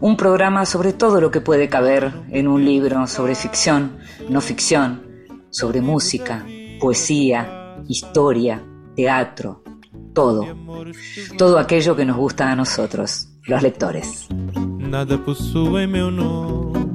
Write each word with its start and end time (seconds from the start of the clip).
Un 0.00 0.16
programa 0.16 0.64
sobre 0.66 0.92
todo 0.92 1.20
lo 1.20 1.30
que 1.30 1.40
puede 1.40 1.68
caber 1.68 2.12
en 2.30 2.48
un 2.48 2.64
libro, 2.64 3.06
sobre 3.06 3.34
ficción, 3.34 3.98
no 4.28 4.40
ficción, 4.40 5.02
sobre 5.50 5.80
música, 5.80 6.46
poesía, 6.80 7.76
historia, 7.88 8.62
teatro, 8.96 9.62
todo. 10.14 10.46
Todo 11.36 11.58
aquello 11.58 11.96
que 11.96 12.04
nos 12.04 12.16
gusta 12.16 12.50
a 12.50 12.56
nosotros, 12.56 13.28
los 13.46 13.62
lectores. 13.62 14.28
Nada 14.78 15.18
possui 15.18 15.86
meu 15.86 16.10
nome. 16.10 16.90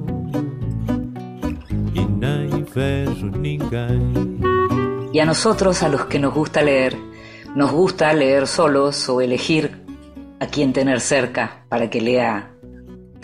Y 5.13 5.19
a 5.19 5.25
nosotros, 5.25 5.81
a 5.81 5.89
los 5.89 6.05
que 6.05 6.19
nos 6.19 6.33
gusta 6.33 6.61
leer, 6.61 6.97
nos 7.55 7.71
gusta 7.71 8.11
leer 8.13 8.47
solos 8.47 9.07
o 9.07 9.21
elegir 9.21 9.85
a 10.41 10.47
quien 10.47 10.73
tener 10.73 10.99
cerca 10.99 11.63
para 11.69 11.89
que 11.89 12.01
lea 12.01 12.51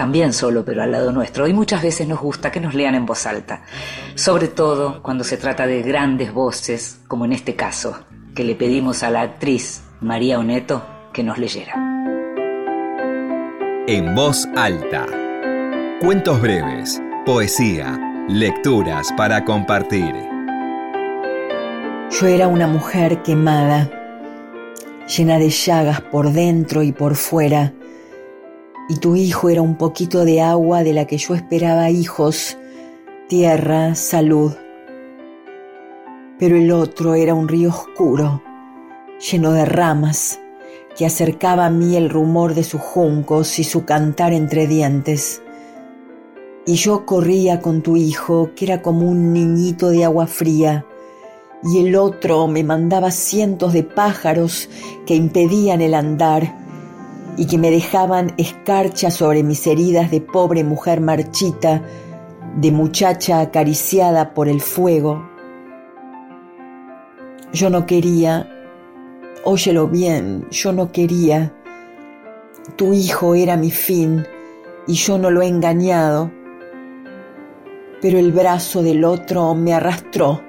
también 0.02 0.34
solo, 0.34 0.66
pero 0.66 0.82
al 0.82 0.92
lado 0.92 1.12
nuestro. 1.12 1.48
Y 1.48 1.54
muchas 1.54 1.84
veces 1.84 2.08
nos 2.08 2.20
gusta 2.20 2.52
que 2.52 2.60
nos 2.60 2.74
lean 2.74 2.96
en 2.96 3.06
voz 3.06 3.28
alta, 3.28 3.62
sobre 4.16 4.48
todo 4.48 5.04
cuando 5.04 5.24
se 5.24 5.38
trata 5.38 5.68
de 5.68 5.84
grandes 5.84 6.34
voces, 6.34 7.02
como 7.08 7.26
en 7.26 7.34
este 7.34 7.56
caso, 7.56 8.00
que 8.34 8.44
le 8.44 8.56
pedimos 8.56 9.04
a 9.04 9.12
la 9.12 9.22
actriz 9.22 9.84
María 10.00 10.40
Oneto 10.40 10.84
que 11.14 11.22
nos 11.22 11.38
leyera. 11.38 11.76
En 13.86 14.16
voz 14.16 14.48
alta. 14.56 15.06
Cuentos 16.02 16.42
breves, 16.42 17.00
poesía 17.24 18.00
Lecturas 18.28 19.14
para 19.16 19.46
compartir. 19.46 20.16
Yo 22.10 22.26
era 22.26 22.48
una 22.48 22.66
mujer 22.66 23.22
quemada, 23.22 23.88
llena 25.16 25.38
de 25.38 25.52
llagas 25.52 26.02
por 26.02 26.32
dentro 26.32 26.82
y 26.82 26.92
por 26.92 27.16
fuera, 27.16 27.74
y 28.92 28.98
tu 28.98 29.16
hijo 29.16 29.48
era 29.48 29.62
un 29.62 29.76
poquito 29.76 30.26
de 30.26 30.42
agua 30.42 30.84
de 30.84 30.92
la 30.92 31.06
que 31.06 31.18
yo 31.18 31.34
esperaba 31.34 31.90
hijos, 31.90 32.58
tierra, 33.30 33.96
salud. 33.96 34.52
Pero 36.38 36.58
el 36.58 36.74
otro 36.74 37.16
era 37.16 37.34
un 37.34 37.48
río 37.48 37.70
oscuro, 37.70 38.44
lleno 39.32 39.54
de 39.54 39.64
ramas, 39.64 40.42
que 40.98 41.06
acercaba 41.06 41.68
a 41.68 41.70
mí 41.70 41.96
el 41.96 42.10
rumor 42.10 42.54
de 42.54 42.66
sus 42.66 42.82
juncos 42.82 43.60
y 43.60 43.64
su 43.64 43.86
cantar 43.86 44.34
entre 44.34 44.68
dientes 44.68 45.42
y 46.66 46.76
yo 46.76 47.06
corría 47.06 47.62
con 47.62 47.82
tu 47.82 47.98
hijo, 47.98 48.52
que 48.56 48.66
era 48.66 48.82
como 48.82 49.10
un 49.10 49.34
niñito 49.34 49.90
de 49.90 50.04
agua 50.04 50.28
fría, 50.28 50.86
y 51.64 51.80
el 51.80 51.96
otro 51.96 52.48
me 52.48 52.64
mandaba 52.64 53.10
cientos 53.10 53.74
de 53.74 53.84
pájaros 53.84 54.70
que 55.06 55.16
impedían 55.16 55.82
el 55.82 55.94
andar 55.94 56.56
y 57.38 57.48
que 57.48 57.58
me 57.58 57.72
dejaban 57.72 58.34
escarcha 58.38 59.12
sobre 59.12 59.44
mis 59.44 59.66
heridas 59.68 60.12
de 60.12 60.22
pobre 60.22 60.64
mujer 60.64 61.02
marchita, 61.02 61.84
de 62.58 62.72
muchacha 62.72 63.40
acariciada 63.40 64.34
por 64.34 64.48
el 64.48 64.62
fuego. 64.62 65.30
Yo 67.54 67.70
no 67.70 67.86
quería, 67.86 68.50
óyelo 69.44 69.88
bien, 69.88 70.48
yo 70.52 70.72
no 70.74 70.92
quería. 70.92 71.54
Tu 72.76 72.94
hijo 72.94 73.36
era 73.36 73.58
mi 73.58 73.72
fin 73.72 74.26
y 74.88 74.94
yo 74.94 75.18
no 75.18 75.32
lo 75.32 75.42
he 75.42 75.48
engañado 75.48 76.32
pero 78.02 78.18
el 78.18 78.32
brazo 78.32 78.82
del 78.82 79.06
otro 79.06 79.54
me 79.54 79.74
arrastró, 79.74 80.42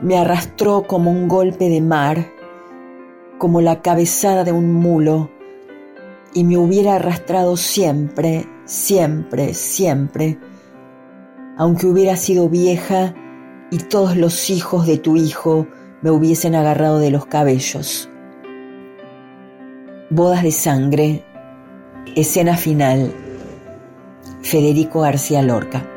me 0.00 0.16
arrastró 0.16 0.84
como 0.84 1.10
un 1.10 1.28
golpe 1.28 1.68
de 1.68 1.82
mar, 1.82 2.32
como 3.38 3.60
la 3.60 3.82
cabezada 3.82 4.42
de 4.42 4.52
un 4.52 4.72
mulo, 4.72 5.30
y 6.34 6.44
me 6.44 6.58
hubiera 6.58 6.96
arrastrado 6.96 7.56
siempre, 7.56 8.46
siempre, 8.64 9.54
siempre, 9.54 10.38
aunque 11.56 11.86
hubiera 11.86 12.16
sido 12.16 12.48
vieja 12.48 13.14
y 13.70 13.78
todos 13.78 14.16
los 14.16 14.50
hijos 14.50 14.86
de 14.86 14.98
tu 14.98 15.16
hijo 15.16 15.66
me 16.02 16.10
hubiesen 16.10 16.54
agarrado 16.54 16.98
de 16.98 17.10
los 17.10 17.26
cabellos. 17.26 18.08
Bodas 20.10 20.42
de 20.42 20.52
sangre, 20.52 21.24
escena 22.14 22.56
final, 22.56 23.12
Federico 24.42 25.00
García 25.00 25.42
Lorca. 25.42 25.95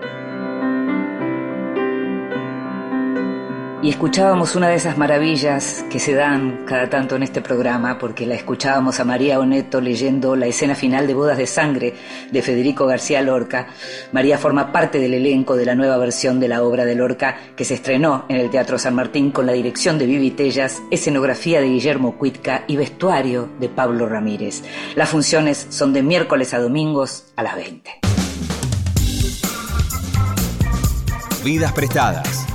Escuchábamos 3.90 4.56
una 4.56 4.70
de 4.70 4.76
esas 4.76 5.00
maravillas 5.00 5.84
que 5.90 6.00
se 6.00 6.14
dan 6.14 6.64
cada 6.68 6.92
tanto 6.92 7.16
en 7.16 7.24
este 7.24 7.42
programa, 7.42 7.98
porque 7.98 8.28
la 8.28 8.36
escuchábamos 8.36 9.00
a 9.00 9.04
María 9.04 9.40
Oneto 9.40 9.82
leyendo 9.82 10.36
la 10.36 10.46
escena 10.46 10.76
final 10.76 11.08
de 11.08 11.16
Bodas 11.16 11.40
de 11.40 11.48
Sangre 11.48 11.96
de 12.32 12.42
Federico 12.44 12.86
García 12.86 13.24
Lorca. 13.24 13.68
María 14.12 14.38
forma 14.38 14.72
parte 14.72 15.00
del 15.00 15.16
elenco 15.16 15.56
de 15.56 15.66
la 15.66 15.74
nueva 15.74 15.98
versión 15.98 16.40
de 16.40 16.48
la 16.48 16.62
obra 16.62 16.86
de 16.86 16.94
Lorca 16.94 17.36
que 17.56 17.66
se 17.66 17.74
estrenó 17.74 18.26
en 18.30 18.38
el 18.38 18.52
Teatro 18.52 18.78
San 18.78 18.94
Martín 18.94 19.32
con 19.32 19.48
la 19.48 19.54
dirección 19.54 19.98
de 19.98 20.06
Vivi 20.06 20.32
Tellas, 20.32 20.84
escenografía 20.92 21.60
de 21.60 21.70
Guillermo 21.70 22.16
Cuitca 22.16 22.66
y 22.68 22.78
vestuario 22.78 23.50
de 23.60 23.70
Pablo 23.70 24.08
Ramírez. 24.08 24.62
Las 24.96 25.10
funciones 25.10 25.66
son 25.72 25.94
de 25.94 26.04
miércoles 26.04 26.54
a 26.54 26.60
domingos 26.60 27.34
a 27.36 27.42
las 27.42 27.56
20. 27.56 27.92
Vidas 31.44 31.74
prestadas 31.74 32.46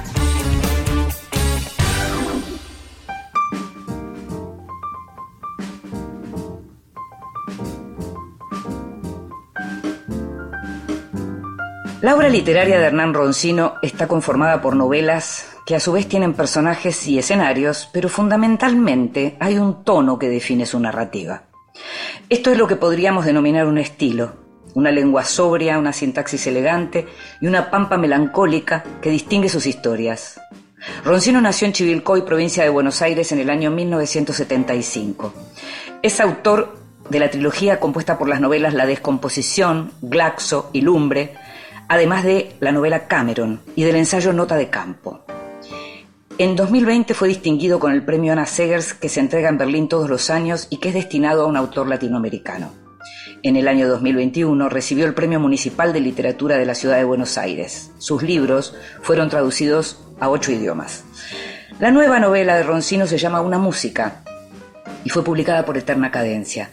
La 12.05 12.15
obra 12.15 12.29
literaria 12.29 12.79
de 12.79 12.85
Hernán 12.85 13.15
Roncino 13.15 13.77
está 13.81 14.07
conformada 14.07 14.61
por 14.61 14.77
novelas 14.77 15.47
que 15.65 15.75
a 15.75 15.81
su 15.81 15.93
vez 15.93 16.07
tienen 16.07 16.35
personajes 16.35 17.09
y 17.09 17.19
escenarios, 17.19 17.89
pero 17.95 18.11
fundamentalmente 18.11 19.39
hay 19.41 19.57
un 19.57 19.85
tono 19.85 20.19
que 20.19 20.29
define 20.29 20.67
su 20.67 20.79
narrativa. 20.79 21.45
Esto 22.29 22.51
es 22.51 22.59
lo 22.59 22.67
que 22.67 22.77
podríamos 22.77 23.25
denominar 23.25 23.67
un 23.67 23.79
estilo, 23.79 24.35
una 24.75 24.91
lengua 24.91 25.25
sobria, 25.25 25.79
una 25.79 25.95
sintaxis 25.95 26.47
elegante 26.47 27.07
y 27.41 27.47
una 27.47 27.71
pampa 27.71 27.97
melancólica 27.97 28.85
que 29.01 29.09
distingue 29.09 29.49
sus 29.49 29.67
historias. 29.67 30.39
Roncino 31.07 31.41
nació 31.41 31.69
en 31.69 31.73
Chivilcoy, 31.73 32.21
provincia 32.27 32.65
de 32.65 32.69
Buenos 32.69 33.01
Aires, 33.01 33.33
en 33.33 33.39
el 33.39 33.49
año 33.49 33.71
1975. 33.71 35.33
Es 36.03 36.21
autor 36.21 36.77
de 37.09 37.19
la 37.19 37.31
trilogía 37.31 37.81
compuesta 37.81 38.19
por 38.19 38.29
las 38.29 38.43
novelas 38.43 38.75
La 38.75 38.85
Descomposición, 38.85 39.93
Glaxo 40.03 40.69
y 40.75 40.83
Lumbre, 40.83 41.35
además 41.89 42.25
de 42.25 42.55
la 42.61 42.73
novela 42.73 43.07
Cameron 43.07 43.61
y 43.77 43.85
del 43.85 43.97
ensayo 43.97 44.33
Nota 44.33 44.57
de 44.57 44.71
Campo. 44.71 45.25
En 46.37 46.57
2020 46.57 47.15
fue 47.15 47.29
distinguido 47.29 47.79
con 47.79 47.93
el 47.93 48.05
premio 48.05 48.33
Ana 48.33 48.47
Segers 48.47 48.93
que 48.93 49.09
se 49.09 49.21
entrega 49.21 49.49
en 49.49 49.59
Berlín 49.59 49.89
todos 49.89 50.11
los 50.11 50.31
años 50.31 50.67
y 50.69 50.79
que 50.79 50.89
es 50.89 50.95
destinado 50.95 51.45
a 51.45 51.47
un 51.47 51.57
autor 51.57 51.89
latinoamericano. 51.89 52.73
En 53.45 53.57
el 53.57 53.69
año 53.69 53.87
2021 53.89 54.69
recibió 54.69 55.07
el 55.07 55.15
Premio 55.15 55.39
Municipal 55.39 55.93
de 55.93 56.01
Literatura 56.01 56.57
de 56.57 56.67
la 56.67 56.75
Ciudad 56.75 56.97
de 56.97 57.05
Buenos 57.05 57.39
Aires. 57.39 57.93
Sus 57.99 58.23
libros 58.23 58.75
fueron 59.03 59.29
traducidos 59.29 60.01
a 60.19 60.31
ocho 60.31 60.51
idiomas. 60.51 61.05
La 61.79 61.91
nueva 61.91 62.19
novela 62.19 62.57
de 62.57 62.63
Roncino 62.63 63.07
se 63.07 63.19
llama 63.19 63.41
Una 63.41 63.59
música 63.59 64.23
y 65.05 65.11
fue 65.11 65.23
publicada 65.23 65.65
por 65.65 65.77
Eterna 65.77 66.11
Cadencia. 66.11 66.71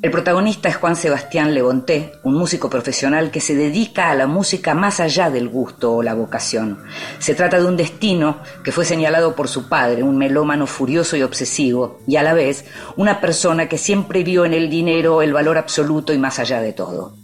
El 0.00 0.12
protagonista 0.12 0.68
es 0.68 0.76
Juan 0.76 0.94
Sebastián 0.94 1.54
Lebonté, 1.54 2.12
un 2.22 2.34
músico 2.34 2.70
profesional 2.70 3.32
que 3.32 3.40
se 3.40 3.56
dedica 3.56 4.10
a 4.10 4.14
la 4.14 4.28
música 4.28 4.72
más 4.72 5.00
allá 5.00 5.28
del 5.28 5.48
gusto 5.48 5.92
o 5.92 6.04
la 6.04 6.14
vocación. 6.14 6.78
Se 7.18 7.34
trata 7.34 7.58
de 7.58 7.66
un 7.66 7.76
destino 7.76 8.40
que 8.62 8.70
fue 8.70 8.84
señalado 8.84 9.34
por 9.34 9.48
su 9.48 9.68
padre, 9.68 10.04
un 10.04 10.16
melómano 10.16 10.68
furioso 10.68 11.16
y 11.16 11.24
obsesivo, 11.24 11.98
y 12.06 12.14
a 12.14 12.22
la 12.22 12.32
vez 12.32 12.64
una 12.96 13.20
persona 13.20 13.68
que 13.68 13.76
siempre 13.76 14.22
vio 14.22 14.44
en 14.44 14.54
el 14.54 14.70
dinero 14.70 15.20
el 15.20 15.32
valor 15.32 15.58
absoluto 15.58 16.12
y 16.12 16.18
más 16.18 16.38
allá 16.38 16.60
de 16.60 16.72
todo. 16.72 17.16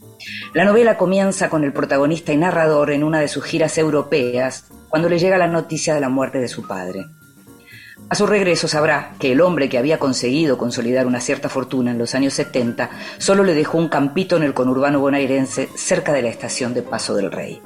La 0.52 0.64
novela 0.64 0.96
comienza 0.96 1.48
con 1.48 1.62
el 1.62 1.72
protagonista 1.72 2.32
y 2.32 2.38
narrador 2.38 2.90
en 2.90 3.04
una 3.04 3.20
de 3.20 3.28
sus 3.28 3.44
giras 3.44 3.78
europeas, 3.78 4.64
cuando 4.88 5.08
le 5.08 5.20
llega 5.20 5.38
la 5.38 5.46
noticia 5.46 5.94
de 5.94 6.00
la 6.00 6.08
muerte 6.08 6.40
de 6.40 6.48
su 6.48 6.66
padre. 6.66 7.04
A 8.08 8.16
su 8.16 8.26
regreso 8.26 8.68
sabrá 8.68 9.14
que 9.18 9.32
el 9.32 9.40
hombre 9.40 9.68
que 9.68 9.78
había 9.78 9.98
conseguido 9.98 10.58
consolidar 10.58 11.06
una 11.06 11.20
cierta 11.20 11.48
fortuna 11.48 11.92
en 11.92 11.98
los 11.98 12.14
años 12.14 12.34
70 12.34 12.90
solo 13.18 13.44
le 13.44 13.54
dejó 13.54 13.78
un 13.78 13.88
campito 13.88 14.36
en 14.36 14.42
el 14.42 14.52
conurbano 14.54 15.00
bonaerense 15.00 15.68
cerca 15.76 16.12
de 16.12 16.22
la 16.22 16.28
estación 16.28 16.74
de 16.74 16.82
Paso 16.82 17.14
del 17.14 17.30
Rey. 17.30 17.62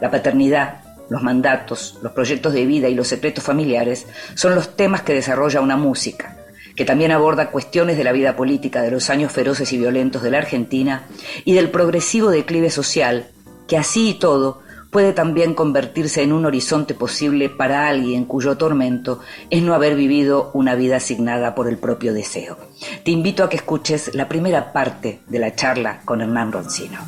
La 0.00 0.10
paternidad, 0.10 0.82
los 1.08 1.22
mandatos, 1.22 1.98
los 2.02 2.12
proyectos 2.12 2.52
de 2.52 2.66
vida 2.66 2.88
y 2.88 2.94
los 2.94 3.08
secretos 3.08 3.44
familiares 3.44 4.06
son 4.34 4.54
los 4.54 4.76
temas 4.76 5.02
que 5.02 5.14
desarrolla 5.14 5.60
una 5.60 5.76
música, 5.76 6.36
que 6.76 6.84
también 6.84 7.12
aborda 7.12 7.50
cuestiones 7.50 7.96
de 7.96 8.04
la 8.04 8.12
vida 8.12 8.36
política 8.36 8.82
de 8.82 8.90
los 8.90 9.10
años 9.10 9.32
feroces 9.32 9.72
y 9.72 9.78
violentos 9.78 10.22
de 10.22 10.30
la 10.30 10.38
Argentina 10.38 11.04
y 11.44 11.54
del 11.54 11.70
progresivo 11.70 12.30
declive 12.30 12.70
social, 12.70 13.28
que 13.66 13.78
así 13.78 14.10
y 14.10 14.14
todo 14.18 14.63
puede 14.94 15.12
también 15.12 15.54
convertirse 15.54 16.22
en 16.22 16.32
un 16.32 16.46
horizonte 16.46 16.94
posible 16.94 17.50
para 17.50 17.88
alguien 17.88 18.26
cuyo 18.26 18.56
tormento 18.56 19.18
es 19.50 19.60
no 19.60 19.74
haber 19.74 19.96
vivido 19.96 20.52
una 20.54 20.76
vida 20.76 20.98
asignada 20.98 21.56
por 21.56 21.66
el 21.66 21.78
propio 21.78 22.14
deseo. 22.14 22.56
Te 23.04 23.10
invito 23.10 23.42
a 23.42 23.48
que 23.48 23.56
escuches 23.56 24.14
la 24.14 24.28
primera 24.28 24.72
parte 24.72 25.18
de 25.26 25.38
la 25.40 25.52
charla 25.56 26.02
con 26.04 26.20
Hernán 26.20 26.52
Roncino. 26.52 27.00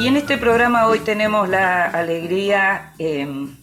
Y 0.00 0.08
en 0.08 0.16
este 0.16 0.36
programa 0.36 0.88
hoy 0.88 0.98
tenemos 0.98 1.48
la 1.48 1.84
alegría 1.84 2.92
em, 2.98 3.54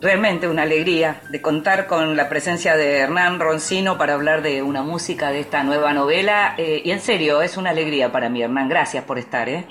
realmente 0.00 0.48
una 0.48 0.62
alegría 0.62 1.22
de 1.30 1.42
contar 1.42 1.86
con 1.86 2.16
la 2.16 2.28
presencia 2.28 2.76
de 2.76 2.98
Hernán 2.98 3.40
Roncino 3.40 3.98
para 3.98 4.14
hablar 4.14 4.42
de 4.42 4.62
una 4.62 4.82
música 4.82 5.30
de 5.30 5.40
esta 5.40 5.64
nueva 5.64 5.92
novela. 5.92 6.54
Eh, 6.56 6.82
y 6.84 6.90
en 6.90 7.00
serio, 7.00 7.42
es 7.42 7.56
una 7.56 7.70
alegría 7.70 8.12
para 8.12 8.28
mí, 8.28 8.42
Hernán. 8.42 8.68
Gracias 8.68 9.04
por 9.04 9.18
estar. 9.18 9.48
¿eh? 9.48 9.66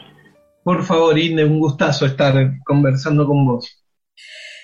Por 0.64 0.84
favor, 0.84 1.18
Inde, 1.18 1.46
un 1.46 1.60
gustazo 1.60 2.06
estar 2.06 2.34
conversando 2.66 3.26
con 3.26 3.46
vos. 3.46 3.84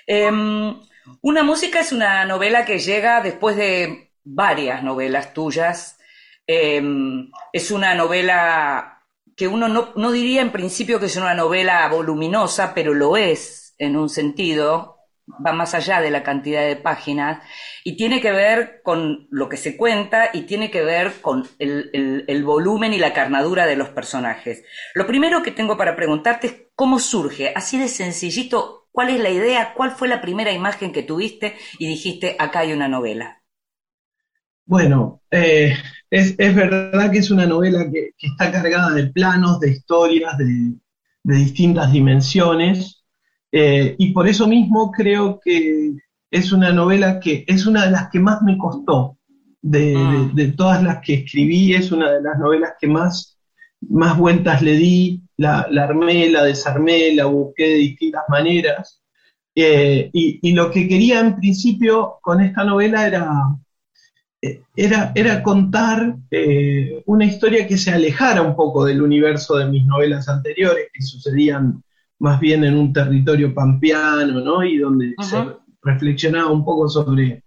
Em, 0.06 0.76
una 1.22 1.44
música 1.44 1.80
es 1.80 1.94
una 1.94 2.26
novela 2.26 2.66
que 2.66 2.80
llega 2.80 3.22
después 3.22 3.56
de 3.56 4.12
varias 4.24 4.84
novelas 4.84 5.34
tuyas. 5.34 5.98
Em, 6.46 7.32
es 7.54 7.72
una 7.72 7.96
novela 7.96 9.02
que 9.36 9.48
uno 9.48 9.68
no, 9.68 9.90
no 9.96 10.12
diría 10.12 10.42
en 10.42 10.52
principio 10.52 11.00
que 11.00 11.08
es 11.08 11.16
una 11.16 11.34
novela 11.34 11.88
voluminosa, 11.88 12.74
pero 12.74 12.94
lo 12.94 13.16
es 13.18 13.74
en 13.78 13.96
un 13.96 14.10
sentido, 14.10 15.03
va 15.28 15.54
más 15.54 15.74
allá 15.74 16.02
de 16.02 16.12
la 16.12 16.24
cantidad 16.24 16.66
de 16.66 16.76
páginas 16.76 17.42
y 17.84 17.96
tiene 17.96 18.22
que 18.22 18.32
ver 18.32 18.82
con 18.84 19.28
lo 19.32 19.50
que 19.50 19.58
se 19.58 19.78
cuenta 19.78 20.30
y 20.34 20.42
tiene 20.42 20.70
que 20.70 20.84
ver 20.84 21.22
con 21.22 21.48
el, 21.60 22.44
volumen 22.44 22.94
y 22.94 22.98
la 22.98 23.14
carnadura 23.14 23.66
de 23.66 23.76
los 23.76 23.90
personajes. 23.90 24.64
Lo 24.94 25.08
primero 25.08 25.42
que 25.42 25.52
tengo 25.52 25.78
para 25.78 25.96
preguntarte 25.96 26.48
es 26.48 26.56
cómo 26.76 27.00
surge, 27.00 27.54
así 27.56 27.80
de 27.80 27.88
sencillito, 27.88 28.88
cuál 28.92 29.10
es 29.10 29.20
la 29.20 29.30
idea, 29.30 29.74
cuál 29.76 29.92
fue 29.92 30.08
la 30.08 30.22
primera 30.22 30.52
imagen 30.52 30.92
que 30.92 31.04
tuviste 31.04 31.56
y 31.80 31.88
dijiste, 31.88 32.36
acá 32.38 32.60
hay 32.60 32.74
una 32.74 32.88
novela. 32.88 33.42
Bueno, 34.66 35.22
eh, 35.30 35.76
es, 36.10 36.38
verdad 36.38 37.12
que 37.12 37.20
es 37.20 37.32
una 37.32 37.46
novela 37.46 37.86
que, 37.92 38.12
está 38.18 38.52
cargada 38.52 38.92
de 38.92 39.08
planos, 39.08 39.60
de 39.60 39.72
historias, 39.72 40.38
de 40.38 40.76
distintas 41.24 41.92
dimensiones 41.92 43.03
eh, 43.56 43.94
y 44.00 44.12
por 44.12 44.28
eso 44.28 44.48
mismo 44.48 44.92
creo 44.92 45.40
que 45.40 45.94
es 46.32 46.52
una 46.52 46.72
novela 46.72 47.20
que 47.20 47.46
es 47.48 47.68
una 47.68 47.86
de 47.86 47.92
las 47.92 48.10
que 48.10 48.20
más 48.20 48.42
me 48.42 48.58
costó. 48.58 49.20
De, 49.62 49.96
mm. 49.96 50.56
todas 50.58 50.84
las 50.84 51.00
que 51.02 51.14
escribí, 51.14 51.74
es 51.74 51.92
una 51.92 52.12
de 52.12 52.22
las 52.22 52.38
novelas 52.40 52.74
que 52.82 52.88
más, 52.88 53.38
más 53.80 54.18
vueltas 54.18 54.62
le 54.64 54.74
di, 54.74 55.22
la, 55.38 55.68
armé, 55.80 56.30
la 56.30 56.44
desarmé, 56.44 57.14
la 57.14 57.26
busqué 57.26 57.70
de 57.70 57.76
distintas 57.76 58.24
maneras. 58.28 59.02
Eh, 59.56 60.10
y, 60.12 60.52
lo 60.54 60.72
que 60.72 60.88
quería 60.88 61.20
en 61.20 61.36
principio 61.36 62.16
con 62.24 62.42
esta 62.42 62.64
novela 62.64 63.06
era, 63.06 63.32
eh, 64.42 64.64
era, 64.76 65.12
era 65.14 65.44
contar 65.44 66.18
una 67.06 67.26
historia 67.26 67.68
que 67.68 67.78
se 67.78 67.92
alejara 67.92 68.42
un 68.42 68.56
poco 68.56 68.84
del 68.84 69.02
universo 69.02 69.58
de 69.58 69.70
mis 69.70 69.86
novelas 69.86 70.28
anteriores, 70.28 70.88
que 70.92 71.04
sucedían 71.04 71.84
más 72.20 72.40
bien 72.40 72.64
en 72.64 72.78
un 72.78 72.94
territorio 72.94 73.54
pampeano, 73.54 74.40
¿no? 74.40 74.64
Y 74.64 74.78
donde 74.78 75.14
se 75.20 75.46
reflexionaba 75.82 76.52
un 76.52 76.64
poco 76.64 76.88
sobre 76.88 77.44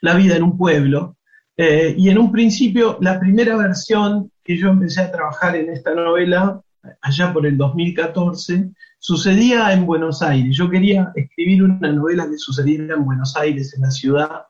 la 0.00 0.14
vida 0.14 0.36
en 0.36 0.42
un 0.42 0.56
pueblo. 0.56 1.16
Eh, 1.56 1.94
y 1.96 2.08
en 2.08 2.18
un 2.18 2.32
principio, 2.32 2.98
la 3.00 3.20
primera 3.20 3.56
versión 3.56 4.30
que 4.42 4.56
yo 4.56 4.68
empecé 4.68 5.02
a 5.02 5.12
trabajar 5.12 5.56
en 5.56 5.70
esta 5.70 5.94
novela, 5.94 6.60
allá 7.02 7.32
por 7.32 7.46
el 7.46 7.56
2014, 7.56 8.70
sucedía 8.98 9.72
en 9.72 9.86
Buenos 9.86 10.22
Aires. 10.22 10.56
Yo 10.56 10.70
quería 10.70 11.12
escribir 11.14 11.62
una 11.62 11.92
novela 11.92 12.28
que 12.28 12.38
sucediera 12.38 12.94
en 12.94 13.04
Buenos 13.04 13.36
Aires, 13.36 13.74
en 13.74 13.82
la 13.82 13.90
ciudad, 13.90 14.42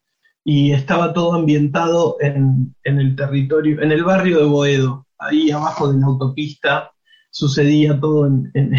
y 0.44 0.72
estaba 0.72 1.12
todo 1.12 1.34
ambientado 1.34 2.16
en, 2.20 2.74
en 2.84 3.00
el 3.00 3.16
territorio, 3.16 3.82
en 3.82 3.92
el 3.92 4.04
barrio 4.04 4.38
de 4.38 4.46
Boedo, 4.46 5.06
ahí 5.18 5.50
abajo 5.50 5.92
de 5.92 5.98
la 6.00 6.06
autopista, 6.06 6.92
sucedía 7.30 7.98
todo 7.98 8.26
en, 8.26 8.74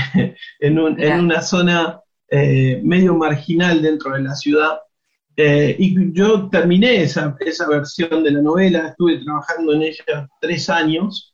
una 1.20 1.42
zona 1.42 2.02
eh, 2.30 2.80
medio 2.84 3.16
marginal 3.16 3.82
dentro 3.82 4.14
de 4.14 4.22
la 4.22 4.36
ciudad. 4.36 4.80
Eh, 5.36 5.76
y 5.80 6.14
yo 6.14 6.50
terminé 6.50 7.02
esa, 7.04 7.36
esa, 7.40 7.68
versión 7.68 8.24
de 8.24 8.32
la 8.32 8.42
novela, 8.42 8.90
estuve 8.90 9.24
trabajando 9.24 9.74
en 9.74 9.84
ella 9.84 10.30
tres 10.40 10.70
años 10.70 11.34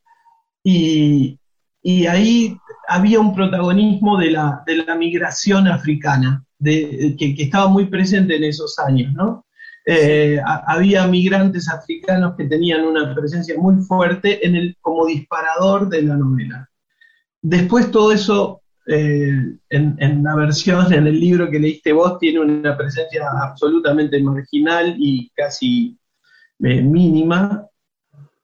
y, 0.63 1.39
ahí 2.09 2.57
había 2.87 3.19
un 3.19 3.33
protagonismo 3.33 4.17
de 4.17 4.31
la, 4.31 4.61
de 4.65 4.77
la 4.77 4.95
migración 4.95 5.67
africana, 5.67 6.43
de, 6.59 7.15
que, 7.17 7.35
estaba 7.37 7.67
muy 7.67 7.85
presente 7.85 8.35
en 8.35 8.43
esos 8.43 8.77
años, 8.79 9.13
¿no? 9.13 9.45
Eh, 9.85 10.37
había 10.43 11.07
migrantes 11.07 11.69
africanos 11.69 12.35
que 12.37 12.43
tenían 12.43 12.85
una 12.85 13.15
presencia 13.15 13.55
muy 13.57 13.77
fuerte 13.83 14.45
en 14.45 14.55
el, 14.57 14.75
como 14.81 15.05
disparador 15.05 15.87
de 15.87 16.01
la 16.01 16.17
novela. 16.17 16.66
Después 17.41 17.91
todo 17.91 18.11
eso, 18.11 18.61
eh, 18.87 19.57
en, 19.69 20.23
la 20.23 20.35
versión, 20.35 20.91
en 20.91 21.07
el 21.07 21.19
libro 21.19 21.49
que 21.49 21.59
leíste 21.59 21.93
vos, 21.93 22.17
tiene 22.19 22.39
una 22.39 22.77
presencia 22.77 23.25
absolutamente 23.41 24.21
marginal 24.21 24.95
y 24.97 25.29
casi 25.35 25.97
eh, 26.59 26.81
mínima, 26.81 27.67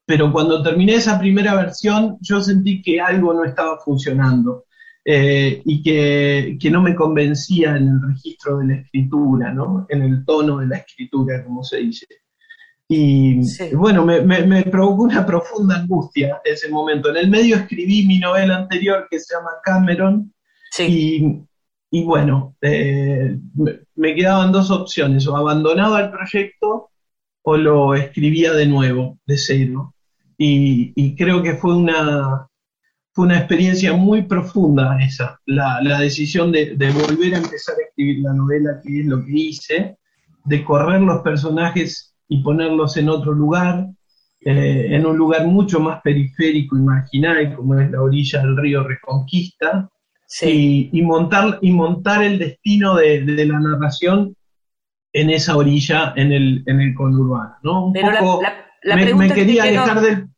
pero 0.06 0.30
cuando 0.32 0.62
terminé 0.62 0.94
esa 0.94 1.18
primera 1.18 1.54
versión 1.54 2.18
yo 2.20 2.40
sentí 2.40 2.82
que 2.82 3.00
algo 3.00 3.32
no 3.32 3.44
estaba 3.44 3.78
funcionando 3.78 4.64
eh, 5.04 5.62
y 5.64 5.82
que, 5.82 6.56
que, 6.60 6.70
no 6.70 6.82
me 6.82 6.94
convencía 6.94 7.76
en 7.76 7.88
el 7.88 8.02
registro 8.08 8.58
de 8.58 8.66
la 8.66 8.74
escritura, 8.76 9.52
¿no? 9.52 9.86
en 9.88 10.02
el 10.02 10.24
tono 10.24 10.58
de 10.58 10.66
la 10.66 10.78
escritura, 10.78 11.44
como 11.44 11.62
se 11.62 11.78
dice. 11.78 12.06
Y 12.88 13.40
bueno, 13.74 14.04
me, 14.04 14.62
provocó 14.64 15.04
una 15.04 15.24
profunda 15.24 15.76
angustia 15.76 16.40
ese 16.44 16.68
momento. 16.68 17.10
En 17.10 17.16
el 17.16 17.30
medio 17.30 17.56
escribí 17.56 18.06
mi 18.06 18.18
novela 18.18 18.56
anterior 18.56 19.06
que 19.10 19.18
se 19.18 19.34
llama 19.34 19.50
Cameron. 19.62 20.32
Y, 20.78 22.02
bueno, 22.02 22.56
eh, 22.60 23.38
me, 23.94 24.14
quedaban 24.14 24.52
dos 24.52 24.70
opciones, 24.70 25.26
o 25.28 25.36
abandonaba 25.36 26.00
el 26.00 26.10
proyecto 26.10 26.90
o 27.42 27.56
lo 27.56 27.94
escribía 27.94 28.52
de 28.52 28.66
nuevo, 28.66 29.18
de 29.26 29.38
cero. 29.38 29.94
Y, 30.36 31.14
creo 31.16 31.42
que 31.42 31.54
fue 31.54 31.76
una, 31.76 32.48
fue 33.12 33.26
una 33.26 33.38
experiencia 33.38 33.92
muy 33.92 34.22
profunda 34.22 34.98
esa, 35.00 35.40
la, 35.46 36.00
decisión 36.00 36.50
de, 36.50 36.74
de, 36.76 36.90
volver 36.90 37.34
a 37.34 37.38
empezar 37.38 37.76
a 37.78 37.86
escribir 37.88 38.24
la 38.24 38.34
novela, 38.34 38.80
que 38.82 39.00
es 39.00 39.06
lo 39.06 39.24
que 39.24 39.32
hice, 39.32 39.98
de 40.44 40.64
correr 40.64 41.00
los 41.00 41.22
personajes 41.22 42.13
y 42.28 42.42
ponerlos 42.42 42.96
en 42.96 43.08
otro 43.08 43.32
lugar, 43.32 43.86
eh, 44.40 44.88
en 44.90 45.06
un 45.06 45.16
lugar 45.16 45.46
mucho 45.46 45.80
más 45.80 46.00
periférico 46.02 46.76
y 46.76 46.80
marginal, 46.80 47.54
como 47.54 47.78
es 47.78 47.90
la 47.90 48.02
orilla 48.02 48.40
del 48.40 48.56
río 48.56 48.82
Reconquista, 48.82 49.88
y, 50.42 51.02
montar, 51.02 51.58
y 51.62 51.70
montar 51.70 52.22
el 52.24 52.38
destino 52.38 52.96
de, 52.96 53.20
la 53.24 53.60
narración 53.60 54.36
en 55.12 55.30
esa 55.30 55.56
orilla, 55.56 56.12
en 56.16 56.32
el, 56.32 56.62
en 56.66 56.80
el 56.80 56.94
conurbano. 56.94 57.56
¿no? 57.62 57.86
Un 57.86 57.92
poco, 57.92 58.42
me, 59.16 59.32
quería 59.32 59.62
alejar 59.62 60.00
del... 60.00 60.28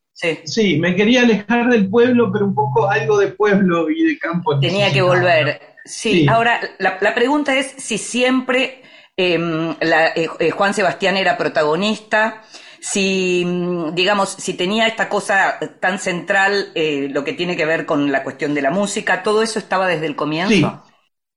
Sí. 0.45 0.79
me 0.79 0.95
quería 0.95 1.23
alejar 1.23 1.69
del 1.69 1.89
pueblo, 1.89 2.31
pero 2.33 2.47
un 2.47 2.55
poco 2.55 2.89
algo 2.89 3.19
de 3.19 3.29
pueblo 3.29 3.91
y 3.91 4.03
de 4.03 4.19
campo. 4.19 4.59
Tenía 4.61 4.93
que 4.93 5.03
volver. 5.03 5.61
Sí, 5.85 6.27
ahora 6.29 6.61
la, 6.79 6.99
la, 7.01 7.15
pregunta 7.15 7.57
es 7.57 7.75
si 7.79 7.97
siempre 7.97 8.83
Em, 9.19 9.71
eh, 9.81 10.29
eh, 10.39 10.51
Juan 10.51 10.75
Sebastián 10.75 11.17
era 11.17 11.39
protagonista, 11.39 12.43
si, 12.81 13.43
mm, 13.47 13.95
digamos, 13.95 14.29
si 14.29 14.53
tenía 14.53 14.87
esta 14.87 15.09
cosa 15.09 15.59
tan 15.81 15.99
central, 15.99 16.67
eh, 16.75 17.09
lo 17.11 17.25
que 17.25 17.33
tiene 17.33 17.57
que 17.57 17.65
ver 17.65 17.87
con 17.87 18.13
la 18.13 18.23
cuestión 18.23 18.53
de 18.53 18.61
la 18.61 18.71
música, 18.71 19.23
¿todo 19.23 19.43
eso 19.43 19.59
estaba 19.59 19.89
desde 19.89 20.07
el 20.07 20.17
comienzo? 20.17 20.83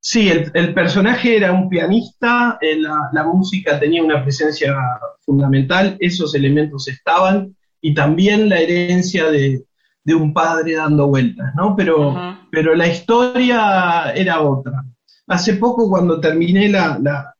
Sí, 0.01 0.29
el, 0.29 0.73
personaje 0.73 1.37
era 1.37 1.53
un 1.53 1.69
pianista, 1.69 2.57
la, 2.61 3.23
música 3.23 3.79
tenía 3.79 4.03
una 4.03 4.23
presencia 4.23 4.75
fundamental, 5.21 5.97
esos 5.99 6.35
elementos 6.35 6.87
estaban, 6.87 7.55
y 7.81 7.93
también 7.93 8.47
la 8.49 8.59
herencia 8.59 9.29
de, 9.29 9.63
un 10.05 10.33
padre 10.33 10.73
dando 10.73 11.07
vueltas, 11.07 11.53
¿no? 11.55 11.75
Pero, 11.75 12.39
pero 12.49 12.73
la 12.73 12.87
historia 12.87 14.11
era 14.15 14.41
otra. 14.41 14.83
Hace 15.29 15.53
poco 15.53 15.89
cuando 15.89 16.19
terminé 16.19 16.67
la, 16.69 17.33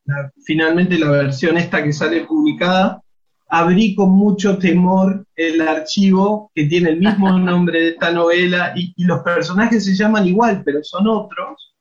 finalmente 0.46 0.98
la 0.98 1.10
versión 1.10 1.58
esta 1.58 1.84
que 1.84 1.92
sale 1.92 2.26
publicada, 2.26 3.02
abrí 3.50 3.96
con 3.96 4.12
mucho 4.12 4.60
temor 4.60 5.26
el 5.36 5.60
archivo 5.62 6.52
que 6.54 6.66
tiene 6.66 6.92
el 6.92 7.00
mismo 7.00 7.32
nombre 7.40 7.82
de 7.82 7.90
esta 7.90 8.12
novela 8.12 8.74
y, 8.76 8.94
los 9.04 9.22
personajes 9.22 9.84
se 9.84 9.96
llaman 9.96 10.28
igual, 10.28 10.62
pero 10.64 10.84
son 10.84 11.08
otros. 11.08 11.74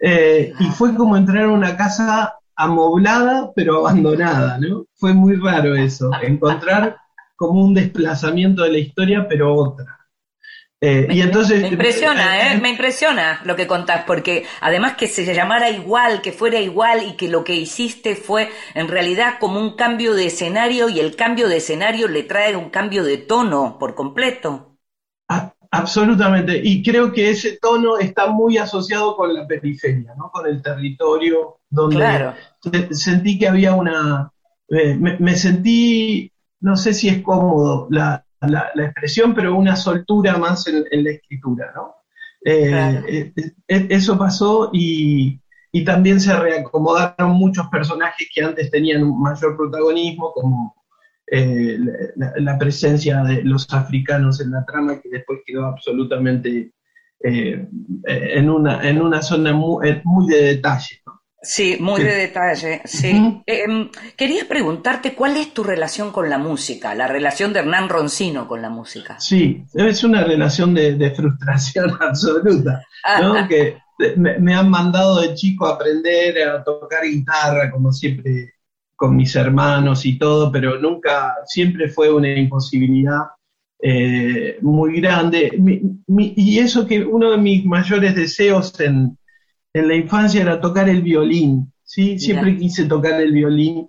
Eh, 0.00 0.54
y 0.58 0.64
fue 0.70 0.94
como 0.94 1.14
entrar 1.14 1.44
a 1.44 1.52
una 1.52 1.76
casa 1.76 2.34
amoblada 2.56 3.52
pero 3.54 3.78
abandonada, 3.78 4.58
¿no? 4.58 4.86
Fue 4.94 5.12
muy 5.12 5.36
raro 5.36 5.74
eso, 5.74 6.10
encontrar 6.22 6.96
como 7.36 7.64
un 7.64 7.74
desplazamiento 7.74 8.62
de 8.62 8.72
la 8.72 8.78
historia 8.78 9.26
pero 9.28 9.54
otra. 9.54 9.99
Eh, 10.82 11.04
me, 11.06 11.14
y 11.14 11.20
entonces, 11.20 11.60
me 11.60 11.68
impresiona, 11.68 12.38
eh, 12.38 12.54
¿eh? 12.54 12.60
Me 12.60 12.70
impresiona 12.70 13.42
lo 13.44 13.54
que 13.54 13.66
contás, 13.66 14.04
porque 14.06 14.46
además 14.62 14.96
que 14.96 15.08
se 15.08 15.34
llamara 15.34 15.68
igual, 15.68 16.22
que 16.22 16.32
fuera 16.32 16.58
igual 16.58 17.02
y 17.06 17.16
que 17.16 17.28
lo 17.28 17.44
que 17.44 17.54
hiciste 17.54 18.16
fue 18.16 18.48
en 18.74 18.88
realidad 18.88 19.34
como 19.38 19.60
un 19.60 19.76
cambio 19.76 20.14
de 20.14 20.26
escenario 20.26 20.88
y 20.88 20.98
el 21.00 21.16
cambio 21.16 21.48
de 21.48 21.58
escenario 21.58 22.08
le 22.08 22.22
trae 22.22 22.56
un 22.56 22.70
cambio 22.70 23.04
de 23.04 23.18
tono 23.18 23.76
por 23.78 23.94
completo. 23.94 24.78
absolutamente, 25.70 26.58
y 26.64 26.82
creo 26.82 27.12
que 27.12 27.28
ese 27.28 27.58
tono 27.60 27.98
está 27.98 28.30
muy 28.30 28.56
asociado 28.56 29.14
con 29.16 29.34
la 29.34 29.46
periferia, 29.46 30.14
¿no? 30.16 30.30
con 30.30 30.46
el 30.46 30.62
territorio, 30.62 31.58
donde 31.68 32.48
sentí 32.92 33.38
que 33.38 33.48
había 33.48 33.74
una... 33.74 34.32
me 34.70 35.36
sentí, 35.36 36.32
no 36.60 36.74
sé 36.76 36.94
si 36.94 37.08
es 37.08 37.22
cómodo, 37.22 37.86
la, 37.90 38.24
la, 38.48 38.72
expresión, 38.76 39.34
pero 39.34 39.54
una 39.54 39.76
soltura 39.76 40.36
más 40.38 40.66
en, 40.66 41.04
la 41.04 41.10
escritura, 41.10 41.72
¿no? 41.74 41.94
Eh, 42.42 43.32
eh, 43.36 43.52
eh, 43.68 43.86
eso 43.90 44.16
pasó 44.16 44.70
y, 44.72 45.40
también 45.84 46.20
se 46.20 46.34
reacomodaron 46.34 47.32
muchos 47.32 47.68
personajes 47.68 48.28
que 48.34 48.42
antes 48.42 48.70
tenían 48.70 49.04
un 49.04 49.20
mayor 49.20 49.56
protagonismo, 49.56 50.32
como 50.32 50.74
la, 51.26 52.58
presencia 52.58 53.22
de 53.22 53.44
los 53.44 53.72
africanos 53.72 54.40
en 54.40 54.50
la 54.50 54.64
trama, 54.64 55.00
que 55.00 55.08
después 55.08 55.40
quedó 55.46 55.66
absolutamente 55.66 56.72
en, 57.20 58.50
una, 58.50 58.88
en 58.88 59.00
una 59.00 59.22
zona 59.22 59.52
muy, 59.52 60.00
muy 60.02 60.26
de 60.26 60.42
detalle. 60.42 61.00
Sí, 61.42 61.78
muy 61.80 62.02
de 62.02 62.14
detalle, 62.14 62.82
sí. 62.84 63.42
Em, 63.46 63.88
quería 64.14 64.46
preguntarte 64.46 65.14
cuál 65.14 65.38
es 65.38 65.54
tu 65.54 65.64
relación 65.64 66.12
con 66.12 66.28
la 66.28 66.36
música, 66.36 66.94
la 66.94 67.06
relación 67.06 67.54
de 67.54 67.60
Hernán 67.60 67.88
Roncino 67.88 68.46
con 68.46 68.60
la 68.60 68.68
música. 68.68 69.18
Sí, 69.18 69.64
es 69.72 70.04
una 70.04 70.22
relación 70.22 70.74
de, 70.74 71.10
frustración 71.16 71.96
absoluta, 72.00 72.84
¿no? 73.22 73.48
que 73.48 73.78
me, 74.16 74.54
han 74.54 74.68
mandado 74.68 75.22
de 75.22 75.34
chico 75.34 75.66
a 75.66 75.74
aprender 75.74 76.46
a 76.46 76.62
tocar 76.62 77.04
guitarra, 77.04 77.70
como 77.70 77.90
siempre 77.90 78.54
con 78.94 79.16
mis 79.16 79.34
hermanos 79.34 80.04
y 80.04 80.18
todo, 80.18 80.52
pero 80.52 80.78
nunca, 80.78 81.36
siempre 81.46 81.88
fue 81.88 82.12
una 82.12 82.28
imposibilidad 82.36 83.20
eh, 83.82 84.58
muy 84.60 85.00
grande. 85.00 85.50
y 86.06 86.58
eso 86.58 86.86
que 86.86 87.02
uno 87.02 87.30
de 87.30 87.38
mis 87.38 87.64
mayores 87.64 88.14
deseos 88.14 88.78
en 88.78 89.16
en 89.72 89.88
la 89.88 89.94
infancia 89.94 90.42
era 90.42 90.60
tocar 90.60 90.88
el 90.88 91.02
violín, 91.02 91.72
¿sí? 91.82 92.18
Siempre 92.18 92.56
quise 92.56 92.86
tocar 92.86 93.20
el 93.20 93.32
violín, 93.32 93.88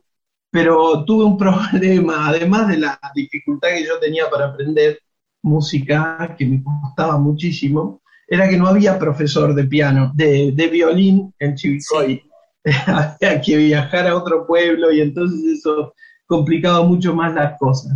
pero 0.52 1.04
tuve 1.06 1.26
un 1.26 1.38
problema, 1.38 2.30
además 2.30 2.68
de 2.68 2.78
la 2.78 3.00
dificultad 3.16 3.70
que 3.70 3.86
yo 3.86 4.00
tenía 4.00 4.30
para 4.30 4.48
aprender 4.48 5.00
música, 5.44 6.36
que 6.38 6.46
me 6.46 6.64
costaba 6.64 7.18
muchísimo, 7.18 8.02
era 8.28 8.48
que 8.48 8.58
no 8.58 8.68
había 8.68 8.98
profesor 8.98 9.54
de 9.54 9.66
piano, 9.66 10.12
de, 10.16 10.70
violín 10.72 11.34
en 11.40 11.56
Chivicoy. 11.56 12.24
había 12.86 13.42
que 13.42 13.58
viajar 13.58 14.08
a 14.08 14.16
otro 14.16 14.46
pueblo 14.46 14.92
y 14.92 15.02
entonces 15.02 15.58
eso 15.58 15.96
complicaba 16.28 16.86
mucho 16.86 17.14
más 17.14 17.34
las 17.34 17.58
cosas. 17.58 17.92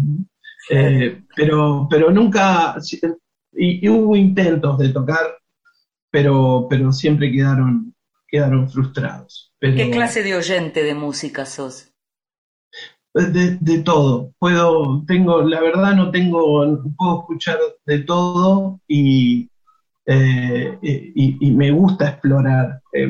Eh, 0.69 1.21
pero, 1.35 1.87
pero 1.89 2.09
nunca, 2.11 2.75
y, 3.53 3.87
hubo 3.87 4.15
intentos 4.15 4.77
de 4.79 4.89
tocar 4.89 5.21
pero, 6.15 6.67
pero 6.69 6.93
siempre 6.93 7.29
quedaron, 7.29 7.93
quedaron 8.25 8.69
frustrados. 8.69 9.51
¿Qué 9.59 9.91
clase 9.91 10.23
de 10.23 10.33
oyente 10.33 10.81
de 10.81 10.95
música 10.95 11.45
sos? 11.45 11.91
De, 13.13 13.79
todo. 13.79 14.31
Puedo, 14.39 15.03
tengo, 15.05 15.41
la 15.41 15.59
verdad 15.59 15.93
no 15.93 16.11
tengo, 16.11 16.81
puedo 16.95 17.19
escuchar 17.19 17.59
de 17.85 17.99
todo 17.99 18.79
y, 18.87 19.49
eh, 20.05 20.79
y, 20.81 21.51
me 21.51 21.71
gusta 21.71 22.11
explorar 22.11 22.81
eh, 22.93 23.09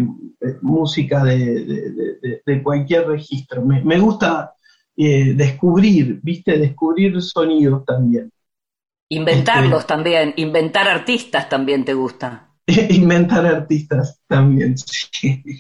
música 0.63 1.23
de, 1.23 2.41
de, 2.43 2.63
cualquier 2.63 3.07
registro. 3.07 3.63
Me, 3.63 3.83
me 3.83 3.99
gusta 3.99 4.55
eh, 4.97 5.35
descubrir, 5.35 6.21
viste, 6.23 6.57
descubrir 6.57 7.21
sonidos 7.21 7.85
también. 7.85 8.31
Inventarlos 9.09 9.81
este, 9.81 9.93
también, 9.93 10.33
inventar 10.37 10.87
artistas 10.87 11.47
también 11.47 11.85
te 11.85 11.93
gusta. 11.93 12.54
inventar 12.89 13.45
artistas 13.45 14.21
también. 14.27 14.75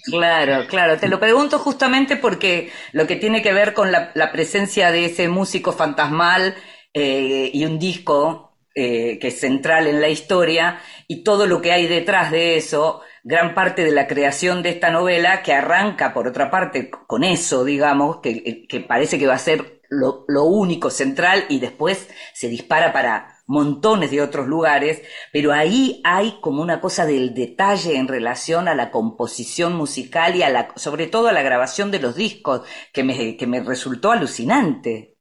Claro, 0.05 0.67
claro. 0.67 0.97
Te 0.97 1.07
lo 1.07 1.19
pregunto 1.19 1.59
justamente 1.59 2.15
porque 2.15 2.71
lo 2.91 3.07
que 3.07 3.15
tiene 3.15 3.41
que 3.41 3.53
ver 3.53 3.73
con 3.73 3.91
la, 3.91 4.31
presencia 4.31 4.91
de 4.91 5.05
ese 5.05 5.27
músico 5.27 5.71
fantasmal 5.71 6.55
eh, 6.93 7.49
y 7.53 7.65
un 7.65 7.79
disco 7.79 8.57
eh, 8.73 9.17
que 9.19 9.29
es 9.29 9.39
central 9.39 9.87
en 9.87 10.01
la 10.01 10.09
historia 10.09 10.79
y 11.07 11.23
todo 11.23 11.47
lo 11.47 11.61
que 11.61 11.71
hay 11.71 11.87
detrás 11.87 12.31
de 12.31 12.57
eso, 12.57 13.01
gran 13.23 13.53
parte 13.53 13.83
de 13.83 13.91
la 13.91 14.07
creación 14.07 14.61
de 14.63 14.69
esta 14.69 14.91
novela 14.91 15.41
que 15.41 15.53
arranca, 15.53 16.13
por 16.13 16.27
otra 16.27 16.49
parte, 16.51 16.89
con 17.07 17.23
eso, 17.23 17.63
digamos, 17.63 18.17
que, 18.21 18.85
parece 18.87 19.17
que 19.17 19.27
va 19.27 19.35
a 19.35 19.39
ser 19.39 19.81
lo 19.89 20.43
único 20.43 20.89
central 20.89 21.45
y 21.49 21.59
después 21.59 22.09
se 22.33 22.49
dispara 22.49 22.91
para 22.91 23.34
montones 23.47 24.11
de 24.11 24.21
otros 24.21 24.47
lugares, 24.47 25.01
pero 25.31 25.51
ahí 25.51 26.01
hay 26.03 26.39
como 26.41 26.61
una 26.61 26.81
cosa 26.81 27.05
del 27.05 27.33
detalle 27.33 27.97
en 27.97 28.07
relación 28.07 28.67
a 28.67 28.75
la 28.75 28.91
composición 28.91 29.75
musical 29.75 30.35
y 30.35 30.43
a 30.43 30.49
la, 30.49 30.73
sobre 30.75 31.07
todo 31.07 31.27
a 31.27 31.33
la 31.33 31.43
grabación 31.43 31.91
de 31.91 31.99
los 31.99 32.15
discos, 32.15 32.61
que 32.91 33.03
me, 33.03 33.37
que 33.37 33.47
me 33.47 33.61
resultó 33.61 34.11
alucinante. 34.11 35.15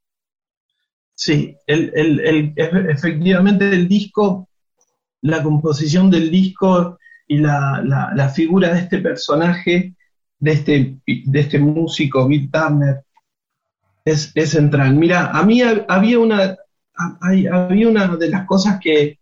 Sí, 1.15 1.57
el, 1.67 2.53
efectivamente 2.57 3.69
el 3.69 3.87
disco, 3.87 4.49
la 5.21 5.43
composición 5.43 6.11
del 6.11 6.31
disco 6.31 6.99
y 7.29 7.39
la, 7.39 8.33
figura 8.35 8.73
de 8.73 8.81
este 8.81 8.99
personaje, 8.99 9.95
de 10.39 10.53
este, 10.53 10.97
de 11.07 11.41
este 11.41 11.59
músico, 11.59 12.27
Bill 12.27 12.51
Turner, 12.51 13.05
es, 14.05 14.33
es 14.35 14.51
central. 14.51 14.95
Mira, 14.95 15.31
a 15.31 15.45
mí 15.45 15.63
había 15.63 16.19
una, 16.19 16.57
había 17.21 17.89
una 17.89 18.07
de 18.17 18.29
las 18.29 18.47
cosas 18.47 18.79
que, 18.81 19.19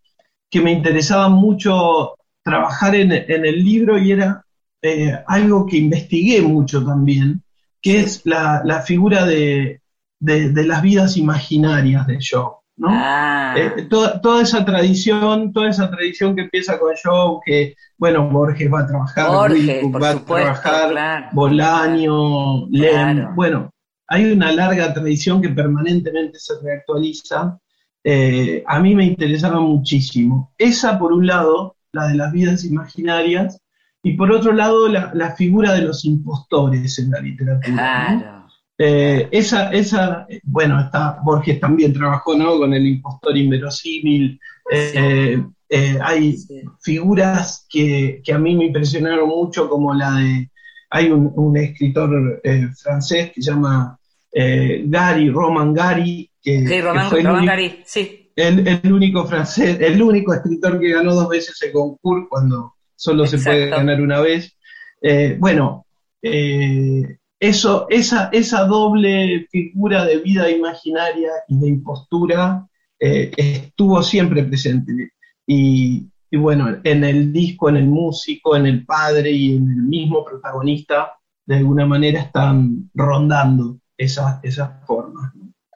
me 0.54 0.72
interesaba 0.72 1.30
mucho 1.30 2.14
trabajar 2.42 2.94
en, 2.94 3.12
el 3.12 3.64
libro 3.64 3.98
y 3.98 4.12
era 4.12 4.44
eh, 4.82 5.18
algo 5.26 5.64
que 5.64 5.78
investigué 5.78 6.42
mucho 6.42 6.84
también, 6.84 7.42
que 7.80 8.00
es 8.00 8.22
la, 8.24 8.82
figura 8.84 9.24
de, 9.24 9.80
las 10.20 10.82
vidas 10.82 11.16
imaginarias 11.16 12.06
de 12.06 12.18
Joe. 12.20 12.56
¿no? 12.76 12.88
Ah. 12.90 13.54
Eh, 13.56 13.86
toda, 13.88 14.42
esa 14.42 14.64
tradición, 14.64 15.52
toda 15.52 15.70
esa 15.70 15.90
tradición 15.90 16.34
que 16.36 16.42
empieza 16.42 16.78
con 16.78 16.92
Joe, 17.02 17.40
que 17.44 17.74
bueno, 17.96 18.28
Borges 18.28 18.72
va 18.72 18.80
a 18.80 18.86
trabajar, 18.86 19.30
va 19.30 20.10
a 20.10 20.24
trabajar, 20.24 21.30
Bolaño, 21.32 22.68
Lem, 22.68 23.34
bueno, 23.34 23.70
hay 24.12 24.30
una 24.30 24.52
larga 24.52 24.92
tradición 24.92 25.40
que 25.40 25.48
permanentemente 25.48 26.38
se 26.38 26.60
reactualiza 26.62 27.58
eh, 28.04 28.64
a 28.66 28.80
mí 28.80 28.94
me 28.94 29.04
interesaba 29.04 29.60
muchísimo. 29.60 30.52
Esa, 30.58 30.98
por 30.98 31.12
un 31.12 31.26
lado, 31.26 31.76
la 31.92 32.08
de 32.08 32.14
las 32.14 32.32
vidas 32.32 32.64
imaginarias, 32.64 33.60
y 34.02 34.14
por 34.14 34.32
otro 34.32 34.52
lado, 34.52 34.88
la, 34.88 35.34
figura 35.36 35.74
de 35.74 35.82
los 35.82 36.04
impostores 36.04 36.98
en 36.98 37.10
la 37.12 37.20
literatura. 37.20 38.48
Eh, 38.76 39.28
esa, 39.30 39.70
esa, 39.70 40.26
bueno, 40.42 40.80
está, 40.80 41.20
Borges 41.22 41.60
también 41.60 41.92
trabajó 41.92 42.36
¿no? 42.36 42.58
con 42.58 42.74
el 42.74 42.84
impostor 42.84 43.36
inverosímil. 43.36 44.40
Eh, 44.70 45.98
hay 46.02 46.36
figuras 46.80 47.64
que, 47.70 48.20
a 48.34 48.38
mí 48.38 48.56
me 48.56 48.66
impresionaron 48.66 49.28
mucho, 49.28 49.68
como 49.68 49.94
la 49.94 50.16
de. 50.16 50.50
Hay 50.90 51.10
un, 51.10 51.56
escritor 51.56 52.42
francés 52.76 53.32
que 53.32 53.40
se 53.40 53.50
llama 53.50 53.96
Gary, 54.34 55.30
Roman 55.30 55.72
Gary, 55.72 56.31
sí, 56.42 56.80
Román, 56.80 57.46
Gary, 57.46 57.82
sí. 57.84 58.30
El, 58.34 58.92
único 58.92 59.26
francés, 59.26 59.78
el 59.80 60.02
único 60.02 60.32
escritor 60.32 60.80
que 60.80 60.92
ganó 60.92 61.14
dos 61.14 61.28
veces 61.28 61.60
el 61.62 61.72
concurso 61.72 62.28
cuando 62.30 62.74
solo 62.96 63.26
se 63.26 63.38
puede 63.38 63.68
ganar 63.68 64.00
una 64.00 64.20
vez. 64.20 64.56
Eh, 65.00 65.36
bueno, 65.38 65.86
eh, 66.22 67.18
eso, 67.38 67.86
esa, 67.90 68.30
esa 68.32 68.64
doble 68.64 69.46
figura 69.50 70.04
de 70.06 70.18
vida 70.18 70.50
imaginaria 70.50 71.30
y 71.48 71.58
de 71.58 71.68
impostura 71.68 72.66
eh, 72.98 73.32
estuvo 73.36 74.02
siempre 74.02 74.44
presente. 74.44 75.12
Y, 75.46 76.08
y 76.30 76.36
bueno, 76.38 76.78
en 76.84 77.04
el 77.04 77.32
disco, 77.32 77.68
en 77.68 77.76
el 77.76 77.86
músico, 77.86 78.56
en 78.56 78.66
el 78.66 78.86
padre 78.86 79.30
y 79.30 79.56
en 79.56 79.68
el 79.68 79.82
mismo 79.82 80.24
protagonista, 80.24 81.12
de 81.44 81.56
alguna 81.56 81.84
manera 81.84 82.20
están 82.20 82.90
rondando 82.94 83.78
esas, 83.96 84.42
esas 84.42 84.86
formas. 84.86 85.32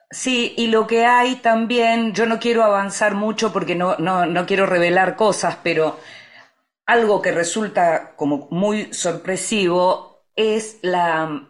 Sí, 0.09 0.53
y 0.57 0.67
lo 0.67 0.87
que 0.87 1.05
hay 1.05 1.35
también, 1.35 2.13
yo 2.13 2.25
no 2.25 2.39
quiero 2.39 2.63
avanzar 2.63 3.13
mucho 3.15 3.51
porque 3.51 3.75
no, 3.75 3.97
no, 3.97 4.25
no 4.25 4.45
quiero 4.45 4.65
revelar 4.65 5.17
cosas, 5.17 5.57
pero 5.63 5.99
algo 6.85 7.21
que 7.21 7.31
resulta 7.31 8.15
como 8.15 8.47
muy 8.49 8.93
sorpresivo 8.93 10.25
es 10.35 10.79
la, 10.81 11.49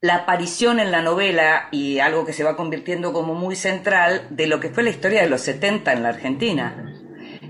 la 0.00 0.16
aparición 0.16 0.80
en 0.80 0.90
la 0.90 1.02
novela 1.02 1.68
y 1.70 2.00
algo 2.00 2.24
que 2.26 2.32
se 2.32 2.44
va 2.44 2.56
convirtiendo 2.56 3.12
como 3.12 3.34
muy 3.34 3.54
central 3.56 4.26
de 4.30 4.48
lo 4.48 4.58
que 4.60 4.70
fue 4.70 4.82
la 4.82 4.90
historia 4.90 5.22
de 5.22 5.30
los 5.30 5.42
70 5.42 5.92
en 5.92 6.02
la 6.02 6.08
Argentina. 6.10 6.95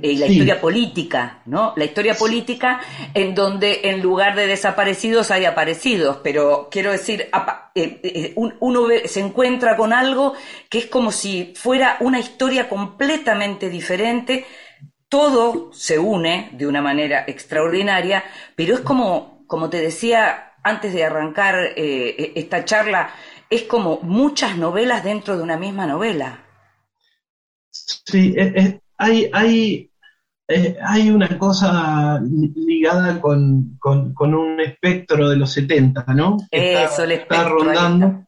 Eh, 0.03 0.17
la 0.17 0.26
historia 0.26 0.61
política, 0.61 1.43
¿no? 1.47 1.73
La 1.76 1.85
historia 1.85 2.15
política 2.15 2.81
en 3.15 3.35
donde 3.35 3.81
en 3.85 4.03
lugar 4.03 4.35
de 4.35 4.47
desaparecidos 4.47 5.31
hay 5.31 5.45
aparecidos, 5.45 6.19
pero 6.23 6.69
quiero 6.71 6.93
decir, 6.93 7.29
eh, 7.75 8.00
eh, 8.03 8.33
uno 8.35 8.88
se 9.05 9.21
encuentra 9.21 9.76
con 9.76 9.93
algo 9.93 10.35
que 10.69 10.79
es 10.79 10.87
como 10.87 11.12
si 11.12 11.55
fuera 11.57 11.97
una 12.00 12.19
historia 12.19 12.69
completamente 12.69 13.71
diferente, 13.71 14.45
todo 15.09 15.73
se 15.73 15.99
une 15.99 16.50
de 16.53 16.67
una 16.67 16.83
manera 16.83 17.25
extraordinaria, 17.26 18.25
pero 18.55 18.75
es 18.75 18.81
como, 18.81 19.45
como 19.47 19.71
te 19.71 19.81
decía 19.81 20.55
antes 20.62 20.93
de 20.93 21.05
arrancar 21.05 21.75
esta 21.76 22.65
charla, 22.65 23.11
es 23.49 23.62
como 23.62 24.00
muchas 24.03 24.57
novelas 24.57 25.05
dentro 25.05 25.37
de 25.37 25.43
una 25.45 25.57
misma 25.57 25.87
novela. 25.87 26.43
Sí, 27.71 28.35
es, 28.37 28.75
hay, 28.99 29.31
hay, 29.33 29.91
eh, 30.49 30.76
hay 30.83 31.11
una 31.11 31.38
cosa 31.38 32.21
ligada 32.23 33.21
con, 33.21 33.79
un 33.83 34.61
espectro 34.61 35.29
de 35.29 35.37
los 35.37 35.53
70, 35.53 36.05
¿no? 36.15 36.37
Eso, 36.50 37.05
el 37.05 37.12
está 37.12 37.49
rondando. 37.49 38.26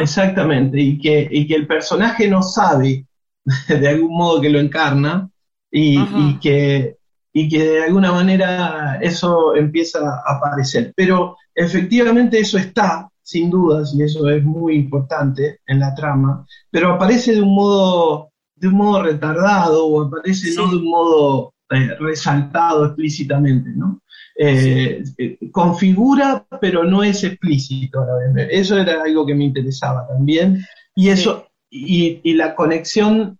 Exactamente, 0.00 0.80
y 0.80 0.98
que, 0.98 1.28
y 1.30 1.46
que 1.46 1.54
el 1.54 1.66
personaje 1.66 2.28
no 2.28 2.42
sabe 2.42 3.06
de 3.68 3.88
algún 3.88 4.16
modo 4.16 4.40
que 4.40 4.50
lo 4.50 4.58
encarna 4.58 5.28
y, 5.70 6.38
que, 6.38 6.96
y 7.32 7.48
que 7.48 7.64
de 7.64 7.84
alguna 7.84 8.12
manera 8.12 8.98
eso 9.02 9.54
empieza 9.54 9.98
a 9.98 10.36
aparecer. 10.36 10.92
Pero 10.96 11.36
efectivamente 11.54 12.38
eso 12.38 12.56
está, 12.56 13.10
sin 13.22 13.50
dudas, 13.50 13.94
y 13.94 14.02
eso 14.02 14.28
es 14.30 14.42
muy 14.42 14.76
importante 14.76 15.60
en 15.66 15.80
la 15.80 15.94
trama, 15.94 16.46
pero 16.70 16.94
aparece 16.94 17.34
de 17.34 17.42
un 17.42 17.54
modo 17.54 18.30
de 18.56 18.68
un 18.68 18.74
modo 18.74 19.02
retardado 19.02 19.86
o 19.86 20.02
aparece 20.02 20.54
no 20.54 20.68
de 20.68 20.76
un 20.76 20.88
modo 20.88 21.54
eh, 21.70 21.94
resaltado 21.98 22.86
explícitamente, 22.86 23.70
¿no? 23.74 24.00
Eh, 24.38 25.02
eh, 25.16 25.38
configura, 25.50 26.46
pero 26.60 26.84
no 26.84 27.02
es 27.02 27.24
explícito. 27.24 28.04
Eso 28.50 28.78
era 28.78 29.02
algo 29.02 29.26
que 29.26 29.34
me 29.34 29.44
interesaba 29.44 30.06
también. 30.06 30.64
Y 30.94 31.08
eso, 31.08 31.48
y, 31.70 32.34
la 32.34 32.54
conexión, 32.54 33.38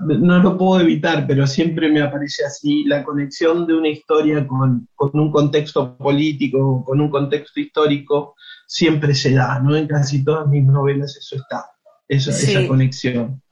no 0.00 0.38
lo 0.38 0.56
puedo 0.56 0.80
evitar, 0.80 1.26
pero 1.26 1.46
siempre 1.46 1.90
me 1.90 2.02
aparece 2.02 2.44
así, 2.44 2.84
la 2.84 3.04
conexión 3.04 3.66
de 3.66 3.74
una 3.74 3.88
historia 3.88 4.46
con, 4.46 4.88
un 4.96 5.32
contexto 5.32 5.96
político, 5.96 6.84
con 6.84 7.00
un 7.00 7.10
contexto 7.10 7.60
histórico, 7.60 8.34
siempre 8.66 9.14
se 9.14 9.34
da, 9.34 9.58
¿no? 9.60 9.76
En 9.76 9.88
casi 9.88 10.24
todas 10.24 10.46
mis 10.48 10.64
novelas 10.64 11.16
eso 11.16 11.36
está, 11.36 11.66
esa 12.08 12.66
conexión. 12.68 13.42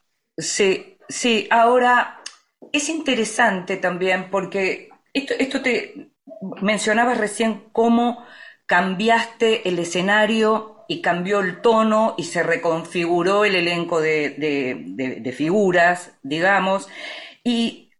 Sí, 0.41 0.99
sí, 1.09 1.47
ahora 1.51 2.21
es 2.73 2.89
interesante 2.89 3.77
también 3.77 4.31
porque 4.31 4.91
esto, 5.13 5.35
esto 5.39 5.63
te 5.63 6.11
mencionabas 6.61 7.19
recién 7.19 7.65
cómo 7.73 8.25
cambiaste 8.67 9.69
el 9.69 9.79
escenario 9.79 10.85
y 10.91 11.03
cambió 11.03 11.41
el 11.41 11.61
tono 11.61 12.15
y 12.19 12.25
se 12.25 12.43
reconfiguró 12.43 13.45
el 13.45 13.55
elenco 13.55 14.01
de, 14.01 15.35
figuras, 15.37 16.19
digamos, 16.23 16.89
y 17.45 17.91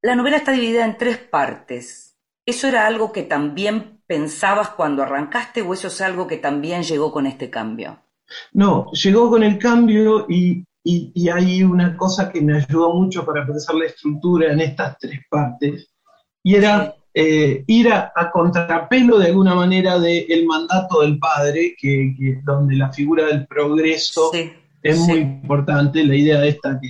la 0.00 0.16
novela 0.16 0.38
está 0.38 0.52
dividida 0.52 0.86
en 0.86 0.96
tres 0.96 1.18
partes. 1.18 2.16
¿Eso 2.46 2.66
era 2.68 2.86
algo 2.86 3.12
que 3.12 3.22
también 3.22 4.00
pensabas 4.06 4.70
cuando 4.70 5.02
arrancaste 5.02 5.60
o 5.60 5.74
eso 5.74 5.88
es 5.88 6.00
algo 6.00 6.26
que 6.26 6.38
también 6.38 6.84
llegó 6.84 7.12
con 7.12 7.26
este 7.26 7.50
cambio? 7.50 8.00
No, 8.52 8.90
llegó 8.92 9.28
con 9.28 9.42
el 9.42 9.58
cambio 9.58 10.24
y 10.26 10.64
y, 11.14 11.28
hay 11.28 11.62
una 11.62 11.96
cosa 11.96 12.30
que 12.30 12.40
me 12.40 12.56
ayudó 12.56 12.94
mucho 12.94 13.24
para 13.26 13.46
pensar 13.46 13.74
la 13.74 13.86
estructura 13.86 14.52
en 14.52 14.60
estas 14.60 14.96
tres 14.98 15.20
partes, 15.28 15.88
y 16.42 16.54
era 16.54 16.94
eh, 17.12 17.62
ir 17.66 17.92
a, 17.92 18.12
contrapelo 18.32 19.18
de 19.18 19.26
alguna 19.26 19.54
manera 19.54 19.98
del 19.98 20.46
mandato 20.46 21.02
del 21.02 21.18
padre, 21.18 21.74
que, 21.78 22.40
donde 22.42 22.76
la 22.76 22.90
figura 22.90 23.26
del 23.26 23.46
progreso 23.46 24.30
es 24.82 24.98
muy 24.98 25.18
importante, 25.18 26.04
la 26.04 26.16
idea 26.16 26.40
de 26.40 26.48
esta 26.48 26.78
que, 26.80 26.88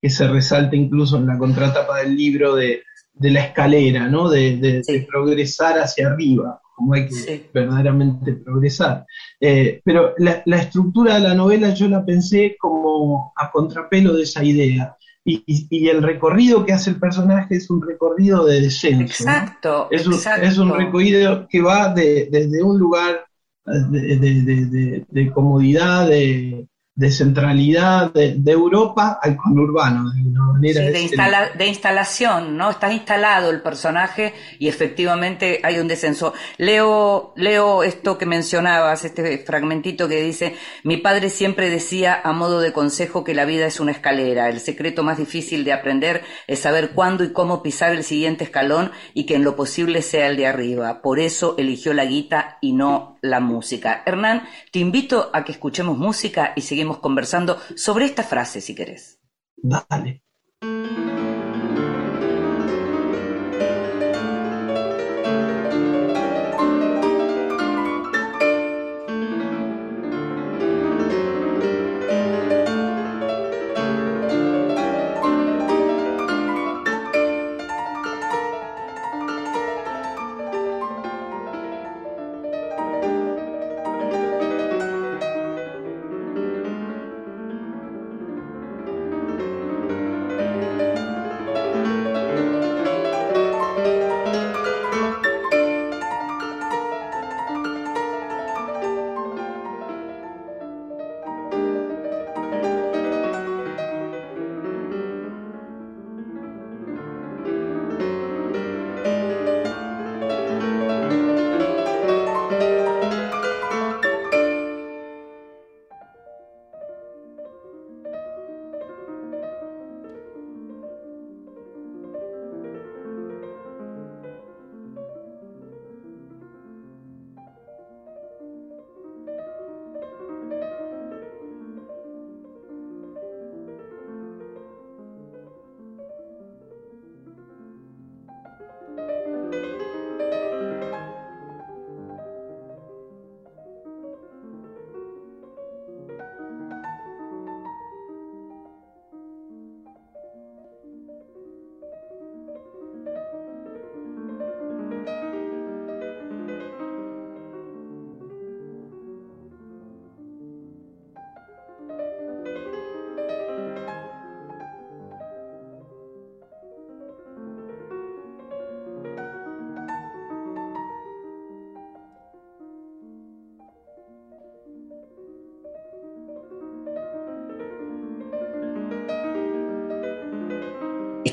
que, 0.00 0.08
se 0.08 0.26
resalta 0.26 0.76
incluso 0.76 1.18
en 1.18 1.26
la 1.26 1.36
contratapa 1.36 1.98
del 1.98 2.16
libro 2.16 2.54
de, 2.54 2.82
la 3.18 3.40
escalera, 3.40 4.08
¿no? 4.08 4.30
de 4.30 5.06
progresar 5.10 5.78
hacia 5.78 6.08
arriba 6.08 6.60
como 6.74 6.94
hay 6.94 7.08
que 7.08 7.50
verdaderamente 7.52 8.32
progresar. 8.32 9.06
Eh, 9.40 9.80
pero 9.84 10.14
la, 10.18 10.56
estructura 10.56 11.14
de 11.14 11.20
la 11.20 11.34
novela 11.34 11.72
yo 11.72 11.88
la 11.88 12.04
pensé 12.04 12.56
como 12.58 13.32
a 13.36 13.50
contrapelo 13.50 14.14
de 14.14 14.22
esa 14.22 14.44
idea. 14.44 14.96
Y, 15.26 15.88
el 15.88 16.02
recorrido 16.02 16.66
que 16.66 16.74
hace 16.74 16.90
el 16.90 16.96
personaje 16.96 17.56
es 17.56 17.70
un 17.70 17.80
recorrido 17.80 18.44
de 18.44 18.60
descenso. 18.60 19.04
Exacto. 19.04 19.88
Es, 19.90 20.06
un, 20.06 20.14
es 20.42 20.58
un 20.58 20.76
recorrido 20.76 21.48
que 21.48 21.62
va 21.62 21.94
desde 21.94 22.62
un 22.62 22.78
lugar 22.78 23.24
de, 23.64 25.06
de 25.08 25.30
comodidad, 25.32 26.08
de, 26.08 26.68
de 26.96 27.10
centralidad 27.10 28.12
de, 28.12 28.40
Europa 28.46 29.18
al 29.20 29.36
conurbano, 29.36 30.10
de 30.10 30.28
una 30.28 30.44
manera. 30.52 30.80
de, 30.82 31.66
instalación, 31.66 32.56
¿no? 32.56 32.70
Está 32.70 32.92
instalado 32.92 33.50
el 33.50 33.62
personaje 33.62 34.32
y 34.60 34.68
efectivamente 34.68 35.60
hay 35.64 35.80
un 35.80 35.88
descenso. 35.88 36.34
Leo, 36.56 37.32
leo 37.34 37.82
esto 37.82 38.16
que 38.16 38.26
mencionabas, 38.26 39.04
este 39.04 39.38
fragmentito 39.38 40.08
que 40.08 40.22
dice, 40.22 40.54
mi 40.84 40.96
padre 40.98 41.30
siempre 41.30 41.68
decía 41.68 42.20
a 42.22 42.32
modo 42.32 42.60
de 42.60 42.72
consejo 42.72 43.24
que 43.24 43.34
la 43.34 43.44
vida 43.44 43.66
es 43.66 43.80
una 43.80 43.90
escalera, 43.90 44.48
el 44.48 44.60
secreto 44.60 45.02
más 45.02 45.18
difícil 45.18 45.64
de 45.64 45.72
aprender 45.72 46.22
es 46.46 46.60
saber 46.60 46.90
cuándo 46.90 47.24
y 47.24 47.32
cómo 47.32 47.60
pisar 47.60 47.92
el 47.92 48.04
siguiente 48.04 48.44
escalón 48.44 48.92
y 49.14 49.26
que 49.26 49.34
en 49.34 49.42
lo 49.42 49.56
posible 49.56 50.00
sea 50.00 50.28
el 50.28 50.36
de 50.36 50.46
arriba. 50.46 51.02
Por 51.02 51.18
eso 51.18 51.56
eligió 51.58 51.92
la 51.92 52.04
guita 52.04 52.58
y 52.60 52.72
no 52.72 53.18
la 53.20 53.40
música. 53.40 54.02
Hernán, 54.04 54.44
te 54.70 54.78
invito 54.78 55.30
a 55.32 55.44
que 55.44 55.52
escuchemos 55.52 55.98
música 55.98 56.52
y 56.54 56.60
seguimos 56.84 56.98
conversando 56.98 57.58
sobre 57.76 58.04
esta 58.04 58.22
frase 58.22 58.60
si 58.60 58.74
querés. 58.74 59.18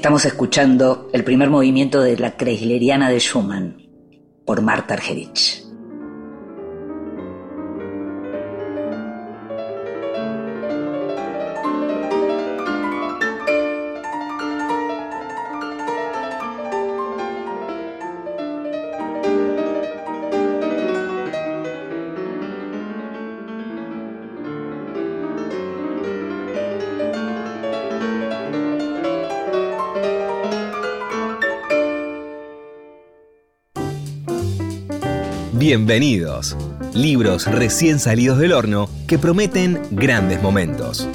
Estamos 0.01 0.25
escuchando 0.25 1.11
el 1.13 1.23
primer 1.23 1.51
movimiento 1.51 2.01
de 2.01 2.17
la 2.17 2.35
Kreisleriana 2.35 3.11
de 3.11 3.19
Schumann 3.19 3.87
por 4.47 4.63
Marta 4.63 4.95
Argerich. 4.95 5.60
Bienvenidos. 35.61 36.57
Libros 36.95 37.45
recién 37.45 37.99
salidos 37.99 38.39
del 38.39 38.51
horno 38.51 38.89
que 39.07 39.19
prometen 39.19 39.79
grandes 39.91 40.41
momentos. 40.41 41.07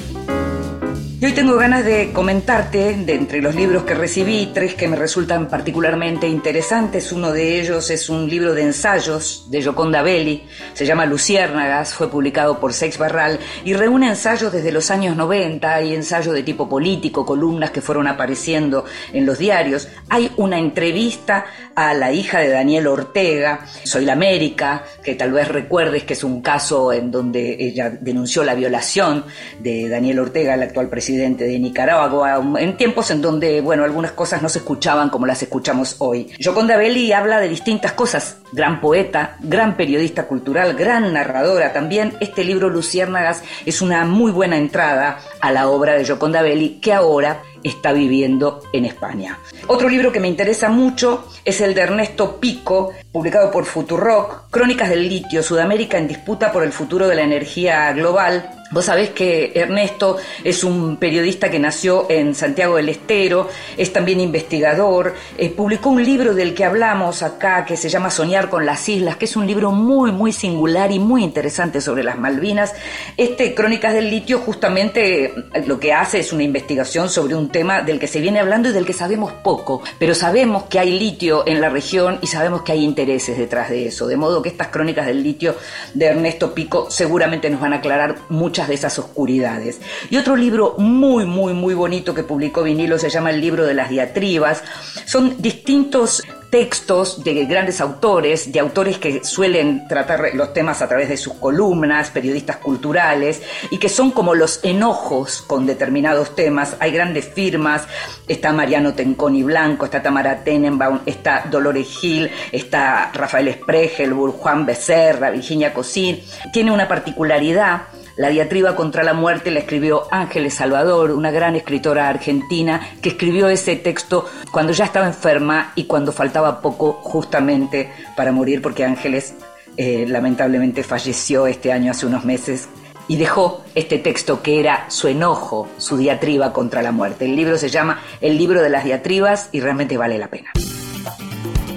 Y 1.19 1.25
hoy 1.25 1.33
tengo 1.33 1.57
ganas 1.57 1.83
de 1.83 2.13
comentarte, 2.13 2.95
de 2.95 3.15
entre 3.15 3.41
los 3.41 3.55
libros 3.55 3.85
que 3.85 3.95
recibí, 3.95 4.51
tres 4.53 4.75
que 4.75 4.87
me 4.87 4.97
resultan 4.97 5.49
particularmente 5.49 6.29
interesantes. 6.29 7.11
Uno 7.11 7.33
de 7.33 7.59
ellos 7.59 7.89
es 7.89 8.11
un 8.11 8.29
libro 8.29 8.53
de 8.53 8.65
ensayos 8.65 9.47
de 9.51 9.63
Gioconda 9.63 10.03
Belli, 10.03 10.45
se 10.75 10.85
llama 10.85 11.07
Luciérnagas, 11.07 11.95
fue 11.95 12.11
publicado 12.11 12.61
por 12.61 12.75
Sex 12.75 12.99
Barral 12.99 13.39
y 13.65 13.73
reúne 13.73 14.11
ensayos 14.11 14.53
desde 14.53 14.73
los 14.73 14.91
años 14.91 15.17
90, 15.17 15.75
hay 15.75 15.95
ensayos 15.95 16.35
de 16.35 16.43
tipo 16.43 16.69
político, 16.69 17.25
columnas 17.25 17.71
que 17.71 17.81
fueron 17.81 18.09
apareciendo 18.09 18.85
en 19.15 19.25
los 19.25 19.39
diarios. 19.39 19.89
Hay 20.11 20.31
una 20.37 20.59
entrevista 20.59 21.47
a 21.75 21.95
la 21.95 22.13
hija 22.13 22.41
de 22.41 22.51
Daniel 22.51 22.89
Ortega, 22.89 23.61
Soy 23.85 24.05
la 24.05 24.13
América, 24.13 24.85
que 25.03 25.15
tal 25.15 25.33
vez 25.33 25.49
recuerdes 25.49 26.05
que 26.05 26.13
es 26.13 26.25
un 26.25 26.43
caso 26.43 26.93
en 26.93 27.11
donde 27.11 27.57
ella 27.59 27.89
denunció 27.89 28.45
la 28.45 28.55
violación 28.55 29.25
de 29.61 29.89
Daniel 29.89 30.19
Ortega, 30.19 30.53
el 30.55 30.63
actual 30.63 30.91
presidente 30.91 31.06
presidente 31.07 31.45
de 31.45 31.61
Nicaragua, 31.61 32.43
en 32.59 32.77
tiempos 32.77 33.13
en 33.13 33.23
donde, 33.23 33.61
bueno, 33.61 33.85
algunas 33.85 34.11
cosas 34.11 34.43
no 34.43 34.49
se 34.49 34.59
escuchaban 34.59 35.09
como 35.09 35.25
las 35.25 35.41
escuchamos 35.41 35.95
hoy. 36.01 36.33
Joconda 36.45 36.77
Belli 36.77 37.13
habla 37.13 37.39
de 37.39 37.49
distintas 37.49 37.93
cosas, 37.93 38.39
gran 38.51 38.81
poeta, 38.81 39.37
gran 39.39 39.77
periodista 39.77 40.27
cultural, 40.27 40.75
gran 40.75 41.13
narradora 41.13 41.73
también. 41.73 42.15
Este 42.19 42.43
libro, 42.43 42.71
Luciérnagas, 42.71 43.45
es 43.65 43.83
una 43.83 44.05
muy 44.05 44.33
buena 44.33 44.57
entrada 44.57 45.21
a 45.41 45.53
la 45.53 45.69
obra 45.69 45.93
de 45.95 46.05
Joconda 46.05 46.43
Belli, 46.43 46.81
que 46.81 46.93
ahora 46.93 47.41
está 47.63 47.93
viviendo 47.93 48.63
en 48.73 48.85
España. 48.85 49.39
Otro 49.69 49.89
libro 49.89 50.11
que 50.11 50.21
me 50.21 50.29
interesa 50.29 50.69
mucho 50.71 51.29
es 51.45 51.61
el 51.61 51.75
de 51.75 51.83
Ernesto 51.83 52.41
Pico, 52.41 52.93
publicado 53.13 53.53
por 53.53 53.65
Futurock, 53.65 54.51
Crónicas 54.51 54.89
del 54.89 55.09
litio, 55.09 55.43
Sudamérica 55.45 55.99
en 55.99 56.09
disputa 56.09 56.51
por 56.51 56.65
el 56.65 56.73
futuro 56.73 57.07
de 57.07 57.15
la 57.15 57.23
energía 57.23 57.93
global, 57.93 58.51
Vos 58.73 58.87
sabés 58.87 59.11
que 59.11 59.53
Ernesto 59.55 60.17
es 60.43 60.65
un 60.65 60.97
periodista 60.97 61.51
que 61.51 61.61
nació 61.61 62.07
en 62.11 62.35
Santiago 62.35 62.77
del 62.77 62.89
Estero, 62.89 63.49
es 63.77 63.93
también 63.93 64.21
investigador, 64.21 65.15
eh, 65.39 65.51
publicó 65.51 65.91
un 65.91 66.05
libro 66.05 66.35
del 66.35 66.53
que 66.53 66.65
hablamos 66.65 67.23
acá 67.23 67.65
que 67.65 67.77
se 67.77 67.89
llama 67.89 68.11
Soñar 68.11 68.51
con 68.51 68.67
las 68.67 68.89
Islas, 68.89 69.17
que 69.17 69.27
es 69.27 69.37
un 69.37 69.47
libro 69.47 69.71
muy, 69.71 70.11
muy 70.11 70.33
singular 70.33 70.91
y 70.91 70.99
muy 70.99 71.23
interesante 71.23 71.81
sobre 71.81 72.03
las 72.03 72.19
Malvinas. 72.19 72.75
Este 73.17 73.55
Crónicas 73.55 73.95
del 73.95 74.11
Litio 74.11 74.41
justamente 74.41 75.27
eh, 75.27 75.33
lo 75.65 75.79
que 75.79 75.93
hace 75.93 76.19
es 76.19 76.33
una 76.33 76.43
investigación 76.43 77.09
sobre 77.09 77.37
un 77.37 77.51
tema 77.51 77.83
del 77.83 78.01
que 78.01 78.09
se 78.09 78.21
viene 78.21 78.41
hablando 78.41 78.71
y 78.71 78.73
del 78.73 78.85
que 78.85 78.93
sabemos 78.93 79.33
poco, 79.45 79.81
pero 80.01 80.13
sabemos 80.13 80.65
que 80.65 80.81
hay 80.81 80.99
litio 80.99 81.47
en 81.47 81.61
la 81.61 81.69
región 81.69 82.19
y 82.21 82.27
sabemos 82.27 82.63
que 82.63 82.73
hay 82.73 82.83
intereses 82.83 83.39
detrás 83.39 83.71
de 83.71 83.87
eso, 83.87 84.09
de 84.09 84.17
modo 84.17 84.43
que 84.43 84.49
estas 84.49 84.69
Crónicas 84.69 85.07
del 85.07 85.23
Litio 85.23 85.55
de 85.95 86.07
Ernesto 86.07 86.53
Pico 86.53 86.91
seguramente 86.91 87.49
nos 87.49 87.61
van 87.61 87.73
a 87.73 87.77
aclarar 87.77 88.17
mucho 88.29 88.56
de 88.65 88.75
esas 88.75 88.99
oscuridades. 88.99 89.81
Y 90.09 90.17
otro 90.17 90.37
libro 90.37 90.75
muy, 90.79 91.27
muy, 91.27 91.53
muy 91.53 91.75
bonito 91.75 92.15
que 92.15 92.23
publicó 92.23 92.63
Vinilo 92.63 92.99
se 92.99 93.11
llama 93.11 93.31
El 93.31 93.41
libro 93.41 93.67
de 93.67 93.75
las 93.75 93.91
diatribas. 93.91 94.63
Son 95.05 95.41
distintos 95.41 96.23
textos 96.51 97.25
de 97.25 97.45
grandes 97.45 97.81
autores, 97.81 98.51
de 98.51 98.61
autores 98.61 98.99
que 98.99 99.25
suelen 99.25 99.87
tratar 99.89 100.35
los 100.35 100.53
temas 100.53 100.81
a 100.81 100.89
través 100.89 101.09
de 101.09 101.17
sus 101.17 101.35
columnas, 101.35 102.11
periodistas 102.11 102.57
culturales, 102.57 103.43
y 103.71 103.79
que 103.79 103.89
son 103.89 104.11
como 104.11 104.35
los 104.35 104.61
enojos 104.63 105.43
con 105.43 105.67
determinados 105.67 106.35
temas. 106.35 106.77
Hay 106.81 106.93
grandes 106.93 107.27
firmas, 107.27 107.83
está 108.29 108.53
Mariano 108.53 108.95
Tenconi 108.95 109.43
Blanco, 109.43 109.85
está 109.85 110.03
Tamara 110.03 110.45
Tenenbaum, 110.45 111.01
está 111.05 111.45
Dolores 111.51 111.89
Gil, 112.01 112.31
está 112.53 113.11
Rafael 113.13 113.53
Spregelburg, 113.53 114.35
Juan 114.39 114.65
Becerra, 114.65 115.31
Virginia 115.31 115.75
Cosín. 115.75 116.23
Tiene 116.53 116.73
una 116.73 116.89
particularidad 116.89 117.83
la 118.17 118.29
diatriba 118.29 118.75
contra 118.75 119.03
la 119.03 119.13
muerte 119.13 119.51
la 119.51 119.61
escribió 119.61 120.09
Ángeles 120.11 120.55
Salvador, 120.55 121.11
una 121.11 121.31
gran 121.31 121.55
escritora 121.55 122.09
argentina 122.09 122.81
que 123.03 123.11
escribió 123.11 123.49
ese 123.49 123.77
texto 123.77 124.27
cuando 124.51 124.73
ya 124.73 124.87
estaba 124.87 125.07
enferma 125.07 125.73
y 125.75 125.85
cuando 125.85 126.13
faltaba 126.13 126.61
poco 126.61 126.95
justamente 126.95 127.93
para 128.17 128.33
morir, 128.33 128.63
porque 128.63 128.85
Ángeles 128.85 129.35
eh, 129.77 130.07
lamentablemente 130.09 130.83
falleció 130.83 131.47
este 131.47 131.73
año 131.73 131.91
hace 131.91 132.07
unos 132.07 132.25
meses 132.25 132.69
y 133.09 133.17
dejó 133.17 133.63
este 133.75 133.99
texto 133.99 134.43
que 134.43 134.61
era 134.61 134.91
su 134.91 135.09
enojo, 135.09 135.69
su 135.77 135.97
diatriba 135.97 136.53
contra 136.53 136.83
la 136.83 136.93
muerte. 136.93 137.27
El 137.27 137.37
libro 137.37 137.59
se 137.59 137.69
llama 137.69 138.01
El 138.21 138.39
libro 138.39 138.63
de 138.63 138.71
las 138.71 138.85
diatribas 138.85 139.51
y 139.53 139.61
realmente 139.61 139.97
vale 139.97 140.19
la 140.19 140.29
pena. 140.29 140.51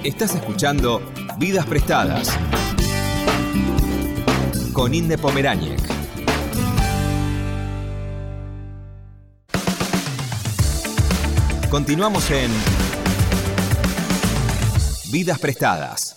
Estás 0.03 0.33
escuchando 0.33 1.01
Vidas 1.37 1.65
Prestadas 1.65 2.35
con 4.73 4.93
Inde 4.93 5.17
Pomeráñez. 5.17 5.98
Continuamos 11.69 12.31
en 12.31 12.49
Vidas 15.11 15.37
Prestadas. 15.37 16.15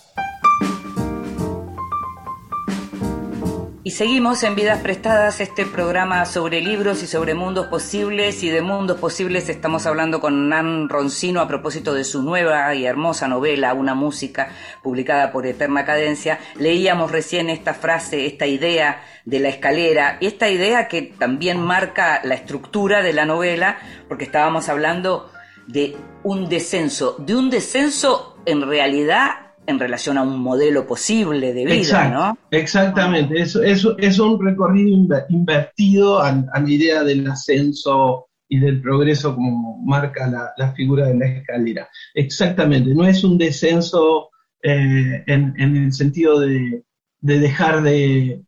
Y 3.83 3.91
seguimos 3.91 4.41
en 4.41 4.55
Vidas 4.55 4.79
Prestadas, 4.79 5.41
este 5.41 5.67
programa 5.67 6.25
sobre 6.25 6.59
libros 6.59 7.03
y 7.03 7.07
sobre 7.07 7.35
mundos 7.35 7.67
posibles. 7.67 8.41
Y 8.41 8.49
de 8.49 8.63
mundos 8.63 8.97
posibles 8.97 9.47
estamos 9.47 9.85
hablando 9.85 10.19
con 10.19 10.49
Nan 10.49 10.89
Roncino 10.89 11.39
a 11.39 11.47
propósito 11.47 11.93
de 11.93 12.03
su 12.03 12.23
nueva 12.23 12.73
y 12.73 12.85
hermosa 12.85 13.27
novela, 13.27 13.75
Una 13.75 13.93
música, 13.93 14.49
publicada 14.81 15.31
por 15.31 15.45
Eterna 15.45 15.85
Cadencia. 15.85 16.39
Leíamos 16.55 17.11
recién 17.11 17.51
esta 17.51 17.75
frase, 17.75 18.25
esta 18.25 18.47
idea 18.47 19.03
de 19.25 19.39
la 19.39 19.49
escalera, 19.49 20.17
esta 20.19 20.49
idea 20.49 20.87
que 20.87 21.03
también 21.03 21.61
marca 21.61 22.21
la 22.23 22.33
estructura 22.33 23.03
de 23.03 23.13
la 23.13 23.25
novela, 23.25 23.77
porque 24.07 24.23
estábamos 24.23 24.67
hablando 24.67 25.29
de 25.67 25.95
un 26.23 26.49
descenso, 26.49 27.15
de 27.19 27.35
un 27.35 27.49
descenso 27.49 28.37
en 28.45 28.61
realidad 28.61 29.43
en 29.65 29.79
relación 29.79 30.17
a 30.17 30.23
un 30.23 30.39
modelo 30.39 30.85
posible 30.85 31.53
de 31.53 31.65
vida, 31.65 32.09
¿no? 32.09 32.37
Exactamente, 32.51 33.39
eso, 33.39 33.63
es 33.63 34.19
un 34.19 34.43
recorrido 34.43 34.89
invertido 35.29 36.21
a, 36.21 36.31
la 36.33 36.69
idea 36.69 37.03
del 37.03 37.29
ascenso 37.29 38.27
y 38.49 38.59
del 38.59 38.81
progreso 38.81 39.35
como 39.35 39.81
marca 39.85 40.53
la, 40.57 40.73
figura 40.73 41.07
de 41.07 41.17
la 41.17 41.25
escalera. 41.27 41.89
Exactamente, 42.13 42.93
no 42.93 43.05
es 43.05 43.23
un 43.23 43.37
descenso 43.37 44.29
eh, 44.61 45.23
en, 45.27 45.55
el 45.57 45.93
sentido 45.93 46.39
de, 46.39 46.83
dejar 47.21 47.83
de, 47.83 48.43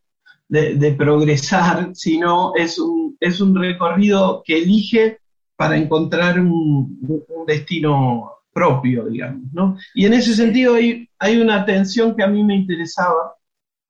progresar, 0.98 1.90
sino 1.94 2.52
es 2.56 2.78
un, 2.78 3.16
es 3.20 3.40
un 3.40 3.56
recorrido 3.56 4.42
que 4.44 4.58
elige 4.58 5.18
para 5.56 5.76
encontrar 5.76 6.38
un, 6.38 6.98
destino 7.46 8.30
propio, 8.52 9.06
digamos, 9.06 9.52
¿no? 9.52 9.76
Y 9.94 10.06
en 10.06 10.14
ese 10.14 10.34
sentido 10.34 10.74
hay, 10.74 11.08
hay 11.18 11.38
una 11.38 11.64
tensión 11.64 12.14
que 12.16 12.22
a 12.22 12.28
mí 12.28 12.42
me 12.42 12.56
interesaba, 12.56 13.34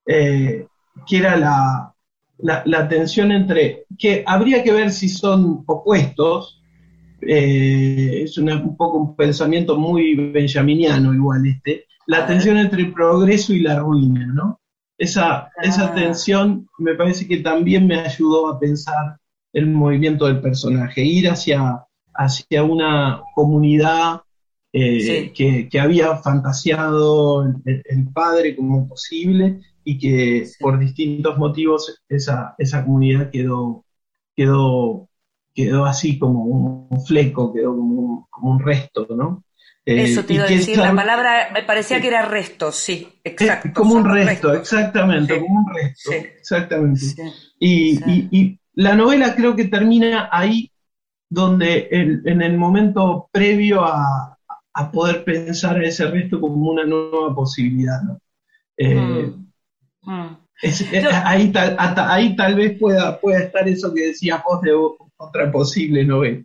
eh, 0.07 0.67
que 1.07 1.17
era 1.17 1.37
la, 1.37 1.95
la, 2.65 2.89
tensión 2.89 3.33
entre, 3.33 3.87
que 3.99 4.23
habría 4.27 4.63
que 4.63 4.73
ver 4.73 4.91
si 4.91 5.09
son 5.09 5.63
opuestos, 5.67 6.63
eh, 7.21 8.23
es 8.25 8.37
un 8.39 8.77
poco 8.77 8.99
un 8.99 9.17
pensamiento 9.17 9.77
muy 9.77 10.15
benjaminiano 10.15 11.15
igual 11.15 11.47
este, 11.47 11.87
la 12.07 12.27
tensión 12.27 12.59
entre 12.59 12.83
el 12.83 12.93
progreso 12.93 13.53
y 13.55 13.61
la 13.61 13.79
ruina, 13.79 14.27
¿no? 14.27 14.61
Esa, 14.99 15.51
esa 15.63 15.87
ah. 15.87 15.95
tensión 15.95 16.69
me 16.79 16.95
parece 16.95 17.27
que 17.27 17.39
también 17.39 17.87
me 17.87 18.01
ayudó 18.01 18.49
a 18.49 18.59
pensar 18.59 19.19
el 19.57 19.69
movimiento 19.69 20.27
del 20.27 20.43
personaje, 20.43 21.03
ir 21.03 21.31
hacia, 21.31 21.87
hacia 22.13 22.63
una 22.63 23.23
comunidad 23.35 24.21
eh, 24.71 25.33
que, 25.33 25.81
había 25.81 26.15
fantaseado 26.17 27.43
el, 27.65 28.09
padre 28.13 28.55
como 28.55 28.87
posible 28.87 29.63
y 29.83 29.99
que 29.99 30.47
por 30.61 30.79
distintos 30.79 31.39
motivos 31.39 32.03
esa, 32.07 32.55
esa 32.59 32.85
comunidad 32.85 33.31
quedó, 33.31 33.87
quedó, 34.35 35.09
quedó 35.55 35.87
así 35.87 36.19
como 36.19 36.45
un 36.45 37.07
fleco, 37.07 37.55
quedó 37.55 37.75
como 37.75 38.29
un, 38.43 38.61
resto, 38.61 39.07
¿no? 39.17 39.43
Eh, 39.87 40.03
Eso 40.03 40.23
te 40.27 40.35
iba 40.35 40.45
a 40.45 40.49
decir, 40.49 40.77
la 40.77 40.95
palabra 40.95 41.49
me 41.55 41.63
parecía 41.63 41.99
que 41.99 42.09
era 42.09 42.21
resto, 42.27 42.73
sí, 42.73 43.09
exacto. 43.25 43.71
como 43.73 43.95
un 43.95 44.05
resto, 44.05 44.53
exactamente, 44.53 45.41
como 45.41 45.61
un 45.61 45.75
resto, 45.75 46.13
exactamente. 46.13 47.07
Y, 47.59 48.59
la 48.77 48.95
novela 48.95 49.35
creo 49.35 49.57
que 49.57 49.65
termina 49.67 50.29
ahí 50.31 50.71
donde 51.29 51.89
en 51.91 52.43
el 52.43 52.57
momento 52.57 53.29
previo 53.33 53.85
a, 53.85 54.33
poder 54.93 55.25
pensar 55.25 55.79
a 55.79 55.87
ese 55.87 56.07
resto 56.07 56.39
como 56.39 56.71
una 56.71 56.85
nueva 56.85 57.35
posibilidad, 57.35 58.03
¿no? 58.03 58.21
Eh, 58.77 59.33
mm. 60.03 60.13
Mm. 60.13 60.37
ahí, 61.25 61.51
tal, 61.51 61.77
ahí 61.79 62.37
tal 62.37 62.55
vez 62.55 62.79
pueda, 62.79 63.19
pueda 63.19 63.39
estar 63.39 63.67
eso 63.67 63.95
que 63.95 64.09
decías 64.09 64.43
vos 64.45 64.61
de 64.61 64.73
otra 65.17 65.51
posible 65.51 66.05
novela. 66.05 66.45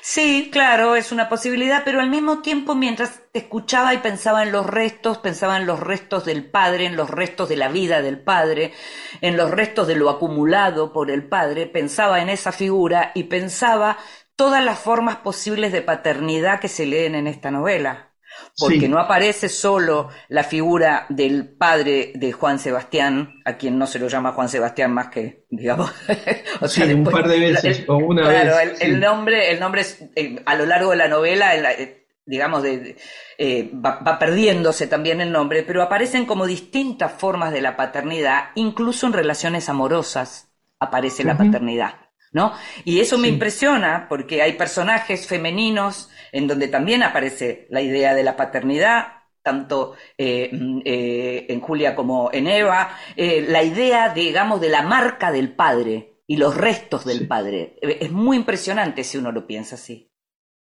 Sí, 0.00 0.50
claro, 0.52 0.94
es 0.94 1.10
una 1.10 1.28
posibilidad, 1.28 1.82
pero 1.84 2.00
al 2.00 2.08
mismo 2.08 2.42
tiempo 2.42 2.74
mientras 2.76 3.22
escuchaba 3.32 3.92
y 3.92 3.98
pensaba 3.98 4.42
en 4.44 4.52
los 4.52 4.66
restos, 4.66 5.18
pensaba 5.18 5.56
en 5.56 5.66
los 5.66 5.80
restos 5.80 6.24
del 6.24 6.48
padre, 6.48 6.86
en 6.86 6.96
los 6.96 7.10
restos 7.10 7.48
de 7.48 7.56
la 7.56 7.68
vida 7.68 8.00
del 8.00 8.20
padre, 8.20 8.72
en 9.20 9.36
los 9.36 9.50
restos 9.50 9.88
de 9.88 9.96
lo 9.96 10.10
acumulado 10.10 10.92
por 10.92 11.10
el 11.10 11.28
padre, 11.28 11.66
pensaba 11.66 12.20
en 12.22 12.28
esa 12.28 12.52
figura 12.52 13.10
y 13.14 13.24
pensaba 13.24 13.98
todas 14.36 14.64
las 14.64 14.78
formas 14.78 15.16
posibles 15.16 15.72
de 15.72 15.82
paternidad 15.82 16.60
que 16.60 16.68
se 16.68 16.86
leen 16.86 17.14
en 17.16 17.26
esta 17.26 17.50
novela 17.50 18.13
porque 18.58 18.88
no 18.88 18.98
aparece 18.98 19.48
solo 19.48 20.10
la 20.28 20.44
figura 20.44 21.06
del 21.08 21.48
padre 21.48 22.12
de 22.14 22.32
Juan 22.32 22.58
Sebastián, 22.58 23.42
a 23.44 23.56
quien 23.56 23.78
no 23.78 23.86
se 23.86 23.98
lo 23.98 24.08
llama 24.08 24.32
Juan 24.32 24.48
Sebastián 24.48 24.92
más 24.92 25.08
que, 25.08 25.44
digamos, 25.50 25.92
o 26.60 26.68
sea, 26.68 26.86
un 26.94 27.04
par 27.04 27.28
de 27.28 27.38
veces 27.38 27.84
o 27.88 27.96
una 27.96 28.22
claro, 28.22 28.56
El, 28.80 29.00
nombre, 29.00 29.50
el 29.50 29.60
nombre 29.60 29.80
es, 29.80 30.04
eh, 30.14 30.42
a 30.46 30.54
lo 30.54 30.66
largo 30.66 30.90
de 30.90 30.96
la 30.96 31.08
novela, 31.08 31.54
eh, 31.54 32.06
digamos, 32.26 32.62
de, 32.62 32.96
eh, 33.38 33.70
va, 33.74 34.18
perdiéndose 34.18 34.86
también 34.86 35.20
el 35.20 35.32
nombre, 35.32 35.62
pero 35.62 35.82
aparecen 35.82 36.26
como 36.26 36.46
distintas 36.46 37.12
formas 37.12 37.52
de 37.52 37.60
la 37.60 37.76
paternidad, 37.76 38.50
incluso 38.54 39.06
en 39.06 39.12
relaciones 39.12 39.68
amorosas 39.68 40.50
aparece 40.78 41.24
la 41.24 41.36
paternidad. 41.36 42.03
¿No? 42.34 42.52
Y 42.84 43.00
eso 43.00 43.16
me 43.16 43.28
impresiona 43.28 44.06
porque 44.08 44.42
hay 44.42 44.54
personajes 44.54 45.26
femeninos 45.26 46.10
en 46.32 46.48
donde 46.48 46.66
también 46.66 47.04
aparece 47.04 47.68
la 47.70 47.80
idea 47.80 48.12
de 48.12 48.24
la 48.24 48.36
paternidad, 48.36 49.24
tanto 49.44 49.94
eh, 50.18 50.50
mm, 50.52 50.80
eh, 50.84 51.46
en 51.48 51.60
Julia 51.60 51.94
como 51.94 52.30
en 52.32 52.48
Eva, 52.48 52.90
eh, 53.14 53.44
la 53.46 53.62
idea, 53.62 54.12
digamos, 54.12 54.60
de 54.60 54.70
la 54.70 54.82
marca 54.82 55.30
del 55.30 55.54
padre 55.54 56.14
y 56.26 56.38
los 56.38 56.56
restos 56.56 57.04
del 57.04 57.28
padre. 57.28 57.76
Es 57.80 58.10
muy 58.10 58.38
impresionante 58.38 59.04
si 59.04 59.18
uno 59.18 59.30
lo 59.30 59.46
piensa 59.46 59.76
así. 59.76 60.10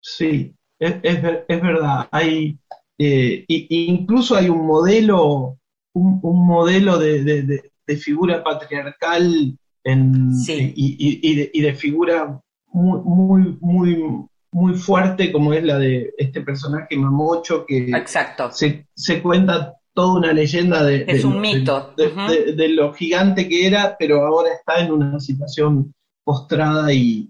Sí, 0.01 0.53
es, 0.77 1.01
verdad. 1.01 2.09
Hay, 2.11 2.59
incluso 2.97 4.35
hay 4.35 4.49
un 4.49 4.67
modelo, 4.67 5.57
un, 5.93 6.45
modelo 6.45 6.99
de, 6.99 7.71
figura 7.97 8.43
patriarcal 8.43 9.57
y, 9.85 11.61
de, 11.61 11.75
figura 11.75 12.41
muy, 12.73 13.01
muy, 13.03 13.57
muy 13.61 14.27
muy 14.51 14.73
fuerte 14.75 15.33
como 15.33 15.51
es 15.51 15.65
la 15.65 15.77
de 15.77 16.13
este 16.17 16.39
personaje 16.39 16.95
Mamocho 16.95 17.65
que 17.65 17.89
Exacto. 17.89 18.49
Se, 18.51 18.87
se 18.95 19.21
cuenta 19.21 19.75
toda 19.93 20.19
una 20.19 20.33
leyenda 20.33 20.81
de, 20.83 21.03
es 21.07 21.25
un 21.25 21.41
mito. 21.41 21.93
De, 21.97 22.67
lo 22.69 22.93
gigante 22.93 23.49
que 23.49 23.67
era, 23.67 23.97
pero 23.99 24.25
ahora 24.25 24.53
está 24.53 24.79
en 24.79 24.93
una 24.93 25.19
situación 25.19 25.93
postrada 26.23 26.93
y, 26.93 27.29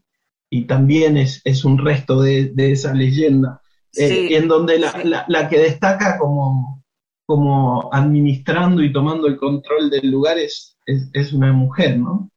y 0.52 0.66
también 0.66 1.18
es, 1.18 1.42
es, 1.46 1.66
un 1.66 1.78
resto 1.78 2.22
de, 2.22 2.54
esa 2.58 2.94
leyenda, 2.94 3.60
eh, 3.96 4.30
en 4.32 4.48
donde 4.48 4.78
la, 4.78 5.26
la, 5.28 5.50
que 5.50 5.60
destaca 5.60 6.20
como, 6.20 6.84
como 7.26 7.90
administrando 7.92 8.84
y 8.84 8.94
tomando 8.94 9.28
el 9.28 9.38
control 9.38 9.90
del 9.90 10.12
lugar 10.12 10.38
es, 10.38 10.78
es 10.86 11.34
una 11.34 11.54
mujer, 11.54 11.98
¿no? 11.98 12.30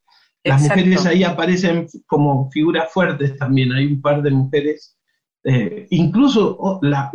Las 0.45 0.63
mujeres 0.63 1.05
ahí 1.07 1.25
aparecen 1.25 1.87
como 2.07 2.51
figuras 2.51 2.93
fuertes 2.93 3.37
también, 3.37 3.73
hay 3.73 3.87
un 3.87 4.01
par 4.01 4.23
de 4.23 4.31
mujeres, 4.31 4.97
eh, 5.45 5.87
incluso 5.91 6.57
oh, 6.59 6.79
la, 6.83 7.11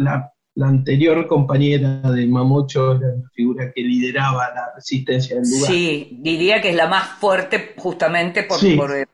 anterior 0.62 1.26
compañera 1.28 2.00
de 2.12 2.28
Mamocho 2.28 2.96
era 2.96 3.08
una 3.16 3.30
figura 3.34 3.72
que 3.74 3.82
lideraba 3.82 4.50
la 4.54 4.72
resistencia 4.76 5.38
del 5.38 5.50
lugar. 5.50 5.72
Sí, 5.72 6.20
diría 6.22 6.62
que 6.62 6.70
es 6.70 6.76
la 6.76 6.88
más 6.88 7.08
fuerte 7.20 7.74
justamente 7.78 8.44
por, 8.44 8.64
eh, 8.96 9.08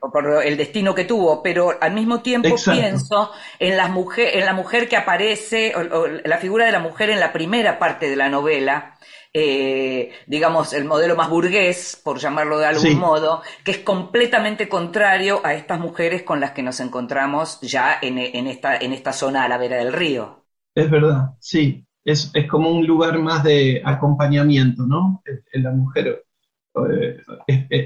el 0.44 0.56
destino 0.58 0.94
que 0.94 1.04
tuvo, 1.04 1.42
pero 1.42 1.78
al 1.80 1.94
mismo 1.94 2.20
tiempo 2.20 2.56
pienso 2.62 3.30
en, 3.58 3.76
las 3.78 3.90
mujer, 3.90 4.36
en 4.36 4.44
la 4.44 4.52
mujer 4.52 4.88
que 4.88 4.98
aparece, 4.98 5.72
la 6.24 6.38
figura 6.38 6.66
de 6.66 6.72
la 6.72 6.80
mujer 6.80 7.08
en 7.08 7.20
la 7.20 7.32
primera 7.32 7.78
parte 7.78 8.10
de 8.10 8.16
la 8.16 8.28
novela, 8.28 8.98
eh, 9.32 10.10
digamos, 10.26 10.72
el 10.72 10.84
modelo 10.84 11.14
más 11.14 11.30
burgués, 11.30 12.00
por 12.02 12.18
llamarlo 12.18 12.58
de 12.58 12.66
algún 12.66 12.98
modo, 12.98 13.42
que 13.64 13.70
es 13.70 13.78
completamente 13.78 14.68
contrario 14.68 15.40
a 15.44 15.54
estas 15.54 15.78
mujeres 15.78 16.22
con 16.22 16.40
las 16.40 16.50
que 16.50 16.62
nos 16.62 16.80
encontramos 16.80 17.60
ya 17.60 17.98
en, 18.02 18.18
esta, 18.18 18.76
en 18.76 18.92
esta 18.92 19.12
zona 19.12 19.44
a 19.44 19.48
la 19.48 19.58
vera 19.58 19.76
del 19.76 19.92
río. 19.92 20.44
Es 20.74 20.90
verdad, 20.90 21.34
sí. 21.38 21.84
Es, 22.04 22.32
como 22.50 22.70
un 22.70 22.86
lugar 22.86 23.18
más 23.18 23.44
de 23.44 23.82
acompañamiento, 23.84 24.84
¿no? 24.84 25.22
En 25.52 25.62
la 25.62 25.70
mujer 25.70 26.24
eh, 26.90 27.20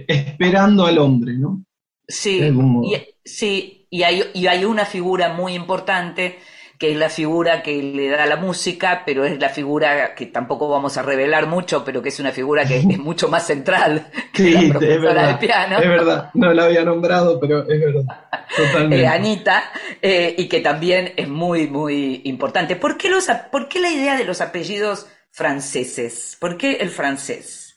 esperando 0.07 0.87
al 0.87 0.98
hombre, 0.98 1.35
¿no? 1.35 1.64
Sí, 2.07 2.40
y, 2.40 2.96
sí 3.24 3.87
y, 3.90 4.02
hay, 4.02 4.22
y 4.35 4.46
hay 4.46 4.64
una 4.64 4.85
figura 4.85 5.33
muy 5.33 5.54
importante 5.54 6.38
que 6.78 6.90
es 6.90 6.96
la 6.96 7.08
figura 7.08 7.62
que 7.62 7.82
le 7.82 8.08
da 8.08 8.26
la 8.26 8.37
música, 8.37 9.02
pero 9.06 9.24
es 9.24 9.38
la 9.38 9.48
figura 9.48 10.14
que 10.14 10.26
tampoco 10.26 10.68
vamos 10.68 10.96
a 10.96 11.02
revelar 11.02 11.46
mucho, 11.46 11.84
pero 11.84 12.02
que 12.02 12.08
es 12.08 12.18
una 12.18 12.32
figura 12.32 12.66
que 12.66 12.78
es 12.78 12.84
mucho 12.98 13.28
más 13.28 13.46
central 13.46 14.08
que 14.32 14.50
la 14.50 14.68
profesora 14.70 15.28
de 15.28 15.34
piano. 15.34 15.78
Es 15.78 15.88
verdad, 15.88 16.30
no 16.34 16.52
la 16.52 16.64
había 16.64 16.84
nombrado, 16.84 17.38
pero 17.38 17.60
es 17.68 17.80
verdad. 17.80 18.04
Totalmente. 18.56 19.00
Eh, 19.00 19.06
Anita, 19.06 19.64
eh, 20.02 20.34
y 20.37 20.48
que 20.48 20.60
también 20.60 21.12
es 21.16 21.28
muy, 21.28 21.68
muy 21.68 22.22
importante. 22.24 22.76
¿Por 22.76 22.96
qué, 22.96 23.08
los, 23.08 23.26
¿Por 23.50 23.68
qué 23.68 23.80
la 23.80 23.90
idea 23.90 24.16
de 24.16 24.24
los 24.24 24.40
apellidos 24.40 25.06
franceses? 25.30 26.37
¿Por 26.40 26.56
qué 26.56 26.74
el 26.76 26.90
francés? 26.90 27.76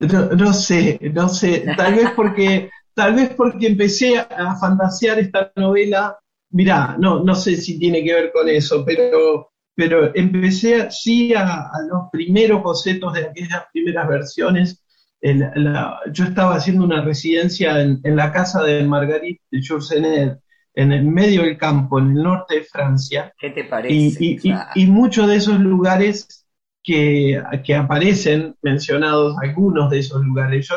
No, 0.00 0.52
sé, 0.52 0.98
no 1.12 1.28
sé. 1.28 1.64
Tal 1.76 1.94
vez 1.94 2.10
porque, 2.14 2.70
tal 2.94 3.14
vez 3.14 3.30
porque 3.30 3.66
empecé 3.66 4.18
a 4.18 4.56
fantasear 4.60 5.18
esta 5.18 5.50
novela 5.56 6.18
Mirá, 6.50 6.96
no, 6.98 7.22
no 7.22 7.34
sé 7.34 7.56
si 7.56 7.78
tiene 7.78 8.02
que 8.02 8.14
ver 8.14 8.32
con 8.32 8.48
eso, 8.48 8.84
pero, 8.84 9.50
pero 9.74 10.14
empecé 10.14 10.90
sí 10.90 11.34
a, 11.34 11.70
los 11.88 12.04
primeros 12.10 12.62
bocetos 12.62 13.12
de 13.12 13.26
aquellas 13.26 13.64
primeras 13.72 14.08
versiones. 14.08 14.84
yo 15.20 16.24
estaba 16.24 16.56
haciendo 16.56 16.84
una 16.84 17.02
residencia 17.02 17.82
en, 17.82 18.00
la 18.16 18.32
casa 18.32 18.62
de 18.62 18.82
Marguerite 18.84 19.42
de 19.50 20.36
en 20.74 20.92
el 20.92 21.04
medio 21.04 21.42
del 21.42 21.58
campo, 21.58 21.98
en 21.98 22.16
el 22.16 22.22
norte 22.22 22.56
de 22.56 22.64
Francia. 22.64 23.32
¿Qué 23.36 23.50
te 23.50 23.64
parece? 23.64 24.38
Y, 24.74 24.86
muchos 24.86 25.26
de 25.26 25.36
esos 25.36 25.58
lugares 25.58 26.46
que, 26.84 27.42
que, 27.64 27.74
aparecen 27.74 28.54
mencionados, 28.62 29.36
algunos 29.42 29.90
de 29.90 29.98
esos 29.98 30.22
lugares, 30.24 30.68
yo 30.68 30.76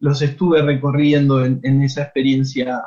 los 0.00 0.22
estuve 0.22 0.62
recorriendo 0.62 1.44
en, 1.44 1.82
esa 1.82 2.02
experiencia 2.04 2.82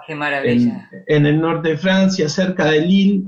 En, 1.08 1.26
el 1.26 1.40
norte 1.40 1.70
de 1.70 1.78
Francia, 1.78 2.28
cerca 2.28 2.66
de 2.66 2.82
Lille. 2.82 3.24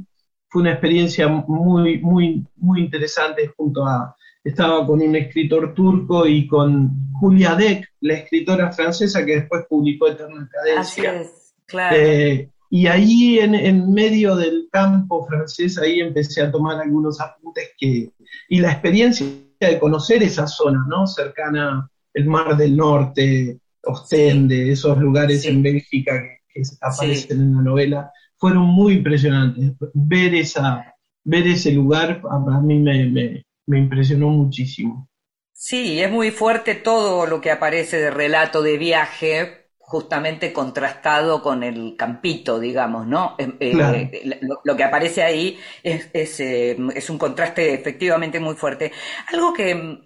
Fue 0.50 0.63
una 0.63 0.71
experiencia 0.71 1.28
muy, 1.28 2.00
muy, 2.00 2.43
muy 2.56 2.82
interesante 2.82 3.52
junto 3.56 3.86
a, 3.86 4.15
estaba 4.43 4.86
con 4.86 5.02
un 5.02 5.15
escritor 5.15 5.74
turco 5.74 6.26
y 6.26 6.48
con 6.48 7.12
Julia 7.13 7.56
Deck, 7.56 7.88
la 8.02 8.15
escritora 8.15 8.71
francesa 8.71 9.26
que 9.26 9.36
después 9.38 9.65
publicó 9.69 10.08
Eterna 10.08 10.50
Cadencia. 10.52 11.12
Así 11.12 11.21
es, 11.21 11.54
claro. 11.67 11.95
Eh, 11.98 12.50
y 12.71 12.88
ahí 12.88 13.39
en, 13.39 13.54
en, 13.54 13.93
medio 13.93 14.36
del 14.36 14.67
campo 14.71 15.26
francés, 15.28 15.78
ahí 15.78 16.00
empecé 16.00 16.41
a 16.41 16.52
tomar 16.52 16.82
algunos 16.82 17.21
apuntes 17.21 17.71
que, 17.78 18.12
y 18.50 18.60
la 18.60 18.71
experiencia 18.71 19.28
de 19.60 19.80
conocer 19.80 20.24
esa 20.24 20.48
zona, 20.48 20.84
¿no? 20.88 21.06
Cercana 21.06 21.89
el 22.13 22.26
Mar 22.26 22.58
del 22.58 22.76
Norte, 22.76 23.60
Ostende, 23.86 24.71
esos 24.71 24.98
lugares 24.98 25.45
en 25.45 25.62
Bélgica 25.62 26.21
que, 26.48 26.62
aparecen 26.82 27.39
en 27.39 27.56
la 27.56 27.62
novela, 27.62 28.12
fueron 28.38 28.67
muy 28.67 28.93
impresionantes. 28.93 29.74
Ver, 29.93 30.36
esa, 30.36 30.95
ver 31.24 31.48
ese 31.48 31.71
lugar 31.71 32.21
a 32.30 32.62
mí 32.62 32.80
me, 32.80 33.43
impresionó 33.67 34.30
muchísimo. 34.30 35.10
Sí, 35.52 36.00
es 36.02 36.12
muy 36.12 36.32
fuerte 36.32 36.76
todo 36.76 37.26
lo 37.26 37.41
que 37.41 37.52
aparece 37.52 37.98
de 37.98 38.12
relato 38.12 38.62
de 38.62 38.78
viaje, 38.78 39.69
justamente 39.78 40.52
contrastado 40.52 41.41
con 41.41 41.63
el 41.63 41.95
campito, 41.98 42.60
digamos, 42.60 43.08
¿no? 43.08 43.36
Eh, 43.38 43.54
eh, 43.60 44.39
lo, 44.63 44.76
que 44.76 44.84
aparece 44.84 45.24
ahí 45.24 45.58
es, 45.82 46.10
es, 46.12 46.39
eh, 46.39 46.78
es, 46.95 47.10
un 47.10 47.17
contraste 47.17 47.74
efectivamente 47.74 48.39
muy 48.39 48.56
fuerte. 48.56 48.91
Algo 49.32 49.54
que 49.54 50.04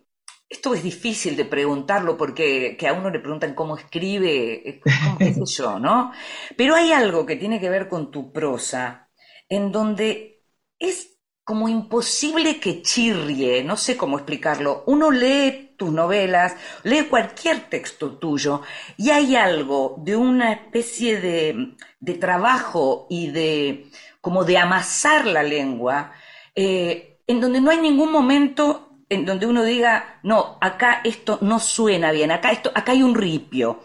esto 0.50 0.74
es 0.74 0.82
difícil 0.82 1.36
de 1.36 1.46
preguntarlo 1.46 2.18
porque 2.18 2.76
que 2.78 2.88
a 2.88 2.94
uno 2.94 3.12
le 3.12 3.20
preguntan 3.20 3.54
cómo 3.54 3.78
escribe, 3.78 4.82
cómo 4.84 5.18
qué 5.20 5.34
sé 5.34 5.46
yo, 5.46 5.80
¿no? 5.80 6.12
Pero 6.58 6.76
hay 6.76 6.92
algo 6.92 7.26
que 7.26 7.36
tiene 7.36 7.60
que 7.60 7.70
ver 7.70 7.88
con 7.88 8.10
tu 8.10 8.34
prosa, 8.34 9.10
en 9.48 9.72
donde 9.72 10.44
es 10.80 11.20
como 11.44 11.70
imposible 11.70 12.60
que 12.60 12.82
chirrie, 12.82 13.64
no 13.64 13.78
sé 13.78 13.96
cómo 13.96 14.18
explicarlo. 14.18 14.84
Uno 14.88 15.12
lee 15.12 15.76
tus 15.78 15.92
novelas, 15.92 16.56
lee 16.84 17.06
cualquier 17.10 17.70
texto 17.70 18.18
tuyo 18.18 18.62
y 18.98 19.12
hay 19.12 19.36
algo 19.36 19.96
de 20.04 20.16
una 20.16 20.52
especie 20.52 21.20
de, 21.20 21.76
de 22.00 22.14
trabajo 22.16 23.08
y 23.10 23.32
de 23.32 23.90
como 24.22 24.44
de 24.44 24.58
amasar 24.58 25.26
la 25.26 25.44
lengua, 25.44 26.12
eh, 26.56 27.20
en 27.26 27.40
donde 27.40 27.62
no 27.62 27.72
hay 27.72 27.80
ningún 27.80 28.12
momento 28.12 28.89
en 29.10 29.26
donde 29.26 29.48
uno 29.48 29.64
diga, 29.64 30.20
no, 30.24 30.58
acá 30.62 31.02
esto 31.04 31.40
no 31.42 31.60
suena 31.60 32.12
bien, 32.12 32.32
acá, 32.32 32.52
esto, 32.52 32.72
acá 32.74 32.92
hay 32.92 33.02
un 33.02 33.16
ripio. 33.16 33.80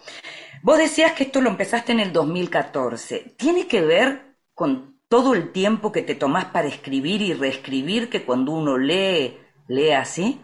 Vos 0.62 0.78
decías 0.78 1.12
que 1.12 1.24
esto 1.24 1.40
lo 1.40 1.50
empezaste 1.50 1.92
en 1.92 2.00
el 2.00 2.12
2014. 2.12 3.34
¿Tiene 3.36 3.66
que 3.66 3.80
ver 3.80 4.36
con 4.54 4.98
todo 5.08 5.34
el 5.34 5.50
tiempo 5.52 5.92
que 5.92 6.02
te 6.02 6.14
tomás 6.14 6.46
para 6.46 6.68
escribir 6.68 7.22
y 7.22 7.32
reescribir 7.32 8.08
que 8.08 8.24
cuando 8.24 8.52
uno 8.52 8.76
lee, 8.76 9.36
lee 9.68 9.90
así? 9.90 10.40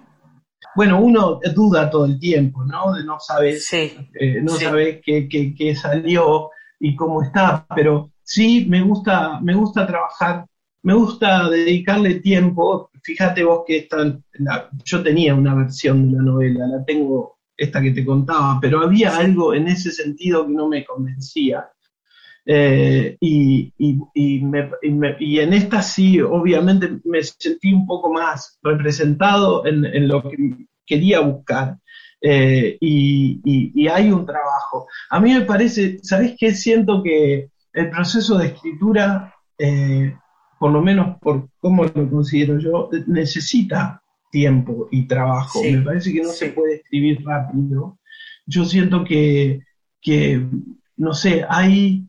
Bueno, 0.74 1.00
uno 1.00 1.40
duda 1.54 1.90
todo 1.90 2.06
el 2.06 2.18
tiempo, 2.18 2.64
¿no? 2.64 2.94
De 2.94 3.04
no 3.04 3.18
saber, 3.18 3.56
eh, 3.72 4.40
no 4.42 4.56
qué, 5.04 5.54
qué, 5.56 5.74
salió 5.74 6.50
y 6.78 6.94
cómo 6.94 7.22
está, 7.22 7.66
pero 7.74 8.10
sí 8.22 8.66
me 8.68 8.82
gusta, 8.82 9.40
me 9.40 9.54
gusta 9.54 9.86
trabajar 9.86 10.46
me 10.82 10.94
gusta 10.94 11.48
dedicarle 11.48 12.20
tiempo. 12.20 12.89
Fíjate 13.02 13.44
vos 13.44 13.62
que 13.66 13.78
esta, 13.78 14.20
yo 14.84 15.02
tenía 15.02 15.34
una 15.34 15.54
versión 15.54 16.10
de 16.10 16.16
la 16.16 16.22
novela, 16.22 16.66
la 16.66 16.84
tengo 16.84 17.38
esta 17.56 17.82
que 17.82 17.90
te 17.90 18.04
contaba, 18.04 18.58
pero 18.60 18.80
había 18.80 19.16
algo 19.16 19.54
en 19.54 19.68
ese 19.68 19.90
sentido 19.92 20.46
que 20.46 20.52
no 20.52 20.68
me 20.68 20.84
convencía. 20.84 21.68
Eh, 22.46 23.16
y, 23.20 23.72
en 23.78 25.52
esta 25.52 25.82
sí, 25.82 26.20
obviamente 26.20 26.98
me 27.04 27.22
sentí 27.22 27.72
un 27.72 27.86
poco 27.86 28.12
más 28.12 28.58
representado 28.62 29.66
en, 29.66 30.08
lo 30.08 30.22
que 30.22 30.36
quería 30.86 31.20
buscar. 31.20 31.76
Eh, 32.22 32.78
y, 32.80 33.88
hay 33.88 34.10
un 34.10 34.24
trabajo. 34.24 34.88
A 35.10 35.20
mí 35.20 35.32
me 35.32 35.42
parece, 35.42 35.98
¿sabés 36.02 36.34
qué? 36.38 36.52
Siento 36.52 37.02
que 37.02 37.50
el 37.72 37.90
proceso 37.90 38.38
de 38.38 38.46
escritura 38.46 39.34
eh, 39.58 40.16
por 40.60 40.72
lo 40.72 40.82
menos 40.82 41.16
por 41.20 41.48
cómo 41.58 41.84
lo 41.84 42.10
considero 42.10 42.58
yo, 42.58 42.90
necesita 43.06 44.02
tiempo 44.30 44.88
y 44.90 45.06
trabajo. 45.06 45.62
Me 45.64 45.80
parece 45.80 46.12
que 46.12 46.20
no 46.20 46.28
se 46.28 46.50
puede 46.50 46.74
escribir 46.74 47.24
rápido. 47.24 47.98
Yo 48.44 48.66
siento 48.66 49.02
que, 49.02 49.62
no 50.98 51.14
sé, 51.14 51.46
hay, 51.48 52.04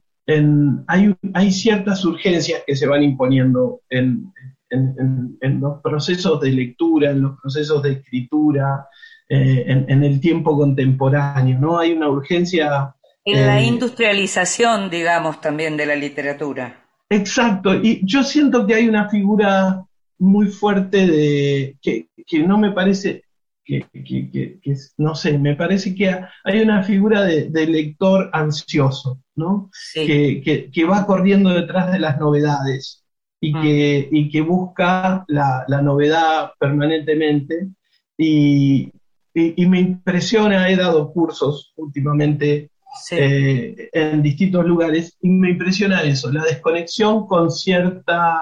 hay, 0.87 1.15
hay, 1.33 1.51
ciertas 1.53 2.03
urgencias 2.03 2.63
que 2.67 2.75
se 2.75 2.87
van 2.87 3.03
imponiendo 3.03 3.83
en, 3.89 4.33
los 4.69 5.81
procesos 5.81 6.41
de 6.41 6.51
lectura, 6.51 7.11
en 7.11 7.21
los 7.21 7.39
procesos 7.39 7.81
de 7.81 7.93
escritura, 7.93 8.85
eh, 9.29 9.63
en, 9.65 10.03
el 10.03 10.19
tiempo 10.19 10.57
contemporáneo, 10.57 11.57
¿no? 11.57 11.79
Hay 11.79 11.93
una 11.93 12.09
urgencia... 12.09 12.93
En 13.23 13.47
la 13.47 13.61
eh, 13.61 13.65
industrialización, 13.65 14.89
digamos, 14.89 15.39
también 15.39 15.77
de 15.77 15.85
la 15.85 15.95
literatura. 15.95 16.80
Exacto, 17.11 17.75
y 17.75 17.99
yo 18.05 18.23
siento 18.23 18.65
que 18.65 18.73
hay 18.73 18.87
una 18.87 19.09
figura 19.09 19.83
muy 20.17 20.47
fuerte 20.47 21.07
de 21.07 21.77
que, 21.81 22.07
no 22.47 22.57
me 22.57 22.71
parece 22.71 23.25
que, 23.65 24.59
no 24.97 25.13
sé, 25.13 25.37
me 25.37 25.57
parece 25.57 25.93
que 25.93 26.09
hay 26.09 26.61
una 26.61 26.83
figura 26.83 27.23
de, 27.23 27.67
lector 27.67 28.29
ansioso, 28.31 29.19
¿no? 29.35 29.69
Que, 29.93 30.85
va 30.89 31.05
corriendo 31.05 31.49
detrás 31.49 31.91
de 31.91 31.99
las 31.99 32.17
novedades 32.17 33.03
y, 33.41 33.53
mm. 33.53 33.61
que, 33.61 34.29
que 34.31 34.41
busca 34.41 35.25
la, 35.27 35.65
novedad 35.83 36.53
permanentemente. 36.57 37.67
Y, 38.17 38.89
y, 39.33 39.65
me 39.65 39.81
impresiona, 39.81 40.69
he 40.69 40.77
dado 40.77 41.11
cursos 41.11 41.73
últimamente 41.75 42.71
eh, 43.11 43.89
en 43.93 44.21
distintos 44.21 44.65
lugares 44.65 45.17
y 45.21 45.29
me 45.29 45.51
impresiona 45.51 46.03
eso, 46.03 46.31
la 46.31 46.43
desconexión 46.43 47.25
con 47.25 47.49
cierta 47.49 48.41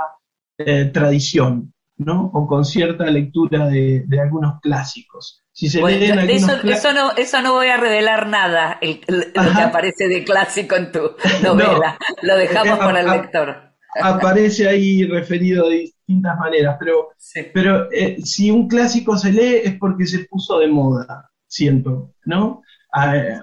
eh, 0.57 0.85
tradición, 0.85 1.73
¿no? 1.97 2.31
O 2.33 2.47
con 2.47 2.65
cierta 2.65 3.05
lectura 3.05 3.67
de, 3.67 4.05
algunos 4.21 4.59
clásicos. 4.61 5.43
Si 5.51 5.69
se 5.69 5.79
eso, 5.79 6.93
no, 6.93 7.11
eso 7.11 7.41
no 7.41 7.53
voy 7.53 7.67
a 7.67 7.77
revelar 7.77 8.27
nada, 8.27 8.79
lo 8.81 9.53
que 9.53 9.61
aparece 9.61 10.07
de 10.07 10.23
clásico 10.23 10.75
en 10.75 10.91
tu 10.91 11.15
novela. 11.43 11.97
lo 12.21 12.35
dejamos 12.37 12.79
para 12.79 13.01
el 13.01 13.07
lector. 13.07 13.73
aparece 14.01 14.67
ahí 14.67 15.05
referido 15.05 15.69
de 15.69 15.77
distintas 15.77 16.37
maneras, 16.39 16.77
pero, 16.79 17.09
pero 17.53 17.91
eh, 17.91 18.17
si 18.23 18.49
un 18.49 18.67
clásico 18.67 19.17
se 19.17 19.31
lee 19.31 19.61
es 19.63 19.77
porque 19.77 20.05
se 20.05 20.25
puso 20.25 20.59
de 20.59 20.67
moda, 20.67 21.29
siento, 21.47 22.13
¿no? 22.25 22.63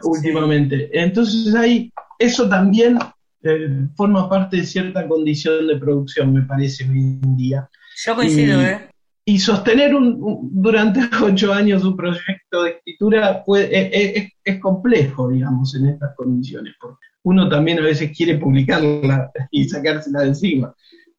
Últimamente. 0.03 0.89
Entonces 0.93 1.55
ahí, 1.55 1.93
eso 2.19 2.49
también 2.49 2.99
eh, 3.43 3.89
forma 3.95 4.29
parte 4.29 4.57
de 4.59 4.65
cierta 4.65 5.07
condición 5.07 5.67
de 5.69 5.77
producción, 5.77 6.33
me 6.33 6.43
parece, 6.43 6.85
hoy 6.89 7.21
en 7.23 7.37
día. 7.37 7.69
Yo 8.05 8.15
coincido, 8.15 8.61
y, 8.61 8.65
¿eh? 8.65 8.91
Y 9.25 9.39
sostener 9.39 9.95
un, 9.95 10.51
durante 10.53 11.01
ocho 11.23 11.53
años 11.53 11.85
un 11.85 11.97
proyecto 11.97 12.63
de 12.63 12.71
escritura 12.71 13.45
puede, 13.45 13.67
e, 13.77 14.19
e, 14.19 14.33
es, 14.45 14.61
complejo, 14.61 15.31
digamos, 15.31 15.75
en 15.75 15.87
estas 15.91 16.15
condiciones, 16.17 16.75
porque 16.81 17.07
uno 17.25 17.49
también 17.49 17.79
a 17.79 17.83
veces 17.83 18.17
quiere 18.17 18.39
publicarla 18.39 19.31
y 19.51 19.69
sacársela 19.69 20.21
de 20.21 20.29
encima. 20.29 20.75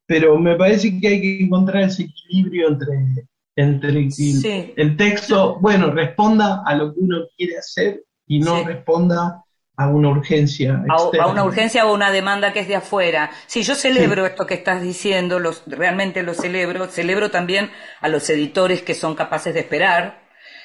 Pero 0.06 0.38
me 0.38 0.56
parece 0.56 1.00
que 1.00 1.08
hay 1.08 1.22
que 1.22 1.44
encontrar 1.44 1.84
ese 1.84 2.04
equilibrio 2.04 2.70
entre, 2.70 3.28
entre 3.58 4.08
que 4.08 4.74
el 4.78 4.96
texto, 4.96 5.60
bueno, 5.60 5.92
responda 5.92 6.64
a 6.66 6.76
lo 6.76 6.94
que 6.94 7.00
uno 7.02 7.18
quiere 7.36 7.58
hacer 7.58 8.04
y 8.28 8.40
no 8.40 8.64
responda 8.64 9.44
a 9.78 9.88
una 9.88 10.10
urgencia. 10.10 10.84
A, 10.90 11.28
una 11.28 11.44
urgencia 11.44 11.86
o 11.86 11.94
una 11.94 12.12
demanda 12.12 12.52
que 12.52 12.62
es 12.62 12.68
de 12.68 12.76
afuera. 12.76 13.30
Sí, 13.46 13.62
yo 13.62 13.76
celebro 13.76 14.26
esto 14.26 14.46
que 14.46 14.56
estás 14.56 14.82
diciendo, 14.82 15.40
los, 15.40 15.64
realmente 15.68 16.24
lo 16.24 16.34
celebro. 16.34 16.88
Celebro 16.88 17.30
también 17.30 17.70
a 18.02 18.10
los 18.10 18.28
editores 18.30 18.82
que 18.82 18.96
son 18.96 19.14
capaces 19.14 19.54
de 19.54 19.60
esperar, 19.60 20.22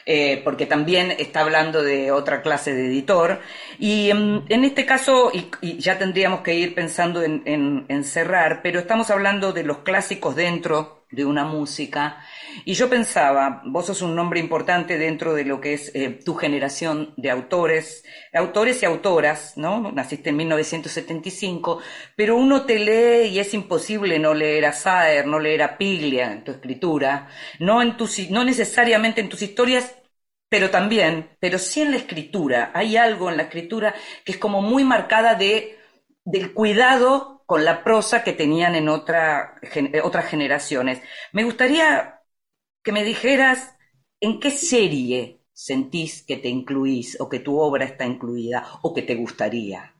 eh, 0.06 0.40
porque 0.44 0.64
también 0.64 1.10
está 1.10 1.40
hablando 1.40 1.82
de 1.82 2.10
otra 2.10 2.40
clase 2.40 2.72
de 2.72 2.86
editor. 2.86 3.40
Y 3.78 4.08
en, 4.10 4.64
este 4.64 4.86
caso, 4.86 5.30
y, 5.60 5.78
ya 5.78 5.98
tendríamos 5.98 6.40
que 6.40 6.54
ir 6.54 6.74
pensando 6.74 7.22
en, 7.22 7.84
en 7.86 8.04
cerrar, 8.04 8.60
pero 8.62 8.80
estamos 8.80 9.10
hablando 9.10 9.52
de 9.52 9.62
los 9.62 9.78
clásicos 9.78 10.34
dentro 10.36 11.04
de 11.10 11.26
una 11.26 11.44
música 11.44 12.24
y 12.64 12.74
yo 12.74 12.88
pensaba, 12.88 13.62
vos 13.64 13.86
sos 13.86 14.02
un 14.02 14.14
nombre 14.14 14.40
importante 14.40 14.98
dentro 14.98 15.34
de 15.34 15.44
lo 15.44 15.60
que 15.60 15.74
es 15.74 15.90
eh, 15.94 16.10
tu 16.10 16.34
generación 16.34 17.14
de 17.16 17.30
autores, 17.30 18.04
autores 18.32 18.82
y 18.82 18.86
autoras, 18.86 19.56
¿no? 19.56 19.92
Naciste 19.92 20.30
en 20.30 20.36
1975, 20.36 21.80
pero 22.16 22.36
uno 22.36 22.64
te 22.64 22.78
lee 22.78 23.28
y 23.28 23.38
es 23.38 23.54
imposible 23.54 24.18
no 24.18 24.34
leer 24.34 24.66
a 24.66 24.72
Saer, 24.72 25.26
no 25.26 25.38
leer 25.38 25.62
a 25.62 25.78
Piglia 25.78 26.32
en 26.32 26.44
tu 26.44 26.52
escritura, 26.52 27.28
no, 27.58 27.82
en 27.82 27.96
no 28.30 28.44
necesariamente 28.44 29.20
en 29.20 29.28
tus 29.28 29.42
historias, 29.42 29.94
pero 30.48 30.70
también, 30.70 31.30
pero 31.40 31.58
sí 31.58 31.80
en 31.80 31.92
la 31.92 31.96
escritura. 31.96 32.70
Hay 32.74 32.96
algo 32.96 33.30
en 33.30 33.38
la 33.38 33.44
escritura 33.44 33.94
que 34.24 34.32
es 34.32 34.38
como 34.38 34.60
muy 34.60 34.84
marcada 34.84 35.34
de, 35.34 35.78
del 36.24 36.52
cuidado 36.52 37.42
con 37.46 37.64
la 37.64 37.84
prosa 37.84 38.22
que 38.24 38.32
tenían 38.32 38.74
en 38.74 38.88
otra, 38.88 39.60
otras 40.04 40.26
generaciones. 40.26 41.02
Me 41.32 41.44
gustaría 41.44 42.21
que 42.82 42.92
me 42.92 43.04
dijeras 43.04 43.76
en 44.20 44.40
qué 44.40 44.50
serie 44.50 45.40
sentís 45.52 46.22
que 46.22 46.36
te 46.36 46.48
incluís 46.48 47.20
o 47.20 47.28
que 47.28 47.40
tu 47.40 47.58
obra 47.58 47.84
está 47.84 48.06
incluida 48.06 48.66
o 48.82 48.94
que 48.94 49.02
te 49.02 49.14
gustaría. 49.14 49.92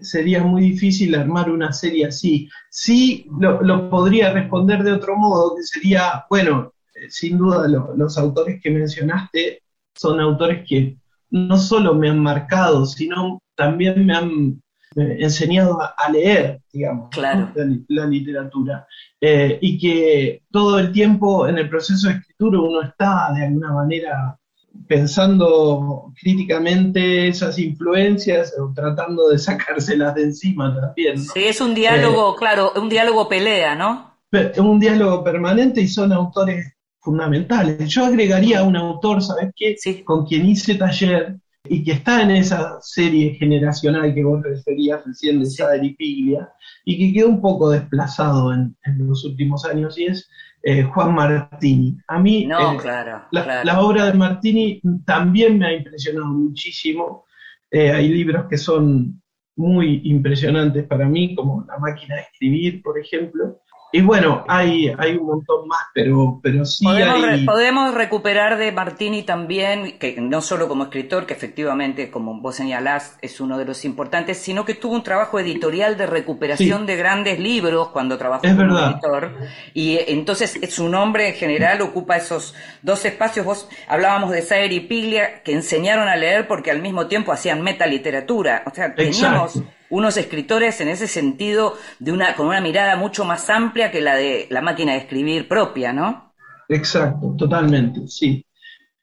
Sería 0.00 0.42
muy 0.42 0.62
difícil 0.62 1.14
armar 1.14 1.50
una 1.50 1.72
serie 1.72 2.06
así. 2.06 2.48
Sí, 2.70 3.26
lo, 3.38 3.90
podría 3.90 4.32
responder 4.32 4.84
de 4.84 4.92
otro 4.92 5.16
modo, 5.16 5.56
que 5.56 5.62
sería, 5.64 6.24
bueno, 6.30 6.72
eh, 6.94 7.10
sin 7.10 7.38
duda 7.38 7.66
los 7.68 8.16
autores 8.16 8.60
que 8.62 8.70
mencionaste 8.70 9.62
son 9.94 10.20
autores 10.20 10.64
que 10.68 10.96
no 11.30 11.58
solo 11.58 11.94
me 11.94 12.08
han 12.08 12.20
marcado, 12.20 12.86
sino 12.86 13.42
también 13.56 14.06
me 14.06 14.14
han 14.14 14.62
eh, 14.96 15.16
enseñado 15.20 15.78
a, 15.80 16.10
leer, 16.10 16.60
digamos, 16.72 17.10
la, 17.16 18.06
literatura. 18.06 18.86
Eh, 19.20 19.58
y 19.60 19.78
que 19.78 20.42
todo 20.50 20.78
el 20.78 20.92
tiempo 20.92 21.46
en 21.46 21.58
el 21.58 21.68
proceso 21.68 22.08
escritura 22.40 22.60
uno 22.60 22.82
está 22.82 23.32
de 23.34 23.44
alguna 23.44 23.72
manera 23.72 24.38
pensando 24.86 26.12
críticamente 26.20 27.28
esas 27.28 27.58
influencias 27.58 28.54
o 28.58 28.72
tratando 28.74 29.28
de 29.28 29.38
sacárselas 29.38 30.14
de 30.14 30.22
encima 30.22 30.74
también. 30.74 31.18
Sí, 31.18 31.44
es 31.44 31.60
un 31.60 31.74
diálogo, 31.74 32.32
eh, 32.32 32.36
claro, 32.38 32.72
un 32.76 32.88
diálogo 32.88 33.28
pelea, 33.28 33.74
¿no? 33.74 34.16
Un 34.58 34.80
diálogo 34.80 35.22
permanente 35.24 35.80
y 35.80 35.88
son 35.88 36.12
autores 36.12 36.72
fundamentales. 37.00 37.88
Yo 37.88 38.06
agregaría 38.06 38.60
a 38.60 38.62
un 38.62 38.76
autor, 38.76 39.22
¿sabes 39.22 39.52
qué? 39.56 39.76
Con 40.04 40.24
quien 40.24 40.46
hice 40.46 40.76
taller 40.76 41.36
y 41.64 41.84
que 41.84 41.92
está 41.92 42.22
en 42.22 42.30
esa 42.30 42.78
serie 42.80 43.34
generacional 43.34 44.14
que 44.14 44.24
vos 44.24 44.42
referías 44.42 45.04
recién 45.04 45.40
de 45.40 45.46
Sader 45.46 45.84
y 45.84 45.94
Piglia, 45.94 46.50
y 46.84 46.98
que 46.98 47.12
quedó 47.12 47.28
un 47.28 47.40
poco 47.40 47.70
desplazado 47.70 48.52
en, 48.52 48.74
los 48.98 49.24
últimos 49.24 49.64
años, 49.64 49.98
y 49.98 50.06
es 50.06 50.28
eh, 50.62 50.82
Juan 50.82 51.14
Martini. 51.14 51.96
A 52.08 52.18
mí 52.18 52.46
no, 52.46 52.74
eh, 52.74 52.76
claro, 52.78 53.22
la, 53.30 53.80
obra 53.80 54.06
de 54.06 54.14
Martini 54.14 54.80
también 55.06 55.58
me 55.58 55.66
ha 55.66 55.72
impresionado 55.72 56.26
muchísimo. 56.26 57.24
Eh, 57.70 57.90
hay 57.90 58.08
libros 58.08 58.46
que 58.48 58.58
son 58.58 59.22
muy 59.56 60.02
impresionantes 60.04 60.86
para 60.86 61.06
mí, 61.06 61.34
como 61.34 61.64
La 61.66 61.78
máquina 61.78 62.16
de 62.16 62.22
escribir, 62.22 62.82
por 62.82 62.98
ejemplo, 62.98 63.60
y 63.92 64.02
bueno, 64.02 64.44
hay, 64.46 64.92
hay 64.98 65.16
un 65.16 65.26
montón 65.26 65.66
más, 65.66 65.80
pero, 65.92 66.38
pero 66.42 66.64
sí 66.64 66.84
podemos, 66.84 67.24
hay... 67.24 67.44
podemos 67.44 67.94
recuperar 67.94 68.56
de 68.56 68.70
Martini 68.70 69.24
también, 69.24 69.98
que 69.98 70.20
no 70.20 70.40
solo 70.42 70.68
como 70.68 70.84
escritor, 70.84 71.26
que 71.26 71.34
efectivamente, 71.34 72.10
como 72.10 72.40
vos 72.40 72.54
señalás, 72.54 73.18
es 73.20 73.40
uno 73.40 73.58
de 73.58 73.64
los 73.64 73.84
importantes, 73.84 74.38
sino 74.38 74.64
que 74.64 74.74
tuvo 74.74 74.94
un 74.94 75.02
trabajo 75.02 75.40
editorial 75.40 75.96
de 75.96 76.06
recuperación 76.06 76.86
de 76.86 76.96
grandes 76.96 77.40
libros 77.40 77.88
cuando 77.88 78.16
trabajó 78.16 78.42
como 78.42 78.78
editor. 78.78 79.32
Y 79.74 79.98
entonces 80.06 80.58
su 80.70 80.88
nombre 80.88 81.28
en 81.28 81.34
general 81.34 81.80
ocupa 81.82 82.16
esos 82.16 82.54
dos 82.82 83.04
espacios. 83.04 83.44
Vos 83.44 83.68
hablábamos 83.88 84.30
de 84.30 84.42
Saer 84.42 84.72
y 84.72 84.80
Piglia, 84.80 85.42
que 85.42 85.52
enseñaron 85.52 86.06
a 86.06 86.14
leer 86.14 86.46
porque 86.46 86.70
al 86.70 86.80
mismo 86.80 87.08
tiempo 87.08 87.32
hacían 87.32 87.62
metaliteratura. 87.62 88.62
O 88.66 88.74
sea, 88.74 88.94
teníamos 88.94 89.62
unos 89.90 90.16
escritores 90.16 90.80
en 90.80 90.88
ese 90.88 91.06
sentido 91.06 91.74
de 91.98 92.12
una, 92.12 92.34
con 92.36 92.46
una 92.46 92.60
mirada 92.60 92.96
mucho 92.96 93.24
más 93.24 93.50
amplia 93.50 93.90
que 93.90 94.00
la 94.00 94.16
de 94.16 94.46
la 94.50 94.62
máquina 94.62 94.92
de 94.92 94.98
escribir 94.98 95.48
propia, 95.48 95.92
¿no? 95.92 96.32
Exacto, 96.68 97.34
totalmente, 97.36 98.06
sí. 98.06 98.44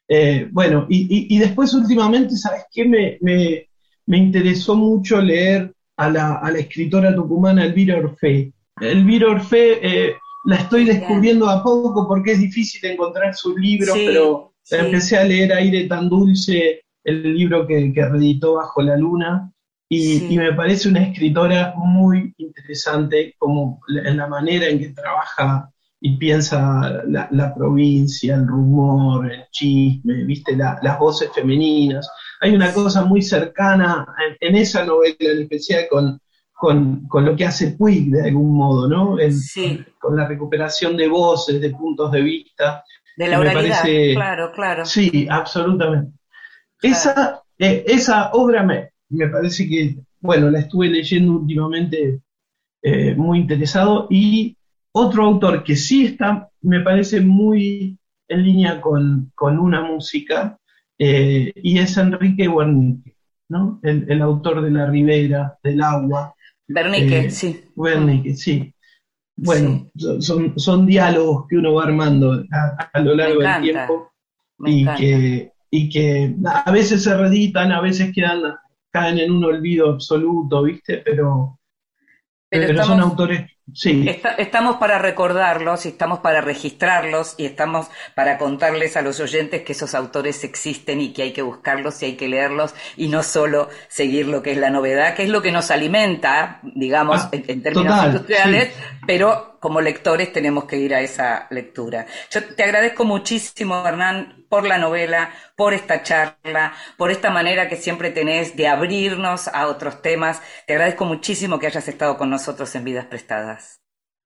Eh, 0.08 0.48
bueno, 0.50 0.86
y, 0.88 1.38
después 1.38 1.74
últimamente, 1.74 2.34
¿sabes 2.36 2.64
qué? 2.72 2.86
Me, 2.86 3.18
me, 3.20 4.18
interesó 4.18 4.74
mucho 4.74 5.20
leer 5.20 5.70
a 5.98 6.08
la, 6.08 6.36
a 6.36 6.50
la, 6.50 6.58
escritora 6.58 7.14
tucumana 7.14 7.66
Elvira 7.66 7.98
Orfe. 7.98 8.50
Elvira 8.80 9.28
Orfe 9.28 9.80
eh, 9.82 10.16
la 10.46 10.56
estoy 10.56 10.84
descubriendo 10.84 11.50
a 11.50 11.62
poco 11.62 12.08
porque 12.08 12.32
es 12.32 12.40
difícil 12.40 12.90
encontrar 12.90 13.34
sus 13.34 13.54
libros, 13.56 13.94
pero 13.94 14.54
empecé 14.70 15.18
a 15.18 15.24
leer 15.24 15.52
Aire 15.52 15.86
tan 15.86 16.08
dulce, 16.08 16.80
el 17.04 17.34
libro 17.34 17.66
que, 17.66 17.92
que 17.92 18.08
reeditó 18.08 18.54
Bajo 18.54 18.80
la 18.80 18.96
Luna, 18.96 19.52
y, 19.88 20.36
me 20.36 20.52
parece 20.52 20.88
una 20.88 21.02
escritora 21.02 21.72
muy 21.76 22.34
interesante 22.36 23.34
como 23.38 23.80
en 23.88 24.16
la 24.18 24.26
manera 24.26 24.66
en 24.66 24.78
que 24.78 24.90
trabaja 24.90 25.70
y 26.00 26.16
piensa 26.16 27.02
la, 27.06 27.54
provincia, 27.54 28.34
el 28.34 28.46
rumor, 28.46 29.32
el 29.32 29.46
chisme, 29.50 30.24
viste, 30.24 30.54
las 30.56 30.98
voces 30.98 31.30
femeninas. 31.34 32.08
Hay 32.40 32.54
una 32.54 32.72
cosa 32.72 33.04
muy 33.04 33.22
cercana 33.22 34.06
en, 34.40 34.56
esa 34.56 34.84
novela 34.84 35.16
en 35.18 35.42
especial 35.42 35.86
con, 35.90 36.20
con, 36.52 37.24
lo 37.24 37.34
que 37.34 37.46
hace 37.46 37.72
Puig 37.72 38.10
de 38.10 38.28
algún 38.28 38.54
modo, 38.54 38.88
¿no? 38.88 39.16
Con 39.98 40.16
la 40.16 40.28
recuperación 40.28 40.96
de 40.98 41.08
voces, 41.08 41.60
de 41.60 41.70
puntos 41.70 42.12
de 42.12 42.20
vista. 42.20 42.84
De 43.16 43.26
la 43.26 43.40
oralidad, 43.40 43.82
claro, 44.14 44.52
claro. 44.52 44.84
Sí, 44.84 45.26
absolutamente. 45.28 46.12
Esa, 46.80 47.42
eh, 47.58 47.84
esa 47.88 48.30
obra 48.34 48.62
me, 48.62 48.90
me 49.10 49.28
parece 49.28 49.68
que, 49.68 49.96
bueno, 50.20 50.50
la 50.50 50.60
estuve 50.60 50.88
leyendo 50.88 51.32
últimamente 51.32 52.20
eh, 52.82 53.14
muy 53.14 53.38
interesado. 53.38 54.06
Y 54.10 54.56
otro 54.92 55.24
autor 55.24 55.64
que 55.64 55.76
sí 55.76 56.06
está, 56.06 56.48
me 56.62 56.80
parece 56.80 57.20
muy 57.20 57.98
en 58.28 58.44
línea 58.44 58.80
con, 58.80 59.32
una 59.40 59.82
música, 59.82 60.58
eh, 60.98 61.52
y 61.54 61.78
es 61.78 61.96
Enrique 61.96 62.48
Wernicke, 62.48 63.16
¿no? 63.48 63.80
El, 63.82 64.20
autor 64.20 64.60
de 64.62 64.70
La 64.70 64.86
Ribera, 64.86 65.58
del 65.62 65.80
Agua. 65.82 66.34
Wernicke, 66.68 67.18
eh, 67.26 67.30
sí. 67.30 67.64
Wernicke, 67.74 68.34
sí. 68.34 68.74
Bueno, 69.36 69.88
Son, 70.18 70.58
son 70.58 70.84
diálogos 70.84 71.46
que 71.48 71.56
uno 71.56 71.74
va 71.74 71.84
armando 71.84 72.44
a, 72.92 73.00
lo 73.00 73.14
largo 73.14 73.40
del 73.40 73.62
tiempo 73.62 74.10
y 74.66 74.84
que, 74.84 75.52
y 75.70 75.88
que 75.88 76.34
a 76.44 76.72
veces 76.72 77.04
se 77.04 77.16
reeditan, 77.16 77.70
a 77.70 77.80
veces 77.80 78.12
quedan 78.12 78.42
caen 78.98 79.18
en 79.18 79.30
un 79.30 79.44
olvido 79.44 79.90
absoluto, 79.90 80.62
¿viste? 80.62 80.98
Pero, 80.98 81.58
pero, 82.48 82.84
son 82.84 83.00
autores 83.00 83.50
Sí. 83.74 84.08
estamos 84.38 84.76
para 84.76 84.98
recordarlos 84.98 85.84
y 85.84 85.90
estamos 85.90 86.20
para 86.20 86.40
registrarlos 86.40 87.34
y 87.36 87.44
estamos 87.44 87.88
para 88.14 88.38
contarles 88.38 88.96
a 88.96 89.02
los 89.02 89.20
oyentes 89.20 89.62
que 89.62 89.72
esos 89.72 89.94
autores 89.94 90.42
existen 90.42 91.00
y 91.00 91.12
que 91.12 91.22
hay 91.22 91.32
que 91.32 91.42
buscarlos 91.42 92.00
y 92.02 92.06
hay 92.06 92.16
que 92.16 92.28
leerlos 92.28 92.74
y 92.96 93.08
no 93.08 93.22
solo 93.22 93.68
seguir 93.88 94.26
lo 94.26 94.42
que 94.42 94.52
es 94.52 94.58
la 94.58 94.70
novedad, 94.70 95.14
que 95.14 95.24
es 95.24 95.28
lo 95.28 95.42
que 95.42 95.52
nos 95.52 95.70
alimenta, 95.70 96.60
digamos, 96.62 97.24
ah, 97.24 97.30
en, 97.32 97.62
términos 97.62 98.04
industriales, 98.06 98.72
pero 99.06 99.57
como 99.60 99.80
lectores 99.80 100.32
tenemos 100.32 100.64
que 100.64 100.76
ir 100.78 100.94
a 100.94 101.00
esa 101.00 101.46
lectura. 101.50 102.06
Yo 102.30 102.44
te 102.44 102.62
agradezco 102.62 103.04
muchísimo, 103.04 103.86
Hernán, 103.86 104.44
por 104.48 104.66
la 104.66 104.78
novela, 104.78 105.30
por 105.56 105.74
esta 105.74 106.02
charla, 106.02 106.72
por 106.96 107.10
esta 107.10 107.30
manera 107.30 107.68
que 107.68 107.76
siempre 107.76 108.10
tenés 108.10 108.56
de 108.56 108.68
abrirnos 108.68 109.48
a 109.48 109.66
otros 109.68 110.02
temas. 110.02 110.40
Te 110.66 110.74
agradezco 110.74 111.04
muchísimo 111.04 111.58
que 111.58 111.66
hayas 111.66 111.88
estado 111.88 112.16
con 112.16 112.30
nosotros 112.30 112.74
en 112.74 112.84
Vidas 112.84 113.06
Prestadas. 113.06 113.80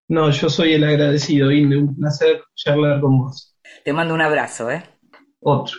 No, 0.08 0.30
yo 0.30 0.50
soy 0.50 0.74
el 0.74 0.84
agradecido, 0.84 1.50
Inde, 1.50 1.78
un 1.78 1.96
placer 1.96 2.42
charlar 2.54 3.00
con 3.00 3.18
vos. 3.18 3.56
Te 3.84 3.92
mando 3.92 4.14
un 4.14 4.20
abrazo, 4.20 4.70
¿eh? 4.70 4.82
Otro. 5.40 5.78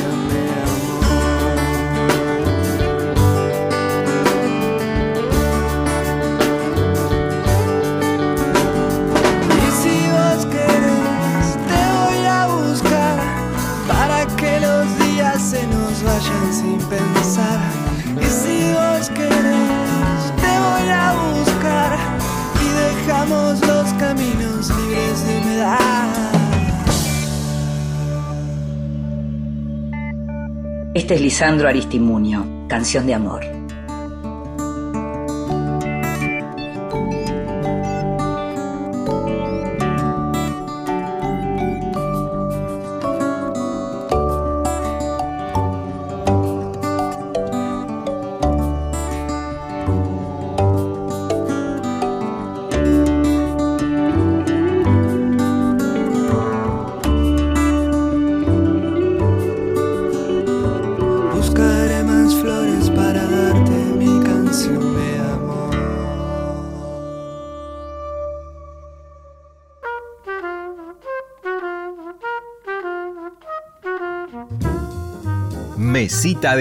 Este 30.93 31.13
es 31.13 31.21
Lisandro 31.21 31.69
Aristimuño, 31.69 32.67
Canción 32.67 33.07
de 33.07 33.13
Amor. 33.13 33.60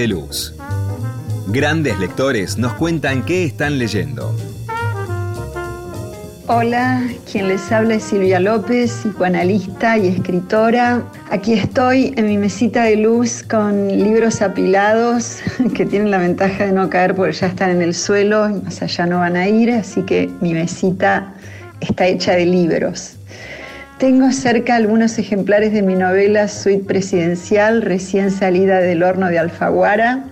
De 0.01 0.09
Luz. 0.09 0.55
Grandes 1.49 1.99
lectores 1.99 2.57
nos 2.57 2.73
cuentan 2.75 3.23
qué 3.23 3.45
están 3.45 3.79
leyendo. 3.79 4.35
Hola, 6.47 7.03
quien 7.31 7.49
les 7.49 7.71
habla 7.71 7.97
es 7.97 8.05
Silvia 8.05 8.41
López, 8.41 8.91
psicoanalista 8.93 9.99
y 9.99 10.09
escritora. 10.09 11.03
Aquí 11.31 11.53
estoy 11.53 12.15
en 12.17 12.29
mi 12.29 12.39
mesita 12.39 12.85
de 12.85 12.97
luz 12.97 13.43
con 13.43 13.89
libros 13.89 14.41
apilados 14.41 15.41
que 15.75 15.85
tienen 15.85 16.11
la 16.11 16.19
ventaja 16.19 16.65
de 16.65 16.73
no 16.73 16.89
caer 16.89 17.15
porque 17.15 17.33
ya 17.33 17.49
están 17.49 17.71
en 17.71 17.83
el 17.83 17.95
suelo 17.95 18.49
y 18.49 18.55
más 18.55 18.81
allá 18.81 19.05
no 19.05 19.19
van 19.19 19.37
a 19.37 19.47
ir, 19.49 19.71
así 19.71 20.03
que 20.03 20.31
mi 20.41 20.55
mesita 20.55 21.35
está 21.81 22.07
hecha 22.07 22.33
de 22.33 22.47
libros. 22.47 23.20
Tengo 24.01 24.33
cerca 24.33 24.77
algunos 24.77 25.19
ejemplares 25.19 25.75
de 25.75 25.83
mi 25.83 25.95
novela 25.95 26.49
Suite 26.49 26.85
Presidencial, 26.85 27.83
recién 27.83 28.31
salida 28.31 28.79
del 28.79 29.03
horno 29.03 29.29
de 29.29 29.39
Alfaguara, 29.39 30.25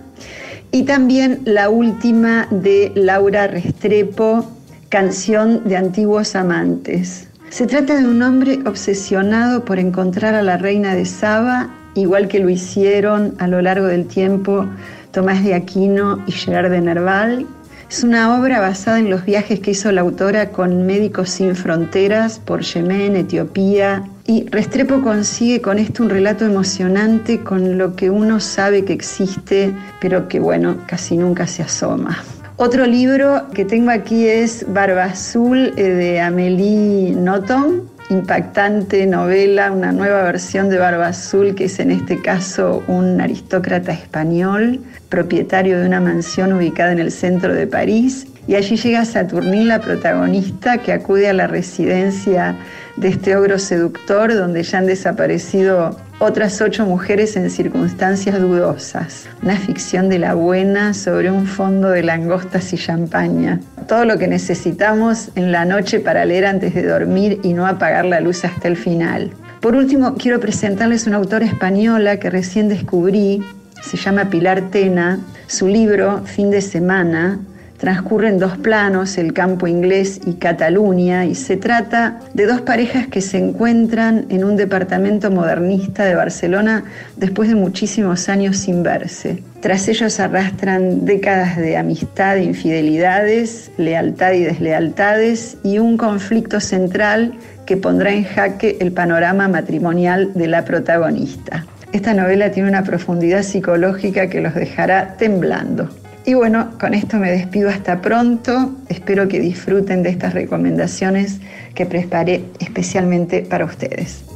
y 0.71 0.85
también 0.85 1.41
la 1.45 1.69
última 1.69 2.47
de 2.49 2.91
Laura 2.95 3.45
Restrepo, 3.45 4.49
Canción 4.89 5.65
de 5.65 5.77
Antiguos 5.77 6.35
Amantes. 6.35 7.27
Se 7.51 7.67
trata 7.67 7.95
de 7.95 8.07
un 8.07 8.23
hombre 8.23 8.57
obsesionado 8.65 9.63
por 9.65 9.77
encontrar 9.77 10.33
a 10.33 10.41
la 10.41 10.57
reina 10.57 10.95
de 10.95 11.05
Saba, 11.05 11.69
igual 11.93 12.27
que 12.27 12.39
lo 12.39 12.49
hicieron 12.49 13.35
a 13.37 13.47
lo 13.47 13.61
largo 13.61 13.85
del 13.85 14.07
tiempo 14.07 14.65
Tomás 15.11 15.43
de 15.43 15.53
Aquino 15.53 16.23
y 16.25 16.31
Gerard 16.31 16.71
de 16.71 16.81
Nerval, 16.81 17.45
es 17.89 18.03
una 18.03 18.39
obra 18.39 18.59
basada 18.59 18.99
en 18.99 19.09
los 19.09 19.25
viajes 19.25 19.59
que 19.59 19.71
hizo 19.71 19.91
la 19.91 20.01
autora 20.01 20.51
con 20.51 20.85
Médicos 20.85 21.31
Sin 21.31 21.55
Fronteras 21.55 22.37
por 22.37 22.61
Yemen, 22.61 23.15
Etiopía, 23.15 24.03
y 24.27 24.45
Restrepo 24.51 25.01
consigue 25.01 25.59
con 25.59 25.79
esto 25.79 26.03
un 26.03 26.11
relato 26.11 26.45
emocionante 26.45 27.39
con 27.39 27.79
lo 27.79 27.95
que 27.95 28.11
uno 28.11 28.39
sabe 28.39 28.85
que 28.85 28.93
existe, 28.93 29.73
pero 29.99 30.27
que 30.27 30.39
bueno, 30.39 30.77
casi 30.85 31.17
nunca 31.17 31.47
se 31.47 31.63
asoma. 31.63 32.23
Otro 32.57 32.85
libro 32.85 33.47
que 33.55 33.65
tengo 33.65 33.89
aquí 33.89 34.27
es 34.27 34.65
Barba 34.71 35.05
Azul 35.05 35.73
eh, 35.75 35.81
de 35.81 36.21
Amélie 36.21 37.15
Nothomb, 37.15 37.88
impactante 38.09 39.05
novela, 39.05 39.71
una 39.71 39.91
nueva 39.91 40.23
versión 40.23 40.69
de 40.69 40.79
Barba 40.79 41.07
Azul, 41.07 41.53
que 41.53 41.65
es 41.65 41.79
en 41.79 41.91
este 41.91 42.21
caso 42.21 42.83
un 42.87 43.21
aristócrata 43.21 43.91
español, 43.91 44.81
propietario 45.09 45.79
de 45.79 45.85
una 45.85 46.01
mansión 46.01 46.53
ubicada 46.53 46.91
en 46.91 46.99
el 46.99 47.11
centro 47.11 47.53
de 47.53 47.67
París. 47.67 48.27
Y 48.47 48.55
allí 48.55 48.77
llega 48.77 49.05
Saturnín, 49.05 49.67
la 49.67 49.79
protagonista, 49.79 50.79
que 50.79 50.91
acude 50.91 51.29
a 51.29 51.33
la 51.33 51.45
residencia 51.45 52.55
de 52.97 53.09
este 53.09 53.35
ogro 53.35 53.59
seductor, 53.59 54.33
donde 54.33 54.63
ya 54.63 54.79
han 54.79 54.87
desaparecido 54.87 55.95
otras 56.19 56.61
ocho 56.61 56.85
mujeres 56.85 57.35
en 57.37 57.49
circunstancias 57.49 58.39
dudosas. 58.39 59.27
Una 59.41 59.55
ficción 59.55 60.09
de 60.09 60.19
la 60.19 60.33
buena 60.33 60.93
sobre 60.93 61.31
un 61.31 61.47
fondo 61.47 61.89
de 61.89 62.03
langostas 62.03 62.73
y 62.73 62.77
champaña. 62.77 63.59
Todo 63.87 64.05
lo 64.05 64.17
que 64.17 64.27
necesitamos 64.27 65.29
en 65.35 65.51
la 65.51 65.65
noche 65.65 65.99
para 65.99 66.25
leer 66.25 66.45
antes 66.45 66.75
de 66.75 66.83
dormir 66.83 67.39
y 67.41 67.53
no 67.53 67.65
apagar 67.65 68.05
la 68.05 68.19
luz 68.19 68.43
hasta 68.43 68.67
el 68.67 68.75
final. 68.75 69.31
Por 69.61 69.75
último, 69.75 70.15
quiero 70.15 70.39
presentarles 70.39 71.07
una 71.07 71.17
autora 71.17 71.45
española 71.45 72.17
que 72.17 72.29
recién 72.29 72.69
descubrí, 72.69 73.41
se 73.81 73.97
llama 73.97 74.29
Pilar 74.29 74.69
Tena. 74.69 75.19
Su 75.47 75.67
libro, 75.67 76.21
Fin 76.25 76.51
de 76.51 76.61
Semana, 76.61 77.39
transcurren 77.79 78.39
dos 78.39 78.57
planos, 78.57 79.17
el 79.17 79.33
campo 79.33 79.65
inglés 79.65 80.19
y 80.25 80.33
Cataluña, 80.33 81.25
y 81.25 81.33
se 81.33 81.57
trata 81.57 82.19
de 82.33 82.45
dos 82.45 82.61
parejas 82.61 83.07
que 83.07 83.21
se 83.21 83.37
encuentran 83.37 84.25
en 84.29 84.43
un 84.43 84.57
departamento 84.57 85.31
modernista 85.31 86.03
de 86.03 86.13
Barcelona 86.13 86.83
después 87.15 87.49
de 87.49 87.55
muchísimos 87.55 88.29
años 88.29 88.57
sin 88.57 88.83
verse. 88.83 89.41
Tras 89.61 89.87
ellos 89.87 90.19
arrastran 90.19 91.05
décadas 91.05 91.57
de 91.57 91.77
amistad, 91.77 92.35
infidelidades, 92.35 93.71
lealtad 93.77 94.33
y 94.33 94.43
deslealtades 94.43 95.57
y 95.63 95.79
un 95.79 95.97
conflicto 95.97 96.59
central 96.59 97.33
que 97.65 97.77
pondrá 97.77 98.11
en 98.11 98.25
jaque 98.25 98.77
el 98.81 98.91
panorama 98.91 99.47
matrimonial 99.47 100.33
de 100.33 100.47
la 100.47 100.65
protagonista. 100.65 101.65
Esta 101.91 102.13
novela 102.13 102.51
tiene 102.51 102.69
una 102.69 102.83
profundidad 102.83 103.43
psicológica 103.43 104.29
que 104.29 104.41
los 104.41 104.53
dejará 104.53 105.15
temblando. 105.17 105.89
Y 106.29 106.35
bueno, 106.35 106.77
con 106.79 106.93
esto 106.93 107.17
me 107.17 107.31
despido 107.31 107.69
hasta 107.69 108.03
pronto. 108.03 108.75
Espero 108.87 109.27
que 109.27 109.39
disfruten 109.39 110.03
de 110.03 110.11
estas 110.11 110.35
recomendaciones 110.35 111.39
que 111.73 111.87
preparé 111.87 112.43
especialmente 112.59 113.41
para 113.41 113.65
ustedes. 113.65 114.28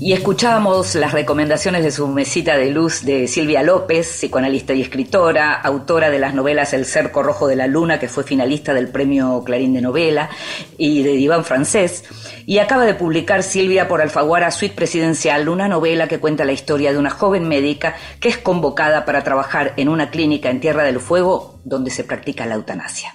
Y 0.00 0.12
escuchábamos 0.12 0.94
las 0.94 1.12
recomendaciones 1.12 1.82
de 1.82 1.90
su 1.90 2.06
mesita 2.06 2.56
de 2.56 2.70
luz 2.70 3.04
de 3.04 3.26
Silvia 3.26 3.64
López, 3.64 4.06
psicoanalista 4.06 4.72
y 4.72 4.80
escritora, 4.80 5.54
autora 5.54 6.08
de 6.08 6.20
las 6.20 6.34
novelas 6.34 6.72
El 6.72 6.84
cerco 6.84 7.22
rojo 7.22 7.48
de 7.48 7.56
la 7.56 7.66
luna, 7.66 7.98
que 7.98 8.08
fue 8.08 8.22
finalista 8.22 8.74
del 8.74 8.88
premio 8.88 9.42
Clarín 9.44 9.74
de 9.74 9.80
novela, 9.80 10.30
y 10.76 11.02
de 11.02 11.12
Diván 11.12 11.44
francés. 11.44 12.04
Y 12.46 12.58
acaba 12.58 12.84
de 12.84 12.94
publicar 12.94 13.42
Silvia 13.42 13.88
por 13.88 14.00
Alfaguara 14.00 14.52
Suite 14.52 14.76
Presidencial, 14.76 15.48
una 15.48 15.66
novela 15.66 16.06
que 16.06 16.20
cuenta 16.20 16.44
la 16.44 16.52
historia 16.52 16.92
de 16.92 16.98
una 16.98 17.10
joven 17.10 17.48
médica 17.48 17.96
que 18.20 18.28
es 18.28 18.38
convocada 18.38 19.04
para 19.04 19.24
trabajar 19.24 19.74
en 19.76 19.88
una 19.88 20.10
clínica 20.10 20.48
en 20.48 20.60
Tierra 20.60 20.84
del 20.84 21.00
Fuego 21.00 21.58
donde 21.64 21.90
se 21.90 22.04
practica 22.04 22.46
la 22.46 22.54
eutanasia. 22.54 23.14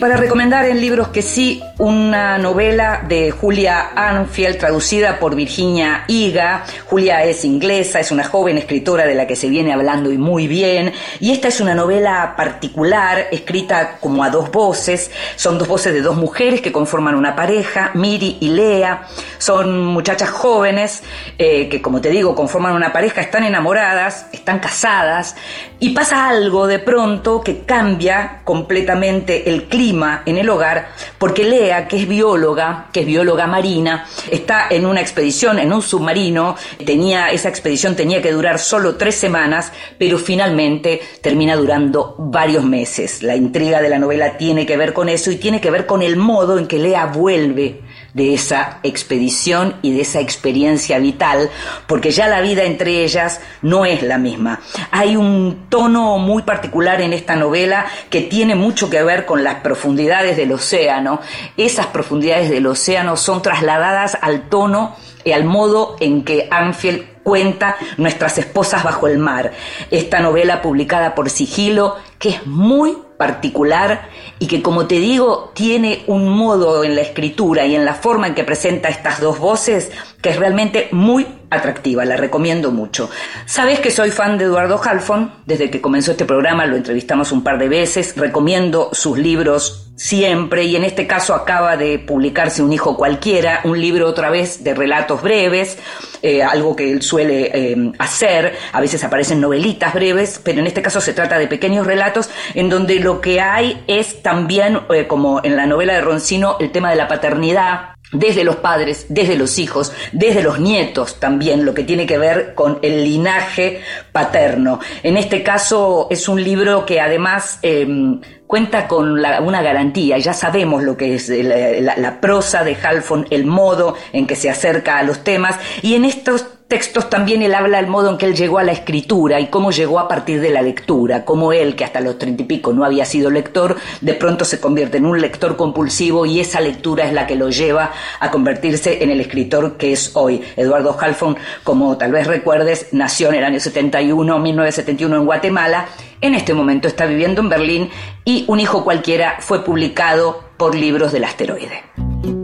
Para 0.00 0.16
recomendar 0.16 0.64
en 0.64 0.80
libros 0.80 1.08
que 1.08 1.20
sí, 1.20 1.62
una 1.76 2.38
novela 2.38 3.04
de 3.06 3.30
Julia 3.32 3.90
Arnfield 3.94 4.56
traducida 4.56 5.18
por 5.18 5.34
Virginia 5.34 6.04
Higa. 6.08 6.64
Julia 6.86 7.22
es 7.24 7.44
inglesa, 7.44 8.00
es 8.00 8.10
una 8.10 8.24
joven 8.24 8.56
escritora 8.56 9.04
de 9.04 9.14
la 9.14 9.26
que 9.26 9.36
se 9.36 9.50
viene 9.50 9.74
hablando 9.74 10.10
y 10.10 10.16
muy 10.16 10.48
bien. 10.48 10.94
Y 11.20 11.32
esta 11.32 11.48
es 11.48 11.60
una 11.60 11.74
novela 11.74 12.32
particular, 12.34 13.26
escrita 13.30 13.98
como 14.00 14.24
a 14.24 14.30
dos 14.30 14.50
voces. 14.50 15.10
Son 15.36 15.58
dos 15.58 15.68
voces 15.68 15.92
de 15.92 16.00
dos 16.00 16.16
mujeres 16.16 16.62
que 16.62 16.72
conforman 16.72 17.14
una 17.14 17.36
pareja, 17.36 17.90
Miri 17.92 18.38
y 18.40 18.48
Lea. 18.48 19.06
Son 19.36 19.84
muchachas 19.84 20.30
jóvenes 20.30 21.02
eh, 21.36 21.68
que, 21.68 21.82
como 21.82 22.00
te 22.00 22.08
digo, 22.08 22.34
conforman 22.34 22.74
una 22.74 22.90
pareja, 22.90 23.20
están 23.20 23.44
enamoradas, 23.44 24.28
están 24.32 24.60
casadas. 24.60 25.36
Y 25.78 25.90
pasa 25.90 26.26
algo 26.26 26.66
de 26.66 26.78
pronto 26.78 27.42
que 27.42 27.64
cambia 27.64 28.40
completamente 28.44 29.50
el 29.50 29.64
clima 29.64 29.89
en 30.26 30.38
el 30.38 30.48
hogar 30.48 30.88
porque 31.18 31.44
Lea, 31.44 31.88
que 31.88 31.96
es 31.96 32.08
bióloga, 32.08 32.86
que 32.92 33.00
es 33.00 33.06
bióloga 33.06 33.46
marina, 33.46 34.06
está 34.30 34.66
en 34.70 34.86
una 34.86 35.00
expedición, 35.00 35.58
en 35.58 35.72
un 35.72 35.82
submarino, 35.82 36.56
tenía, 36.84 37.30
esa 37.30 37.48
expedición 37.48 37.96
tenía 37.96 38.22
que 38.22 38.32
durar 38.32 38.58
solo 38.58 38.96
tres 38.96 39.16
semanas, 39.16 39.72
pero 39.98 40.18
finalmente 40.18 41.00
termina 41.20 41.56
durando 41.56 42.14
varios 42.18 42.64
meses. 42.64 43.22
La 43.22 43.36
intriga 43.36 43.82
de 43.82 43.88
la 43.88 43.98
novela 43.98 44.36
tiene 44.36 44.66
que 44.66 44.76
ver 44.76 44.92
con 44.92 45.08
eso 45.08 45.30
y 45.30 45.36
tiene 45.36 45.60
que 45.60 45.70
ver 45.70 45.86
con 45.86 46.02
el 46.02 46.16
modo 46.16 46.58
en 46.58 46.66
que 46.66 46.78
Lea 46.78 47.06
vuelve 47.06 47.80
de 48.14 48.34
esa 48.34 48.78
expedición 48.82 49.76
y 49.82 49.92
de 49.92 50.02
esa 50.02 50.20
experiencia 50.20 50.98
vital, 50.98 51.50
porque 51.86 52.10
ya 52.10 52.28
la 52.28 52.40
vida 52.40 52.64
entre 52.64 53.04
ellas 53.04 53.40
no 53.62 53.84
es 53.84 54.02
la 54.02 54.18
misma. 54.18 54.60
Hay 54.90 55.16
un 55.16 55.66
tono 55.68 56.18
muy 56.18 56.42
particular 56.42 57.00
en 57.00 57.12
esta 57.12 57.36
novela 57.36 57.86
que 58.08 58.22
tiene 58.22 58.54
mucho 58.54 58.90
que 58.90 59.02
ver 59.02 59.26
con 59.26 59.44
las 59.44 59.56
profundidades 59.56 60.36
del 60.36 60.52
océano. 60.52 61.20
Esas 61.56 61.86
profundidades 61.86 62.50
del 62.50 62.66
océano 62.66 63.16
son 63.16 63.42
trasladadas 63.42 64.18
al 64.20 64.48
tono 64.48 64.96
y 65.24 65.32
al 65.32 65.44
modo 65.44 65.96
en 66.00 66.24
que 66.24 66.48
Anfield 66.50 67.22
cuenta 67.22 67.76
Nuestras 67.98 68.38
esposas 68.38 68.82
bajo 68.82 69.06
el 69.06 69.18
mar, 69.18 69.52
esta 69.90 70.20
novela 70.20 70.62
publicada 70.62 71.14
por 71.14 71.30
Sigilo 71.30 71.96
que 72.18 72.30
es 72.30 72.46
muy 72.46 72.96
particular 73.20 74.08
y 74.38 74.46
que, 74.46 74.62
como 74.62 74.86
te 74.86 74.94
digo, 74.94 75.52
tiene 75.54 76.04
un 76.06 76.26
modo 76.26 76.84
en 76.84 76.94
la 76.94 77.02
escritura 77.02 77.66
y 77.66 77.76
en 77.76 77.84
la 77.84 77.92
forma 77.92 78.26
en 78.26 78.34
que 78.34 78.44
presenta 78.44 78.88
estas 78.88 79.20
dos 79.20 79.38
voces 79.38 79.90
que 80.22 80.30
es 80.30 80.36
realmente 80.36 80.88
muy 80.92 81.26
atractiva, 81.50 82.04
la 82.06 82.16
recomiendo 82.16 82.70
mucho. 82.70 83.10
Sabes 83.44 83.80
que 83.80 83.90
soy 83.90 84.10
fan 84.10 84.38
de 84.38 84.44
Eduardo 84.44 84.80
Halfon, 84.82 85.32
desde 85.44 85.70
que 85.70 85.80
comenzó 85.80 86.12
este 86.12 86.24
programa 86.24 86.64
lo 86.64 86.76
entrevistamos 86.76 87.30
un 87.32 87.42
par 87.42 87.58
de 87.58 87.68
veces, 87.68 88.16
recomiendo 88.16 88.88
sus 88.92 89.18
libros 89.18 89.90
siempre 89.96 90.64
y 90.64 90.76
en 90.76 90.84
este 90.84 91.06
caso 91.06 91.34
acaba 91.34 91.76
de 91.76 91.98
publicarse 91.98 92.62
Un 92.62 92.72
hijo 92.72 92.96
cualquiera, 92.96 93.60
un 93.64 93.78
libro 93.78 94.08
otra 94.08 94.30
vez 94.30 94.64
de 94.64 94.74
relatos 94.74 95.20
breves, 95.20 95.76
eh, 96.22 96.42
algo 96.42 96.74
que 96.74 96.90
él 96.90 97.02
suele 97.02 97.50
eh, 97.52 97.92
hacer, 97.98 98.56
a 98.72 98.80
veces 98.80 99.04
aparecen 99.04 99.40
novelitas 99.40 99.92
breves, 99.92 100.40
pero 100.42 100.60
en 100.60 100.66
este 100.66 100.80
caso 100.80 101.00
se 101.00 101.12
trata 101.12 101.38
de 101.38 101.48
pequeños 101.48 101.86
relatos 101.86 102.30
en 102.54 102.70
donde 102.70 102.94
lo 103.00 103.09
que 103.18 103.40
hay 103.40 103.82
es 103.86 104.22
también, 104.22 104.80
eh, 104.90 105.06
como 105.06 105.40
en 105.42 105.56
la 105.56 105.66
novela 105.66 105.94
de 105.94 106.02
Roncino, 106.02 106.56
el 106.60 106.70
tema 106.70 106.90
de 106.90 106.96
la 106.96 107.08
paternidad, 107.08 107.94
desde 108.12 108.44
los 108.44 108.56
padres, 108.56 109.06
desde 109.08 109.36
los 109.36 109.58
hijos, 109.58 109.92
desde 110.12 110.42
los 110.42 110.58
nietos 110.58 111.20
también, 111.20 111.64
lo 111.64 111.74
que 111.74 111.84
tiene 111.84 112.06
que 112.06 112.18
ver 112.18 112.54
con 112.54 112.78
el 112.82 113.04
linaje 113.04 113.82
paterno. 114.12 114.80
En 115.02 115.16
este 115.16 115.42
caso 115.42 116.08
es 116.10 116.28
un 116.28 116.42
libro 116.42 116.84
que 116.86 117.00
además 117.00 117.58
em, 117.62 118.20
cuenta 118.46 118.88
con 118.88 119.12
una 119.12 119.62
garantía, 119.62 120.18
ya 120.18 120.34
sabemos 120.34 120.82
lo 120.82 120.96
que 120.96 121.14
es 121.14 121.28
la, 121.28 121.96
la 121.96 122.20
prosa 122.20 122.64
de 122.64 122.76
Halfon, 122.76 123.26
el 123.30 123.46
modo 123.46 123.94
en 124.12 124.26
que 124.26 124.34
se 124.34 124.50
acerca 124.50 124.98
a 124.98 125.02
los 125.04 125.22
temas, 125.22 125.56
y 125.82 125.94
en 125.94 126.04
estos 126.04 126.46
textos 126.70 127.10
también 127.10 127.42
él 127.42 127.52
habla 127.52 127.78
del 127.78 127.88
modo 127.88 128.10
en 128.10 128.16
que 128.16 128.26
él 128.26 128.36
llegó 128.36 128.58
a 128.58 128.62
la 128.62 128.70
escritura 128.70 129.40
y 129.40 129.48
cómo 129.48 129.72
llegó 129.72 129.98
a 129.98 130.06
partir 130.06 130.40
de 130.40 130.50
la 130.50 130.62
lectura, 130.62 131.24
cómo 131.24 131.52
él, 131.52 131.74
que 131.74 131.84
hasta 131.84 132.00
los 132.00 132.16
treinta 132.16 132.44
y 132.44 132.46
pico 132.46 132.72
no 132.72 132.84
había 132.84 133.04
sido 133.04 133.28
lector, 133.28 133.76
de 134.00 134.14
pronto 134.14 134.44
se 134.44 134.60
convierte 134.60 134.98
en 134.98 135.04
un 135.04 135.20
lector 135.20 135.56
compulsivo 135.56 136.26
y 136.26 136.38
esa 136.38 136.60
lectura 136.60 137.06
es 137.06 137.12
la 137.12 137.26
que 137.26 137.34
lo 137.34 137.50
lleva 137.50 137.90
a 138.20 138.30
convertirse 138.30 139.02
en 139.02 139.10
el 139.10 139.20
escritor 139.20 139.78
que 139.78 139.92
es 139.92 140.12
hoy. 140.14 140.42
Eduardo 140.56 140.96
Halfon, 140.98 141.36
como 141.64 141.98
tal 141.98 142.12
vez 142.12 142.28
recuerdes, 142.28 142.86
nació 142.92 143.30
en 143.30 143.34
el 143.34 143.44
año 143.44 143.58
71, 143.58 144.38
1971 144.38 145.16
en 145.16 145.24
Guatemala, 145.24 145.88
en 146.20 146.36
este 146.36 146.54
momento 146.54 146.86
está 146.86 147.04
viviendo 147.06 147.40
en 147.40 147.48
Berlín 147.48 147.90
y 148.24 148.44
Un 148.46 148.60
hijo 148.60 148.84
cualquiera 148.84 149.38
fue 149.40 149.64
publicado 149.64 150.44
por 150.56 150.76
Libros 150.76 151.10
del 151.10 151.24
Asteroide. 151.24 152.39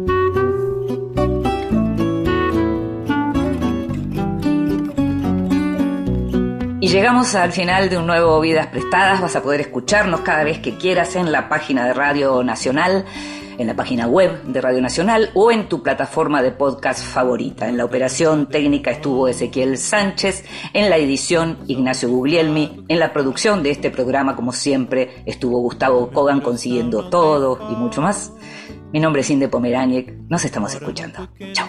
Y 6.79 6.89
llegamos 6.89 7.35
al 7.35 7.53
final 7.53 7.89
de 7.89 7.97
un 7.97 8.07
nuevo 8.07 8.39
Vidas 8.39 8.67
Prestadas. 8.67 9.23
Vas 9.23 9.35
a 9.35 9.43
poder 9.43 9.63
escucharnos 9.63 10.21
cada 10.21 10.45
vez 10.45 10.59
que 10.59 10.77
quieras 10.77 11.17
en 11.17 11.33
la 11.33 11.49
página 11.49 11.87
de 11.87 11.95
Radio 11.95 12.43
Nacional, 12.45 13.07
en 13.57 13.67
la 13.67 13.75
página 13.75 14.07
web 14.07 14.43
de 14.43 14.61
Radio 14.61 14.83
Nacional 14.83 15.31
o 15.33 15.51
en 15.51 15.71
tu 15.71 15.83
plataforma 15.83 16.43
de 16.43 16.53
podcast 16.53 17.03
favorita. 17.03 17.67
En 17.67 17.79
la 17.79 17.87
operación 17.87 18.51
técnica 18.51 18.91
estuvo 18.91 19.27
Ezequiel 19.27 19.79
Sánchez, 19.79 20.45
en 20.75 20.91
la 20.91 20.99
edición 20.99 21.59
Ignacio 21.67 22.11
Guglielmi, 22.11 22.85
en 22.89 22.99
la 22.99 23.15
producción 23.15 23.63
de 23.63 23.71
este 23.71 23.91
programa, 23.91 24.37
como 24.37 24.53
siempre, 24.53 25.23
estuvo 25.25 25.61
Gustavo 25.61 26.11
Kogan 26.11 26.43
consiguiendo 26.43 27.09
todo 27.09 27.59
y 27.71 27.75
mucho 27.75 28.03
más. 28.03 28.33
Mi 28.93 29.01
nombre 29.01 29.23
es 29.23 29.31
Inde 29.31 29.49
Pomeraniec. 29.49 30.13
Nos 30.29 30.45
estamos 30.45 30.75
escuchando. 30.75 31.27
Chao. 31.53 31.69